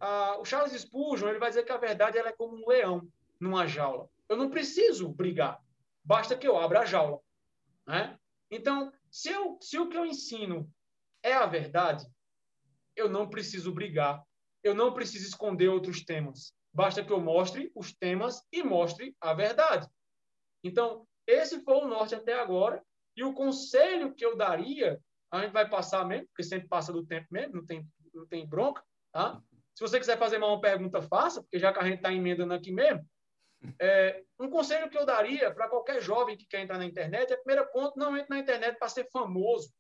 Ah, 0.01 0.39
o 0.39 0.45
Charles 0.47 0.81
Spurgeon 0.81 1.29
ele 1.29 1.39
vai 1.39 1.51
dizer 1.51 1.65
que 1.65 1.73
a 1.73 1.77
verdade 1.77 2.17
ela 2.17 2.31
é 2.31 2.33
como 2.33 2.57
um 2.57 2.67
leão 2.67 3.07
numa 3.39 3.67
jaula. 3.67 4.09
Eu 4.31 4.37
não 4.37 4.49
preciso 4.49 5.09
brigar, 5.09 5.61
basta 6.05 6.39
que 6.39 6.47
eu 6.47 6.57
abra 6.57 6.81
a 6.81 6.85
jaula. 6.87 7.21
Né? 7.85 8.17
Então, 8.49 8.93
se, 9.11 9.29
eu, 9.29 9.59
se 9.61 9.77
o 9.77 9.89
que 9.89 9.97
eu 9.97 10.07
ensino 10.07 10.73
é 11.21 11.33
a 11.33 11.47
verdade, 11.47 12.07
eu 12.95 13.09
não 13.09 13.29
preciso 13.29 13.75
brigar, 13.75 14.25
eu 14.63 14.73
não 14.73 14.95
preciso 14.95 15.27
esconder 15.27 15.69
outros 15.69 16.05
temas. 16.05 16.55
Basta 16.73 17.05
que 17.05 17.13
eu 17.13 17.21
mostre 17.21 17.73
os 17.75 17.93
temas 17.93 18.41
e 18.53 18.63
mostre 18.63 19.17
a 19.21 19.35
verdade. 19.35 19.89
Então, 20.63 21.05
esse 21.27 21.65
foi 21.65 21.75
o 21.75 21.89
norte 21.89 22.15
até 22.15 22.35
agora. 22.35 22.85
E 23.17 23.25
o 23.25 23.35
conselho 23.35 24.15
que 24.15 24.25
eu 24.25 24.37
daria, 24.37 25.01
a 25.33 25.41
gente 25.41 25.53
vai 25.53 25.69
passar 25.69 26.07
mesmo, 26.07 26.29
porque 26.29 26.45
sempre 26.45 26.69
passa 26.69 26.93
do 26.93 27.05
tempo 27.05 27.27
mesmo, 27.33 27.57
não 27.57 27.67
tem, 27.67 27.85
não 28.15 28.27
tem 28.29 28.47
bronca. 28.47 28.81
Tá? 29.13 29.43
Se 29.75 29.81
você 29.81 29.99
quiser 29.99 30.19
fazer 30.19 30.37
uma 30.37 30.61
pergunta, 30.61 31.03
faça, 31.03 31.43
porque 31.43 31.59
já 31.59 31.73
que 31.73 31.81
a 31.81 31.85
gente 31.85 31.97
está 31.97 32.13
emendando 32.13 32.55
aqui 32.55 32.71
mesmo. 32.71 33.05
É, 33.79 34.23
um 34.39 34.49
conselho 34.49 34.89
que 34.89 34.97
eu 34.97 35.05
daria 35.05 35.53
para 35.53 35.69
qualquer 35.69 36.01
jovem 36.01 36.37
que 36.37 36.47
quer 36.47 36.61
entrar 36.61 36.79
na 36.79 36.87
internet 36.87 37.33
é, 37.33 37.37
primeiro 37.37 37.71
ponto, 37.71 37.99
não 37.99 38.17
entre 38.17 38.31
na 38.31 38.39
internet 38.39 38.79
para 38.79 38.89
ser 38.89 39.09
famoso. 39.11 39.73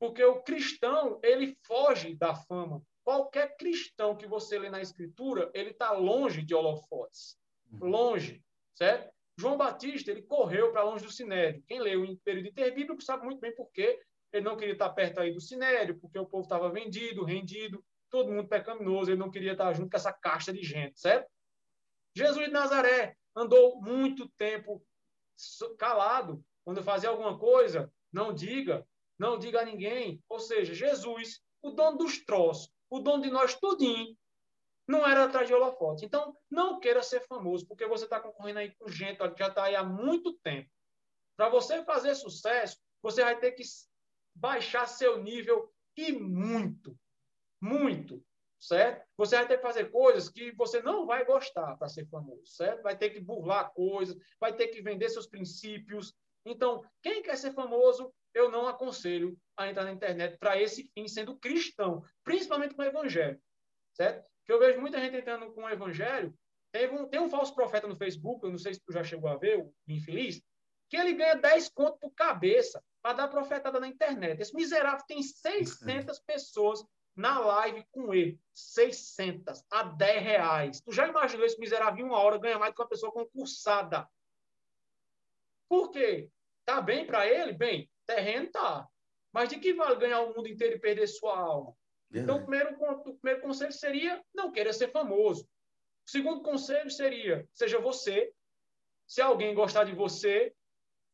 Porque 0.00 0.24
o 0.24 0.42
cristão, 0.42 1.20
ele 1.22 1.56
foge 1.64 2.14
da 2.16 2.34
fama. 2.34 2.82
Qualquer 3.04 3.56
cristão 3.56 4.16
que 4.16 4.26
você 4.26 4.58
lê 4.58 4.68
na 4.68 4.80
Escritura, 4.80 5.50
ele 5.54 5.70
está 5.70 5.92
longe 5.92 6.42
de 6.42 6.54
holofotes. 6.54 7.36
Uhum. 7.70 7.88
Longe, 7.88 8.42
certo? 8.74 9.12
João 9.38 9.56
Batista, 9.56 10.10
ele 10.10 10.22
correu 10.22 10.72
para 10.72 10.82
longe 10.82 11.04
do 11.04 11.12
Sinédrio. 11.12 11.64
Quem 11.66 11.80
leu 11.80 12.02
o 12.02 12.04
Império 12.04 12.42
de 12.42 12.48
Interbíblico 12.48 13.02
sabe 13.02 13.24
muito 13.24 13.40
bem 13.40 13.54
por 13.54 13.70
quê. 13.72 14.00
Ele 14.32 14.44
não 14.44 14.56
queria 14.56 14.72
estar 14.72 14.90
perto 14.90 15.20
aí 15.20 15.32
do 15.32 15.40
Sinédrio, 15.40 15.98
porque 16.00 16.18
o 16.18 16.26
povo 16.26 16.42
estava 16.42 16.70
vendido, 16.70 17.24
rendido, 17.24 17.84
todo 18.10 18.30
mundo 18.30 18.48
pecaminoso, 18.48 19.10
ele 19.10 19.18
não 19.18 19.30
queria 19.30 19.52
estar 19.52 19.72
junto 19.72 19.90
com 19.90 19.96
essa 19.96 20.12
casta 20.12 20.52
de 20.52 20.62
gente, 20.62 21.00
certo? 21.00 21.30
Jesus 22.14 22.46
de 22.46 22.52
Nazaré 22.52 23.16
andou 23.34 23.80
muito 23.80 24.28
tempo 24.36 24.84
calado. 25.78 26.44
Quando 26.64 26.82
fazia 26.82 27.08
alguma 27.08 27.38
coisa, 27.38 27.92
não 28.12 28.32
diga, 28.32 28.86
não 29.18 29.38
diga 29.38 29.60
a 29.60 29.64
ninguém. 29.64 30.22
Ou 30.28 30.38
seja, 30.38 30.74
Jesus, 30.74 31.40
o 31.60 31.70
dono 31.70 31.98
dos 31.98 32.24
troços, 32.24 32.70
o 32.90 33.00
dono 33.00 33.22
de 33.22 33.30
nós 33.30 33.54
tudinho, 33.54 34.16
não 34.86 35.06
era 35.06 35.24
atrás 35.24 35.48
de 35.48 35.54
holofote. 35.54 36.04
Então, 36.04 36.36
não 36.50 36.78
queira 36.78 37.02
ser 37.02 37.26
famoso, 37.26 37.66
porque 37.66 37.86
você 37.86 38.04
está 38.04 38.20
concorrendo 38.20 38.58
aí 38.58 38.74
com 38.76 38.88
gente 38.88 39.18
que 39.18 39.38
já 39.38 39.48
está 39.48 39.64
aí 39.64 39.74
há 39.74 39.82
muito 39.82 40.34
tempo. 40.34 40.70
Para 41.36 41.48
você 41.48 41.82
fazer 41.84 42.14
sucesso, 42.14 42.78
você 43.00 43.22
vai 43.22 43.38
ter 43.38 43.52
que 43.52 43.62
baixar 44.34 44.86
seu 44.86 45.22
nível 45.22 45.72
e 45.96 46.12
muito, 46.12 46.98
muito, 47.60 48.24
certo? 48.62 49.04
Você 49.16 49.34
vai 49.34 49.46
ter 49.48 49.56
que 49.56 49.62
fazer 49.62 49.90
coisas 49.90 50.28
que 50.28 50.52
você 50.52 50.80
não 50.80 51.04
vai 51.04 51.24
gostar 51.24 51.76
para 51.76 51.88
ser 51.88 52.06
famoso, 52.06 52.46
certo? 52.46 52.82
Vai 52.82 52.96
ter 52.96 53.10
que 53.10 53.20
burlar 53.20 53.72
coisas, 53.74 54.16
vai 54.38 54.52
ter 54.52 54.68
que 54.68 54.80
vender 54.80 55.08
seus 55.08 55.26
princípios. 55.26 56.14
Então, 56.46 56.84
quem 57.02 57.22
quer 57.22 57.36
ser 57.36 57.52
famoso, 57.52 58.14
eu 58.32 58.50
não 58.50 58.68
aconselho 58.68 59.36
a 59.56 59.68
entrar 59.68 59.82
na 59.82 59.92
internet 59.92 60.38
para 60.38 60.60
esse 60.60 60.84
fim, 60.94 61.08
sendo 61.08 61.36
cristão, 61.36 62.04
principalmente 62.22 62.74
com 62.74 62.82
o 62.82 62.84
evangelho, 62.84 63.40
certo? 63.94 64.24
Que 64.46 64.52
eu 64.52 64.60
vejo 64.60 64.80
muita 64.80 65.00
gente 65.00 65.16
entrando 65.16 65.52
com 65.52 65.64
o 65.64 65.68
evangelho. 65.68 66.32
Tem 66.70 66.88
um, 66.88 67.06
tem 67.08 67.20
um 67.20 67.28
falso 67.28 67.54
profeta 67.54 67.88
no 67.88 67.96
Facebook, 67.96 68.44
eu 68.44 68.50
não 68.50 68.58
sei 68.58 68.74
se 68.74 68.80
tu 68.80 68.92
já 68.92 69.02
chegou 69.02 69.28
a 69.28 69.36
ver, 69.36 69.58
o 69.58 69.74
infeliz, 69.88 70.40
que 70.88 70.96
ele 70.96 71.14
ganha 71.14 71.34
10 71.34 71.68
contos 71.70 71.98
por 71.98 72.14
cabeça 72.14 72.82
para 73.02 73.14
dar 73.14 73.28
profetada 73.28 73.80
na 73.80 73.88
internet. 73.88 74.40
Esse 74.40 74.54
miserável 74.54 75.04
tem 75.06 75.20
600 75.20 76.20
pessoas 76.20 76.84
na 77.14 77.38
live 77.38 77.84
com 77.90 78.12
ele. 78.14 78.40
600 78.52 79.64
a 79.70 79.82
10 79.82 80.22
reais. 80.22 80.80
Tu 80.80 80.92
já 80.92 81.06
imaginou 81.08 81.46
esse 81.46 81.58
miserável 81.58 82.04
em 82.04 82.08
uma 82.08 82.18
hora 82.18 82.38
ganhar 82.38 82.58
mais 82.58 82.72
do 82.72 82.76
que 82.76 82.82
uma 82.82 82.88
pessoa 82.88 83.12
concursada? 83.12 84.08
Por 85.68 85.90
quê? 85.90 86.30
Tá 86.64 86.80
bem 86.80 87.06
para 87.06 87.26
ele? 87.26 87.52
Bem, 87.52 87.90
terreno 88.06 88.50
tá. 88.50 88.88
Mas 89.32 89.48
de 89.48 89.58
que 89.58 89.72
vale 89.72 89.96
ganhar 89.96 90.20
o 90.20 90.34
mundo 90.34 90.48
inteiro 90.48 90.76
e 90.76 90.80
perder 90.80 91.06
sua 91.06 91.38
alma? 91.38 91.74
Então, 92.12 92.36
o 92.36 92.40
primeiro, 92.40 92.76
o 92.78 93.14
primeiro 93.14 93.40
conselho 93.40 93.72
seria 93.72 94.22
não 94.34 94.52
queira 94.52 94.72
ser 94.72 94.90
famoso. 94.90 95.48
O 96.06 96.10
segundo 96.10 96.42
conselho 96.42 96.90
seria, 96.90 97.48
seja 97.54 97.78
você. 97.78 98.32
Se 99.06 99.22
alguém 99.22 99.54
gostar 99.54 99.84
de 99.84 99.94
você, 99.94 100.54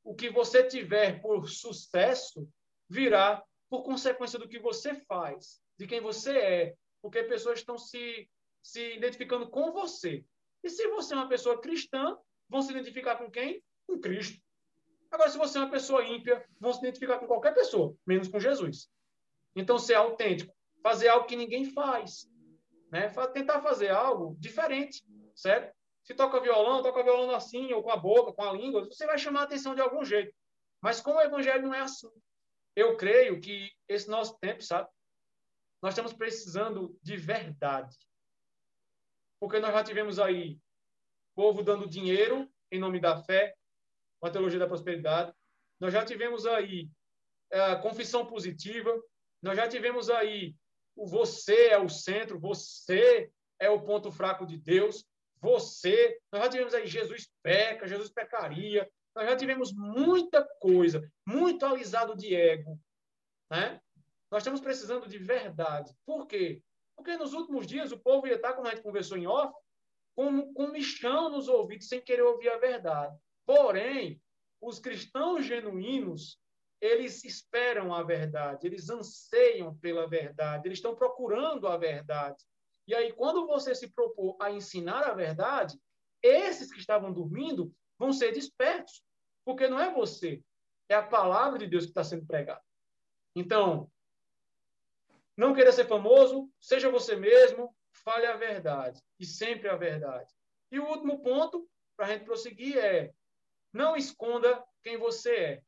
o 0.03 0.15
que 0.15 0.29
você 0.31 0.65
tiver 0.65 1.21
por 1.21 1.49
sucesso 1.49 2.49
virá 2.89 3.45
por 3.71 3.83
consequência 3.83 4.39
do 4.39 4.49
que 4.49 4.59
você 4.59 4.95
faz, 4.95 5.63
de 5.79 5.87
quem 5.87 6.01
você 6.01 6.37
é, 6.37 6.75
porque 7.01 7.23
pessoas 7.23 7.61
estão 7.61 7.79
se, 7.79 8.29
se 8.63 8.97
identificando 8.97 9.49
com 9.49 9.73
você. 9.73 10.25
E 10.63 10.69
se 10.69 10.87
você 10.89 11.15
é 11.15 11.17
uma 11.17 11.29
pessoa 11.29 11.61
cristã, 11.61 12.19
vão 12.49 12.61
se 12.63 12.71
identificar 12.71 13.17
com 13.17 13.31
quem? 13.31 13.63
Com 13.87 14.01
Cristo. 14.01 14.43
Agora, 15.11 15.31
se 15.31 15.39
você 15.39 15.59
é 15.59 15.63
uma 15.63 15.71
pessoa 15.71 16.05
ímpia, 16.05 16.45
vão 16.61 16.73
se 16.73 16.81
identificar 16.81 17.19
com 17.19 17.27
qualquer 17.27 17.55
pessoa, 17.55 17.97
menos 18.07 18.29
com 18.29 18.41
Jesus. 18.41 18.91
Então, 19.55 19.79
ser 19.79 19.95
autêntico, 19.95 20.55
fazer 20.83 21.09
algo 21.09 21.27
que 21.27 21.37
ninguém 21.37 21.65
faz. 21.73 22.29
Né? 22.91 23.09
Tentar 23.33 23.63
fazer 23.63 23.91
algo 23.91 24.37
diferente, 24.39 25.03
certo? 25.35 25.75
Se 26.03 26.15
toca 26.15 26.41
violão, 26.41 26.83
toca 26.83 27.03
violão 27.03 27.35
assim, 27.35 27.73
ou 27.73 27.83
com 27.83 27.91
a 27.91 27.97
boca, 27.97 28.33
com 28.33 28.43
a 28.43 28.53
língua, 28.53 28.85
você 28.85 29.07
vai 29.07 29.19
chamar 29.19 29.41
a 29.41 29.45
atenção 29.45 29.75
de 29.75 29.81
algum 29.81 30.05
jeito. 30.05 30.35
Mas 30.81 31.01
como 31.01 31.19
o 31.19 31.23
evangelho 31.23 31.63
não 31.63 31.75
é 31.75 31.81
assim, 31.81 32.11
eu 32.75 32.97
creio 32.97 33.41
que 33.41 33.71
esse 33.89 34.09
nosso 34.09 34.39
tempo, 34.39 34.63
sabe? 34.63 34.89
Nós 35.83 35.93
estamos 35.93 36.13
precisando 36.13 36.99
de 37.03 37.17
verdade. 37.17 37.97
Porque 39.41 39.61
nós 39.61 39.73
já 39.73 39.85
tivemos 39.85 40.19
aí 40.19 40.59
povo 41.35 41.63
dando 41.63 41.89
dinheiro 41.89 42.51
em 42.71 42.81
nome 42.81 42.99
da 43.01 43.23
fé, 43.23 43.55
com 44.21 44.27
a 44.27 44.31
teologia 44.31 44.59
da 44.59 44.67
prosperidade. 44.67 45.33
Nós 45.79 45.93
já 45.93 46.05
tivemos 46.05 46.47
aí 46.47 46.91
é, 47.51 47.61
a 47.61 47.77
confissão 47.77 48.27
positiva, 48.27 48.93
nós 49.41 49.57
já 49.57 49.69
tivemos 49.69 50.11
aí 50.11 50.57
o 50.97 51.07
você 51.07 51.69
é 51.69 51.79
o 51.79 51.89
centro, 51.89 52.41
você 52.41 53.31
é 53.61 53.71
o 53.71 53.81
ponto 53.83 54.11
fraco 54.11 54.45
de 54.45 54.59
Deus, 54.59 55.07
você, 55.41 56.19
nós 56.33 56.43
já 56.43 56.51
tivemos 56.51 56.75
aí 56.75 56.87
Jesus 56.87 57.31
peca, 57.43 57.87
Jesus 57.87 58.11
pecaria, 58.11 58.91
nós 59.15 59.29
já 59.29 59.37
tivemos 59.37 59.73
muita 59.73 60.45
coisa, 60.61 61.09
muito 61.25 61.65
alisado 61.65 62.17
de 62.17 62.35
ego, 62.35 62.79
né? 63.49 63.81
Nós 64.31 64.43
estamos 64.43 64.61
precisando 64.61 65.09
de 65.09 65.19
verdade. 65.19 65.95
Por 66.05 66.27
quê? 66.27 66.63
Porque 66.97 67.17
nos 67.17 67.33
últimos 67.33 67.67
dias 67.67 67.93
o 67.93 67.99
povo 67.99 68.27
ia 68.27 68.35
estar, 68.35 68.53
como 68.53 68.67
a 68.67 68.71
gente 68.71 68.83
conversou 68.83 69.17
em 69.17 69.27
off, 69.27 69.55
com, 70.15 70.53
com 70.53 70.69
michão 70.69 71.31
nos 71.31 71.49
ouvidos, 71.49 71.89
sem 71.89 72.01
querer 72.01 72.23
ouvir 72.23 72.49
a 72.49 72.59
verdade. 72.59 73.17
Porém, 73.47 74.21
os 74.61 74.79
cristãos 74.79 75.47
genuínos, 75.47 76.39
eles 76.81 77.25
esperam 77.25 77.95
a 77.95 78.03
verdade, 78.03 78.67
eles 78.67 78.91
anseiam 78.91 79.77
pela 79.79 80.09
verdade, 80.09 80.67
eles 80.67 80.79
estão 80.79 80.95
procurando 80.95 81.67
a 81.67 81.77
verdade. 81.77 82.45
E 82.87 82.95
aí, 82.95 83.13
quando 83.13 83.47
você 83.47 83.75
se 83.75 83.89
propor 83.93 84.37
a 84.41 84.51
ensinar 84.51 85.05
a 85.05 85.15
verdade, 85.15 85.79
esses 86.23 86.73
que 86.73 86.81
estavam 86.81 87.13
dormindo 87.13 87.73
vão 87.99 88.13
ser 88.13 88.33
despertos, 88.33 89.03
porque 89.45 89.69
não 89.69 89.79
é 89.79 89.93
você, 89.93 90.43
é 90.89 90.95
a 90.95 91.03
palavra 91.03 91.59
de 91.59 91.67
Deus 91.67 91.85
que 91.85 91.91
está 91.91 92.03
sendo 92.03 92.27
pregada. 92.27 92.63
Então, 93.37 93.91
não 95.39 95.55
queira 95.55 95.71
ser 95.71 95.87
famoso, 95.87 96.51
seja 96.61 96.91
você 96.91 97.15
mesmo, 97.15 97.73
fale 97.93 98.27
a 98.27 98.37
verdade, 98.37 99.01
e 99.21 99.25
sempre 99.25 99.69
a 99.69 99.77
verdade. 99.77 100.35
E 100.73 100.81
o 100.81 100.85
último 100.85 101.23
ponto, 101.23 101.71
para 101.97 102.07
a 102.07 102.09
gente 102.11 102.25
prosseguir, 102.25 102.77
é 102.77 103.15
não 103.73 103.97
esconda 103.97 104.65
quem 104.83 104.99
você 104.99 105.37
é. 105.37 105.63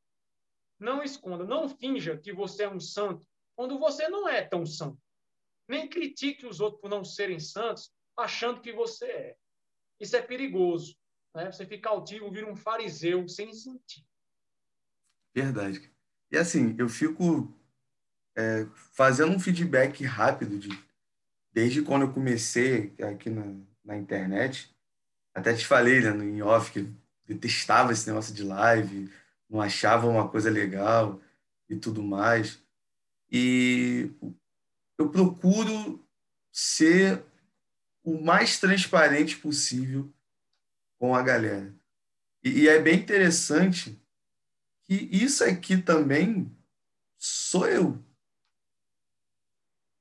Não 0.76 1.04
esconda, 1.04 1.44
não 1.44 1.68
finja 1.68 2.18
que 2.18 2.32
você 2.32 2.64
é 2.64 2.68
um 2.68 2.80
santo, 2.80 3.24
quando 3.54 3.78
você 3.78 4.08
não 4.08 4.28
é 4.28 4.42
tão 4.42 4.66
santo. 4.66 4.98
Nem 5.68 5.88
critique 5.88 6.46
os 6.46 6.58
outros 6.58 6.80
por 6.80 6.90
não 6.90 7.04
serem 7.04 7.38
santos, 7.38 7.92
achando 8.16 8.60
que 8.60 8.72
você 8.72 9.06
é. 9.06 9.36
Isso 10.00 10.16
é 10.16 10.22
perigoso. 10.22 10.96
Né? 11.32 11.52
Você 11.52 11.64
fica 11.64 11.90
altivo, 11.90 12.30
vira 12.30 12.50
um 12.50 12.56
fariseu 12.56 13.28
sem 13.28 13.52
sentir. 13.52 14.04
Verdade. 15.32 15.92
E 16.32 16.36
assim, 16.36 16.74
eu 16.76 16.88
fico 16.88 17.54
é, 18.40 18.66
fazendo 18.92 19.32
um 19.32 19.38
feedback 19.38 20.04
rápido 20.04 20.58
de 20.58 20.68
desde 21.52 21.82
quando 21.82 22.02
eu 22.02 22.12
comecei 22.12 22.94
aqui 23.02 23.28
na, 23.28 23.54
na 23.84 23.96
internet. 23.96 24.74
Até 25.34 25.52
te 25.52 25.66
falei 25.66 26.00
né, 26.00 26.24
em 26.24 26.42
off 26.42 26.72
que 26.72 26.90
detestava 27.26 27.92
esse 27.92 28.06
negócio 28.06 28.34
de 28.34 28.42
live, 28.42 29.10
não 29.48 29.60
achava 29.60 30.06
uma 30.06 30.28
coisa 30.28 30.50
legal. 30.50 31.20
e 31.68 31.76
tudo 31.76 32.02
mais. 32.02 32.60
E 33.30 34.10
eu 34.98 35.08
procuro 35.08 36.04
ser 36.50 37.22
o 38.02 38.20
mais 38.20 38.58
transparente 38.58 39.36
possível 39.36 40.12
com 40.98 41.14
a 41.14 41.22
galera. 41.22 41.72
E, 42.42 42.62
e 42.62 42.68
é 42.68 42.80
bem 42.80 42.98
interessante 42.98 44.00
que 44.82 44.94
isso 45.12 45.44
aqui 45.44 45.76
também 45.76 46.50
sou 47.16 47.68
eu. 47.68 48.02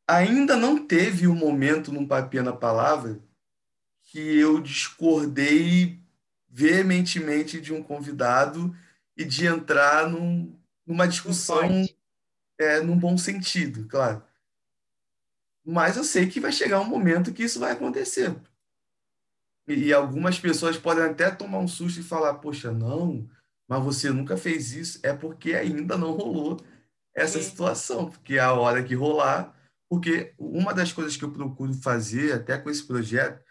Ainda 0.10 0.56
não 0.56 0.88
teve 0.88 1.28
um 1.28 1.36
momento 1.36 1.92
num 1.92 2.08
papinha 2.08 2.42
na 2.42 2.52
palavra 2.52 3.20
que 4.02 4.20
eu 4.20 4.60
discordei 4.60 6.00
veementemente 6.50 7.62
de 7.62 7.72
um 7.72 7.84
convidado 7.84 8.76
e 9.16 9.24
de 9.24 9.46
entrar 9.46 10.10
num, 10.10 10.58
numa 10.84 11.08
discussão 11.08 11.86
é, 12.58 12.82
num 12.82 12.98
bom 12.98 13.20
sentido, 13.20 13.88
claro. 13.88 14.24
Mas 15.64 15.96
eu 15.96 16.04
sei 16.04 16.28
que 16.28 16.40
vai 16.40 16.52
chegar 16.52 16.80
um 16.80 16.90
momento 16.90 17.32
que 17.32 17.44
isso 17.44 17.60
vai 17.60 17.74
acontecer. 17.74 18.36
E, 19.68 19.94
algumas 19.94 20.40
pessoas 20.40 20.76
podem 20.76 21.04
até 21.04 21.30
tomar 21.30 21.60
um 21.60 21.68
susto 21.68 22.00
e 22.00 22.04
falar: 22.04 22.34
Poxa, 22.36 22.72
não, 22.72 23.30
mas 23.68 23.84
você 23.84 24.10
nunca 24.10 24.36
fez 24.36 24.72
isso. 24.72 25.00
É 25.04 25.14
porque 25.14 25.54
ainda 25.54 25.96
não 25.96 26.14
rolou 26.14 26.60
essa 27.14 27.40
situação, 27.40 28.10
porque 28.10 28.38
é 28.38 28.40
a 28.40 28.54
hora 28.54 28.84
que 28.84 28.96
rolar. 28.96 29.59
Porque 29.90 30.34
uma 30.38 30.74
das 30.74 30.94
coisas 30.94 31.18
que 31.18 31.24
eu 31.24 31.32
procuro 31.32 31.74
fazer, 31.74 32.34
até 32.34 32.58
com 32.58 32.70
esse 32.70 32.86
projeto, 32.86 33.44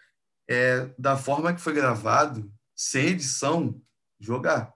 é 0.49 0.89
da 0.97 1.17
forma 1.17 1.53
que 1.53 1.61
foi 1.61 1.73
gravado, 1.73 2.51
sem 2.75 3.09
edição, 3.09 3.79
jogar. 4.19 4.73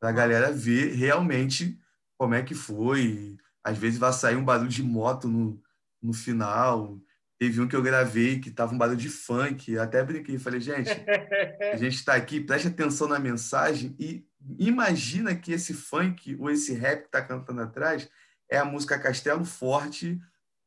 Para 0.00 0.08
a 0.08 0.12
galera 0.12 0.50
ver 0.50 0.94
realmente 0.94 1.78
como 2.16 2.34
é 2.34 2.42
que 2.42 2.54
foi. 2.54 3.36
Às 3.62 3.76
vezes 3.76 3.98
vai 3.98 4.12
sair 4.12 4.36
um 4.36 4.44
barulho 4.44 4.68
de 4.68 4.82
moto 4.82 5.28
no, 5.28 5.62
no 6.02 6.12
final. 6.12 6.98
Teve 7.38 7.60
um 7.60 7.68
que 7.68 7.76
eu 7.76 7.82
gravei 7.82 8.40
que 8.40 8.50
tava 8.50 8.74
um 8.74 8.78
barulho 8.78 8.96
de 8.96 9.08
funk. 9.08 9.70
Eu 9.70 9.82
até 9.82 10.02
brinquei, 10.02 10.38
falei, 10.38 10.60
gente, 10.60 10.90
a 11.72 11.76
gente 11.76 11.96
está 11.96 12.14
aqui, 12.14 12.40
preste 12.40 12.68
atenção 12.68 13.06
na 13.06 13.18
mensagem 13.18 13.94
e 13.98 14.26
imagina 14.58 15.34
que 15.34 15.52
esse 15.52 15.74
funk 15.74 16.36
ou 16.40 16.50
esse 16.50 16.72
rap 16.72 17.02
que 17.02 17.06
está 17.06 17.22
cantando 17.22 17.60
atrás 17.60 18.08
é 18.50 18.58
a 18.58 18.64
música 18.64 18.98
Castelo 18.98 19.44
Forte 19.44 20.18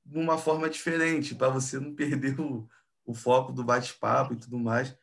numa 0.05 0.37
forma 0.37 0.69
diferente, 0.69 1.35
para 1.35 1.49
você 1.49 1.79
não 1.79 1.93
perder 1.93 2.39
o, 2.39 2.69
o 3.05 3.13
foco 3.13 3.51
do 3.51 3.63
bate-papo 3.63 4.33
e 4.33 4.37
tudo 4.37 4.59
mais. 4.59 4.95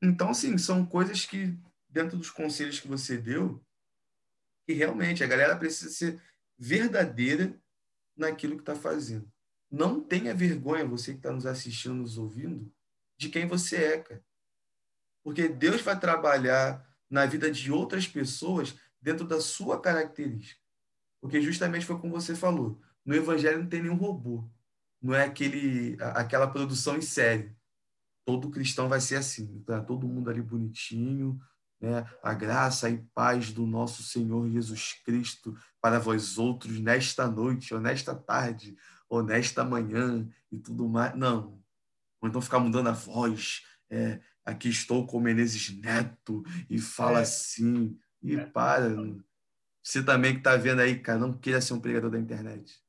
Então, 0.00 0.30
assim, 0.30 0.56
são 0.58 0.84
coisas 0.84 1.24
que, 1.24 1.56
dentro 1.88 2.16
dos 2.16 2.30
conselhos 2.30 2.80
que 2.80 2.88
você 2.88 3.16
deu, 3.16 3.64
que 4.66 4.72
realmente 4.72 5.22
a 5.22 5.26
galera 5.26 5.56
precisa 5.56 5.90
ser 5.90 6.20
verdadeira 6.58 7.58
naquilo 8.16 8.56
que 8.56 8.62
está 8.62 8.74
fazendo. 8.74 9.30
Não 9.70 10.00
tenha 10.00 10.34
vergonha, 10.34 10.86
você 10.86 11.12
que 11.12 11.18
está 11.18 11.32
nos 11.32 11.46
assistindo, 11.46 11.94
nos 11.94 12.18
ouvindo, 12.18 12.72
de 13.16 13.28
quem 13.28 13.46
você 13.46 13.76
é, 13.76 13.98
cara. 13.98 14.24
Porque 15.22 15.48
Deus 15.48 15.80
vai 15.80 15.98
trabalhar 15.98 16.86
na 17.08 17.26
vida 17.26 17.50
de 17.50 17.70
outras 17.70 18.06
pessoas 18.06 18.76
dentro 19.00 19.26
da 19.26 19.40
sua 19.40 19.80
característica. 19.80 20.60
Porque 21.20 21.40
justamente 21.40 21.86
foi 21.86 21.98
como 21.98 22.12
você 22.12 22.34
falou, 22.34 22.80
no 23.04 23.14
evangelho 23.14 23.60
não 23.60 23.68
tem 23.68 23.82
nenhum 23.82 23.96
robô. 23.96 24.48
Não 25.00 25.14
é 25.14 25.24
aquele 25.24 25.96
aquela 26.00 26.46
produção 26.46 26.96
em 26.96 27.02
série. 27.02 27.54
Todo 28.24 28.50
cristão 28.50 28.88
vai 28.88 29.00
ser 29.00 29.16
assim, 29.16 29.62
tá? 29.66 29.80
Todo 29.80 30.06
mundo 30.06 30.30
ali 30.30 30.40
bonitinho, 30.40 31.40
né? 31.80 32.08
A 32.22 32.32
graça 32.32 32.88
e 32.88 32.98
paz 33.12 33.52
do 33.52 33.66
nosso 33.66 34.02
Senhor 34.04 34.48
Jesus 34.48 34.94
Cristo 35.04 35.56
para 35.80 35.98
vós 35.98 36.38
outros 36.38 36.78
nesta 36.78 37.26
noite, 37.26 37.74
ou 37.74 37.80
nesta 37.80 38.14
tarde, 38.14 38.76
ou 39.08 39.22
nesta 39.22 39.64
manhã 39.64 40.28
e 40.50 40.58
tudo 40.58 40.88
mais. 40.88 41.16
Não. 41.16 41.60
Ou 42.20 42.28
então 42.28 42.40
ficar 42.40 42.60
mudando 42.60 42.86
a 42.86 42.92
voz. 42.92 43.62
É, 43.90 44.20
aqui 44.44 44.68
estou 44.68 45.04
com 45.06 45.20
Menezes 45.20 45.76
Neto 45.80 46.44
e 46.70 46.78
fala 46.78 47.18
é. 47.18 47.22
assim. 47.22 47.98
E 48.22 48.36
é. 48.36 48.46
para. 48.46 48.88
Você 49.82 50.00
também 50.04 50.34
que 50.34 50.38
está 50.38 50.56
vendo 50.56 50.80
aí, 50.80 51.00
cara, 51.00 51.18
não 51.18 51.36
queira 51.36 51.60
ser 51.60 51.74
um 51.74 51.80
pregador 51.80 52.08
da 52.08 52.18
internet. 52.18 52.80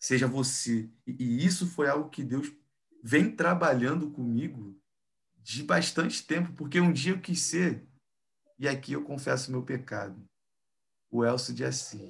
Seja 0.00 0.26
você. 0.26 0.90
E, 1.06 1.44
isso 1.44 1.66
foi 1.66 1.86
algo 1.88 2.08
que 2.08 2.24
Deus 2.24 2.50
vem 3.02 3.30
trabalhando 3.36 4.10
comigo 4.10 4.80
de 5.36 5.62
bastante 5.62 6.26
tempo, 6.26 6.52
porque 6.54 6.80
um 6.80 6.92
dia 6.92 7.12
eu 7.12 7.20
quis 7.20 7.42
ser, 7.42 7.86
e 8.58 8.66
aqui 8.66 8.94
eu 8.94 9.04
confesso 9.04 9.50
meu 9.50 9.62
pecado, 9.62 10.22
o 11.10 11.24
Elcio 11.24 11.54
de 11.54 11.64
Assis. 11.64 12.00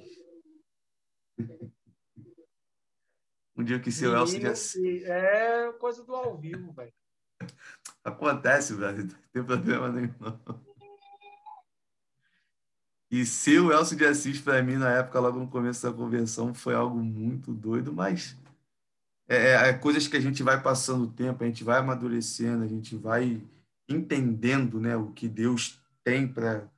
um 3.55 3.63
dia 3.63 3.75
eu 3.75 3.81
quis 3.81 3.95
ser 3.95 4.07
o 4.07 4.15
Elcio 4.15 4.39
de 4.39 4.47
Assis. 4.47 5.03
É 5.03 5.71
coisa 5.73 6.03
do 6.03 6.15
ao 6.15 6.37
vivo, 6.37 6.71
velho. 6.71 6.93
Acontece, 8.03 8.73
velho, 8.73 9.03
não 9.03 9.19
tem 9.33 9.43
problema 9.43 9.89
nenhum. 9.91 10.70
E 13.11 13.25
ser 13.25 13.59
o 13.59 13.73
Elcio 13.73 13.97
de 13.97 14.05
Assis, 14.05 14.39
para 14.39 14.63
mim, 14.63 14.77
na 14.77 14.89
época, 14.89 15.19
logo 15.19 15.37
no 15.37 15.47
começo 15.49 15.83
da 15.83 15.91
convenção, 15.91 16.53
foi 16.53 16.73
algo 16.73 16.97
muito 16.97 17.53
doido, 17.53 17.91
mas 17.91 18.37
é, 19.27 19.35
é, 19.35 19.69
é, 19.69 19.73
coisas 19.73 20.07
que 20.07 20.15
a 20.15 20.19
gente 20.19 20.41
vai 20.41 20.61
passando 20.61 21.03
o 21.03 21.11
tempo, 21.11 21.43
a 21.43 21.47
gente 21.47 21.61
vai 21.61 21.79
amadurecendo, 21.79 22.63
a 22.63 22.67
gente 22.67 22.95
vai 22.95 23.45
entendendo 23.89 24.79
né, 24.79 24.95
o 24.95 25.11
que 25.11 25.27
Deus 25.27 25.77
tem 26.05 26.25
para 26.25 26.69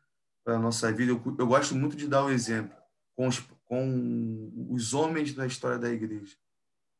a 0.47 0.57
nossa 0.57 0.91
vida. 0.91 1.11
Eu, 1.11 1.21
eu, 1.38 1.45
gosto 1.45 1.75
muito 1.75 1.95
de 1.95 2.07
dar 2.07 2.23
o 2.23 2.27
um 2.27 2.31
exemplo 2.31 2.75
com 3.15 3.27
os, 3.27 3.39
com 3.65 4.51
os 4.71 4.95
homens 4.95 5.36
da 5.36 5.45
história 5.45 5.77
da 5.77 5.91
igreja. 5.91 6.36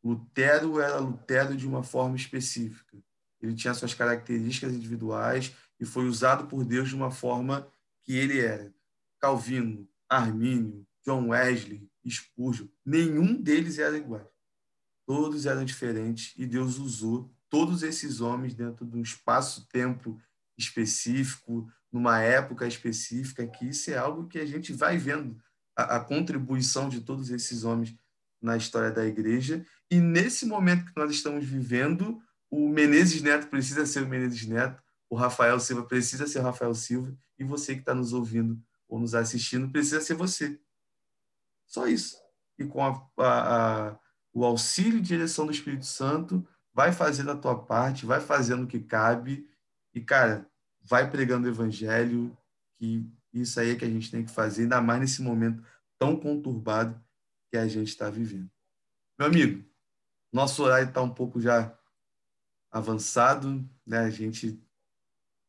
Lutero 0.04 0.80
era 0.80 1.00
Lutero 1.00 1.56
de 1.56 1.68
uma 1.68 1.82
forma 1.82 2.16
específica. 2.16 2.98
Ele 3.42 3.56
tinha 3.56 3.74
suas 3.74 3.96
características 3.96 4.74
individuais 4.74 5.56
e 5.80 5.86
foi 5.86 6.06
usado 6.06 6.46
por 6.46 6.64
Deus 6.64 6.90
de 6.90 6.96
uma 6.96 7.10
forma 7.10 7.68
que 8.04 8.16
ele 8.16 8.40
era. 8.40 8.72
Calvino, 9.24 9.88
Armínio, 10.10 10.86
John 11.02 11.30
Wesley, 11.30 11.90
Spurgeon, 12.06 12.68
nenhum 12.86 13.42
deles 13.42 13.80
era 13.80 13.98
igual. 13.98 14.30
Todos 15.06 15.46
eram 15.46 15.64
diferentes 15.64 16.34
e 16.38 16.46
Deus 16.46 16.78
usou 16.78 17.34
todos 17.50 17.84
esses 17.84 18.20
homens 18.20 18.54
dentro 18.54 18.86
de 18.86 18.98
um 18.98 19.02
espaço-tempo 19.02 20.20
específico, 20.58 21.72
numa 21.90 22.20
época 22.20 22.68
específica, 22.68 23.48
que 23.48 23.70
isso 23.70 23.92
é 23.92 23.98
algo 23.98 24.28
que 24.28 24.40
a 24.40 24.46
gente 24.46 24.74
vai 24.74 24.98
vendo 24.98 25.42
a, 25.74 25.96
a, 25.96 26.00
contribuição 26.02 26.90
de 26.90 27.00
todos 27.00 27.30
esses 27.30 27.64
homens 27.64 27.96
na 28.42 28.58
história 28.58 28.92
da 28.92 29.06
igreja. 29.06 29.66
E 29.90 30.02
nesse 30.02 30.46
momento 30.46 30.84
que 30.84 31.00
nós 31.00 31.10
estamos 31.10 31.46
vivendo, 31.46 32.22
o 32.52 32.68
Menezes 32.68 33.22
Neto 33.22 33.48
precisa 33.48 33.86
ser 33.86 34.04
o 34.04 34.10
Menezes 34.10 34.46
Neto, 34.46 34.84
o 35.10 35.16
Rafael 35.16 35.62
Silva 35.62 35.84
precisa 35.84 36.28
ser 36.28 36.40
o 36.40 36.44
Rafael 36.44 36.76
Silva, 36.76 37.16
e 37.40 37.46
você 37.46 37.74
que 37.74 37.80
está 37.80 37.96
nos 37.96 38.12
ouvindo 38.12 38.62
ou 38.94 39.00
nos 39.00 39.16
assistindo 39.16 39.72
precisa 39.72 40.00
ser 40.00 40.14
você. 40.14 40.60
Só 41.66 41.88
isso. 41.88 42.16
E 42.60 42.64
com 42.64 42.80
a, 42.86 43.10
a, 43.18 44.00
o 44.32 44.46
auxílio 44.46 45.00
e 45.00 45.02
direção 45.02 45.48
do 45.48 45.52
Espírito 45.52 45.88
Santo, 45.88 46.48
vai 46.72 46.92
fazendo 46.92 47.32
a 47.32 47.36
tua 47.36 47.58
parte, 47.58 48.06
vai 48.06 48.22
fazendo 48.22 48.66
o 48.66 48.68
que 48.68 48.80
cabe 48.80 49.50
e, 49.96 50.00
cara, 50.00 50.48
vai 50.80 51.10
pregando 51.10 51.48
o 51.48 51.50
evangelho, 51.50 52.38
que 52.78 53.04
isso 53.34 53.60
aí 53.60 53.72
é 53.72 53.76
que 53.76 53.84
a 53.84 53.90
gente 53.90 54.12
tem 54.12 54.24
que 54.24 54.30
fazer, 54.30 54.62
ainda 54.62 54.80
mais 54.80 55.00
nesse 55.00 55.24
momento 55.24 55.64
tão 55.98 56.16
conturbado 56.16 57.04
que 57.50 57.58
a 57.58 57.68
gente 57.68 57.88
está 57.88 58.12
vivendo. 58.12 58.52
Meu 59.18 59.28
amigo, 59.28 59.66
nosso 60.32 60.62
horário 60.62 60.88
está 60.88 61.02
um 61.02 61.10
pouco 61.10 61.42
já 61.42 61.76
avançado, 62.70 63.68
né? 63.88 64.02
A 64.02 64.10
gente 64.12 64.64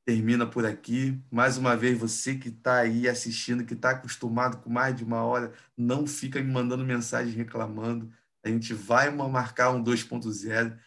termina 0.05 0.47
por 0.47 0.67
aqui. 0.67 1.21
Mais 1.31 1.57
uma 1.57 1.77
vez, 1.77 1.99
você 1.99 2.37
que 2.37 2.49
está 2.49 2.81
aí 2.81 3.09
assistindo, 3.09 3.65
que 3.65 3.75
está 3.75 3.91
acostumado 3.91 4.59
com 4.59 4.71
mais 4.71 4.95
de 4.95 5.05
uma 5.05 5.23
hora, 5.23 5.53
não 5.77 6.07
fica 6.07 6.41
me 6.41 6.53
mandando 6.53 6.85
mensagem 6.85 7.35
reclamando. 7.35 8.13
A 8.45 8.49
gente 8.49 8.75
vai 8.75 9.11
marcar 9.11 9.71
um 9.71 9.83
2.0. 9.83 10.79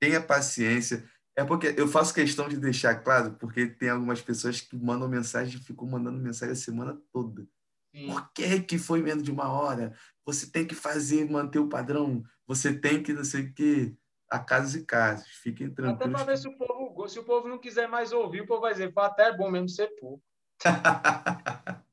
Tenha 0.00 0.20
paciência. 0.20 1.04
É 1.36 1.44
porque 1.44 1.74
eu 1.76 1.88
faço 1.88 2.14
questão 2.14 2.48
de 2.48 2.56
deixar 2.56 2.94
claro, 2.96 3.32
porque 3.34 3.66
tem 3.66 3.88
algumas 3.88 4.20
pessoas 4.20 4.60
que 4.60 4.76
mandam 4.76 5.08
mensagem 5.08 5.58
e 5.58 5.64
ficam 5.64 5.86
mandando 5.86 6.18
mensagem 6.18 6.52
a 6.52 6.56
semana 6.56 7.00
toda. 7.12 7.46
Sim. 7.94 8.06
Por 8.06 8.32
que, 8.32 8.60
que 8.60 8.78
foi 8.78 9.02
menos 9.02 9.22
de 9.22 9.30
uma 9.30 9.48
hora? 9.48 9.92
Você 10.24 10.46
tem 10.46 10.66
que 10.66 10.74
fazer, 10.74 11.28
manter 11.28 11.58
o 11.58 11.68
padrão. 11.68 12.22
Você 12.46 12.72
tem 12.72 13.02
que 13.02 13.12
não 13.12 13.24
sei 13.24 13.46
o 13.46 13.52
quê. 13.52 13.94
A 14.30 14.38
casos 14.38 14.76
e 14.76 14.84
casos. 14.84 15.26
Fiquem 15.26 15.68
tranquilos. 15.68 16.00
Até 16.00 16.08
para 16.08 16.24
ver 16.24 16.38
se 16.38 16.46
o 16.46 16.56
povo, 16.56 17.08
se 17.08 17.18
o 17.18 17.24
povo 17.24 17.48
não 17.48 17.58
quiser 17.58 17.88
mais 17.88 18.12
ouvir, 18.12 18.42
o 18.42 18.46
povo 18.46 18.60
vai 18.60 18.72
dizer, 18.72 18.92
até 18.96 19.28
é 19.28 19.36
bom 19.36 19.50
mesmo 19.50 19.68
ser 19.68 19.88
pouco. 19.98 20.22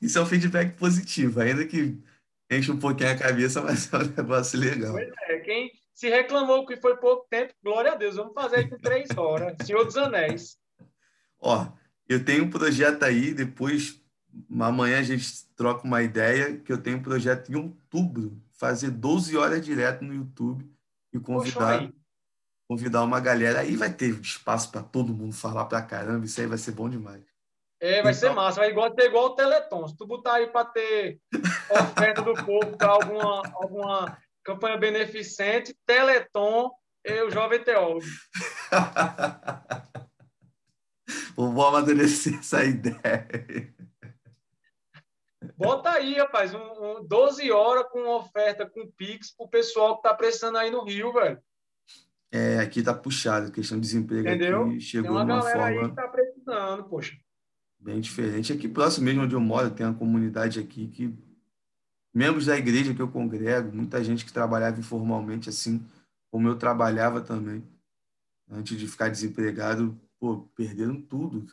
Isso 0.00 0.18
é 0.18 0.22
um 0.22 0.26
feedback 0.26 0.76
positivo, 0.76 1.40
ainda 1.40 1.64
que 1.64 1.98
enche 2.50 2.70
um 2.70 2.78
pouquinho 2.78 3.10
a 3.10 3.16
cabeça, 3.16 3.62
mas 3.62 3.92
é 3.92 3.96
um 3.96 4.06
negócio 4.16 4.58
legal. 4.58 4.92
Pois 4.92 5.10
é, 5.28 5.38
quem 5.40 5.72
se 5.94 6.08
reclamou 6.08 6.66
que 6.66 6.76
foi 6.76 6.96
pouco 6.96 7.26
tempo, 7.30 7.54
glória 7.62 7.92
a 7.92 7.94
Deus, 7.94 8.16
vamos 8.16 8.34
fazer 8.34 8.56
aí 8.56 8.68
com 8.68 8.76
três 8.76 9.08
horas. 9.16 9.56
Senhor 9.64 9.84
dos 9.84 9.96
Anéis. 9.96 10.58
Ó, 11.40 11.66
eu 12.08 12.24
tenho 12.24 12.44
um 12.44 12.50
projeto 12.50 13.02
aí, 13.02 13.32
depois 13.32 14.00
amanhã 14.60 14.98
a 14.98 15.02
gente 15.02 15.46
troca 15.54 15.86
uma 15.86 16.02
ideia 16.02 16.58
que 16.58 16.72
eu 16.72 16.78
tenho 16.78 16.98
um 16.98 17.02
projeto 17.02 17.50
em 17.50 17.56
outubro, 17.56 18.40
fazer 18.52 18.90
12 18.90 19.36
horas 19.36 19.64
direto 19.64 20.04
no 20.04 20.14
YouTube 20.14 20.71
e 21.12 21.20
convidar 21.20 21.90
convidar 22.72 23.02
uma 23.02 23.20
galera. 23.20 23.60
Aí 23.60 23.76
vai 23.76 23.92
ter 23.92 24.18
espaço 24.20 24.70
para 24.70 24.82
todo 24.82 25.14
mundo 25.14 25.34
falar 25.34 25.66
pra 25.66 25.82
caramba, 25.82 26.24
isso 26.24 26.40
aí 26.40 26.46
vai 26.46 26.58
ser 26.58 26.72
bom 26.72 26.88
demais. 26.88 27.22
É, 27.80 28.00
vai 28.02 28.12
então... 28.12 28.14
ser 28.14 28.30
massa, 28.30 28.60
vai 28.60 28.70
igual, 28.70 28.90
ter 28.94 29.06
igual 29.06 29.26
o 29.26 29.34
Teleton. 29.34 29.88
Se 29.88 29.96
tu 29.96 30.06
botar 30.06 30.34
aí 30.34 30.46
para 30.46 30.64
ter 30.66 31.20
oferta 31.68 32.22
do 32.22 32.32
povo 32.32 32.76
para 32.76 32.92
alguma, 32.92 33.42
alguma 33.54 34.18
campanha 34.44 34.76
beneficente, 34.76 35.76
Teleton, 35.84 36.70
eu, 37.04 37.30
jovem 37.30 37.62
teólogo. 37.62 38.06
Vou 41.36 41.66
amadurecer 41.66 42.38
essa 42.38 42.64
ideia. 42.64 43.74
Bota 45.56 45.90
aí, 45.90 46.14
rapaz, 46.14 46.54
um, 46.54 46.98
um 46.98 47.04
12 47.04 47.50
horas 47.50 47.84
com 47.90 48.08
oferta 48.08 48.68
com 48.68 48.90
Pix 48.96 49.34
pro 49.36 49.48
pessoal 49.48 49.96
que 49.96 50.02
tá 50.02 50.14
precisando 50.14 50.58
aí 50.58 50.70
no 50.70 50.84
Rio, 50.84 51.12
velho. 51.12 51.40
É, 52.30 52.58
aqui 52.58 52.82
tá 52.82 52.94
puxado, 52.94 53.52
questão 53.52 53.78
de 53.78 53.86
desemprego 53.86 54.26
Entendeu? 54.26 54.64
aqui 54.64 54.80
chegou 54.80 55.10
tem 55.10 55.24
uma, 55.24 55.24
uma 55.24 55.42
galera 55.42 55.58
forma 55.58 55.82
aí 55.82 55.88
que 55.90 55.94
tá 55.94 56.08
precisando, 56.08 56.84
poxa. 56.84 57.16
Bem 57.78 58.00
diferente. 58.00 58.52
Aqui 58.52 58.68
próximo 58.68 59.04
mesmo 59.04 59.22
onde 59.22 59.34
eu 59.34 59.40
moro, 59.40 59.70
tem 59.70 59.84
uma 59.84 59.94
comunidade 59.94 60.58
aqui 60.58 60.88
que 60.88 61.14
membros 62.14 62.46
da 62.46 62.56
igreja 62.56 62.94
que 62.94 63.02
eu 63.02 63.08
congrego, 63.08 63.74
muita 63.74 64.02
gente 64.02 64.24
que 64.24 64.32
trabalhava 64.32 64.78
informalmente 64.78 65.48
assim, 65.48 65.84
como 66.30 66.48
eu 66.48 66.56
trabalhava 66.56 67.20
também, 67.20 67.62
antes 68.50 68.78
de 68.78 68.86
ficar 68.86 69.08
desempregado, 69.08 69.98
pô, 70.18 70.48
perderam 70.54 71.00
tudo, 71.00 71.44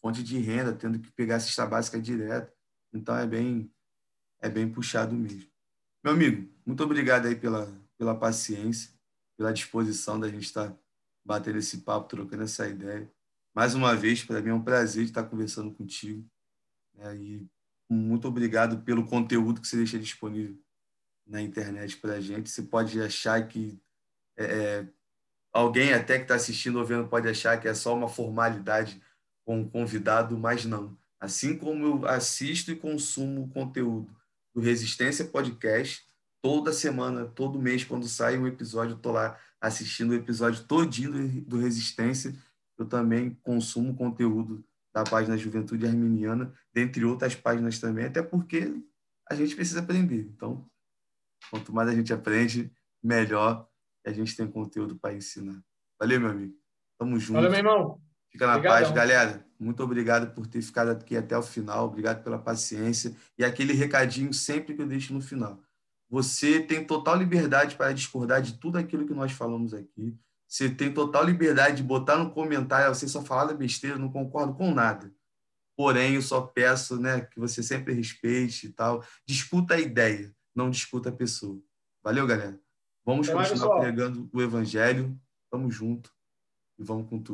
fonte 0.00 0.22
de 0.22 0.38
renda, 0.38 0.72
tendo 0.72 0.98
que 0.98 1.12
pegar 1.12 1.38
cesta 1.38 1.66
básica 1.66 2.00
direto. 2.00 2.52
Então 2.94 3.16
é 3.16 3.26
bem 3.26 3.70
é 4.40 4.48
bem 4.48 4.70
puxado 4.70 5.14
mesmo. 5.14 5.50
Meu 6.02 6.12
amigo, 6.12 6.48
muito 6.64 6.82
obrigado 6.82 7.26
aí 7.26 7.34
pela 7.34 7.66
pela 7.96 8.14
paciência, 8.14 8.90
pela 9.36 9.52
disposição 9.52 10.18
da 10.18 10.28
gente 10.28 10.44
estar 10.44 10.76
batendo 11.24 11.58
esse 11.58 11.78
papo, 11.78 12.08
trocando 12.08 12.42
essa 12.42 12.68
ideia. 12.68 13.10
Mais 13.54 13.74
uma 13.74 13.94
vez, 13.94 14.22
para 14.24 14.42
mim 14.42 14.50
é 14.50 14.54
um 14.54 14.62
prazer 14.62 15.04
estar 15.04 15.22
conversando 15.24 15.72
contigo. 15.72 16.28
Né? 16.94 17.16
E 17.16 17.46
muito 17.88 18.26
obrigado 18.28 18.82
pelo 18.82 19.06
conteúdo 19.06 19.60
que 19.60 19.68
você 19.68 19.76
deixa 19.76 19.98
disponível 19.98 20.58
na 21.26 21.40
internet 21.40 21.96
para 21.96 22.14
a 22.14 22.20
gente. 22.20 22.50
Você 22.50 22.62
pode 22.62 23.00
achar 23.00 23.46
que 23.46 23.80
é, 24.36 24.44
é 24.44 24.88
alguém 25.52 25.92
até 25.92 26.16
que 26.16 26.24
está 26.24 26.34
assistindo 26.34 26.78
ou 26.78 26.84
vendo 26.84 27.08
pode 27.08 27.28
achar 27.28 27.58
que 27.60 27.68
é 27.68 27.74
só 27.74 27.94
uma 27.94 28.08
formalidade 28.08 29.00
com 29.44 29.60
um 29.60 29.68
convidado, 29.68 30.36
mas 30.36 30.64
não. 30.64 30.98
Assim 31.20 31.56
como 31.56 31.86
eu 31.86 32.06
assisto 32.06 32.70
e 32.70 32.76
consumo 32.76 33.44
o 33.44 33.48
conteúdo 33.48 34.14
do 34.54 34.60
Resistência 34.60 35.24
Podcast, 35.24 36.04
toda 36.42 36.72
semana, 36.72 37.26
todo 37.26 37.60
mês, 37.60 37.84
quando 37.84 38.06
sai 38.06 38.38
um 38.38 38.46
episódio, 38.46 38.96
estou 38.96 39.12
lá 39.12 39.38
assistindo 39.60 40.10
o 40.10 40.14
episódio 40.14 40.64
todinho 40.64 41.42
do 41.42 41.58
Resistência. 41.58 42.34
Eu 42.78 42.86
também 42.86 43.38
consumo 43.42 43.96
conteúdo 43.96 44.64
da 44.94 45.02
página 45.02 45.36
Juventude 45.36 45.86
Arminiana, 45.86 46.52
dentre 46.72 47.04
outras 47.04 47.34
páginas 47.34 47.78
também, 47.78 48.04
até 48.04 48.22
porque 48.22 48.72
a 49.28 49.34
gente 49.34 49.56
precisa 49.56 49.80
aprender. 49.80 50.30
Então, 50.34 50.68
quanto 51.50 51.72
mais 51.72 51.88
a 51.88 51.94
gente 51.94 52.12
aprende, 52.12 52.70
melhor 53.02 53.68
a 54.06 54.12
gente 54.12 54.36
tem 54.36 54.46
conteúdo 54.46 54.96
para 54.96 55.14
ensinar. 55.14 55.62
Valeu, 55.98 56.20
meu 56.20 56.30
amigo. 56.30 56.54
Tamo 56.98 57.18
junto. 57.18 57.34
Valeu, 57.34 57.50
meu 57.50 57.58
irmão. 57.58 58.02
Fica 58.34 58.48
na 58.48 58.56
Obrigadão. 58.56 58.82
paz, 58.82 58.92
galera. 58.92 59.46
Muito 59.60 59.80
obrigado 59.80 60.34
por 60.34 60.44
ter 60.48 60.60
ficado 60.60 60.90
aqui 60.90 61.16
até 61.16 61.38
o 61.38 61.42
final. 61.42 61.86
Obrigado 61.86 62.24
pela 62.24 62.36
paciência. 62.36 63.14
E 63.38 63.44
aquele 63.44 63.72
recadinho 63.72 64.34
sempre 64.34 64.74
que 64.74 64.82
eu 64.82 64.88
deixo 64.88 65.14
no 65.14 65.20
final. 65.20 65.62
Você 66.10 66.58
tem 66.58 66.84
total 66.84 67.16
liberdade 67.16 67.76
para 67.76 67.92
discordar 67.92 68.42
de 68.42 68.54
tudo 68.54 68.76
aquilo 68.76 69.06
que 69.06 69.14
nós 69.14 69.30
falamos 69.30 69.72
aqui. 69.72 70.18
Você 70.48 70.68
tem 70.68 70.92
total 70.92 71.24
liberdade 71.24 71.76
de 71.76 71.84
botar 71.84 72.16
no 72.16 72.32
comentário, 72.32 72.92
você 72.92 73.06
só 73.06 73.22
falar 73.22 73.44
da 73.44 73.54
besteira, 73.54 73.96
não 73.96 74.10
concordo 74.10 74.52
com 74.54 74.74
nada. 74.74 75.14
Porém, 75.76 76.14
eu 76.14 76.22
só 76.22 76.40
peço 76.40 77.00
né, 77.00 77.20
que 77.20 77.38
você 77.38 77.62
sempre 77.62 77.94
respeite 77.94 78.66
e 78.66 78.72
tal. 78.72 79.04
Discuta 79.24 79.74
a 79.74 79.80
ideia, 79.80 80.34
não 80.52 80.70
discuta 80.70 81.08
a 81.08 81.12
pessoa. 81.12 81.62
Valeu, 82.02 82.26
galera? 82.26 82.60
Vamos 83.04 83.28
Até 83.28 83.38
continuar 83.38 83.78
pregando 83.78 84.28
o 84.32 84.42
evangelho. 84.42 85.16
Tamo 85.48 85.70
junto 85.70 86.12
e 86.76 86.82
vamos 86.82 87.08
com 87.08 87.20
tudo. 87.20 87.32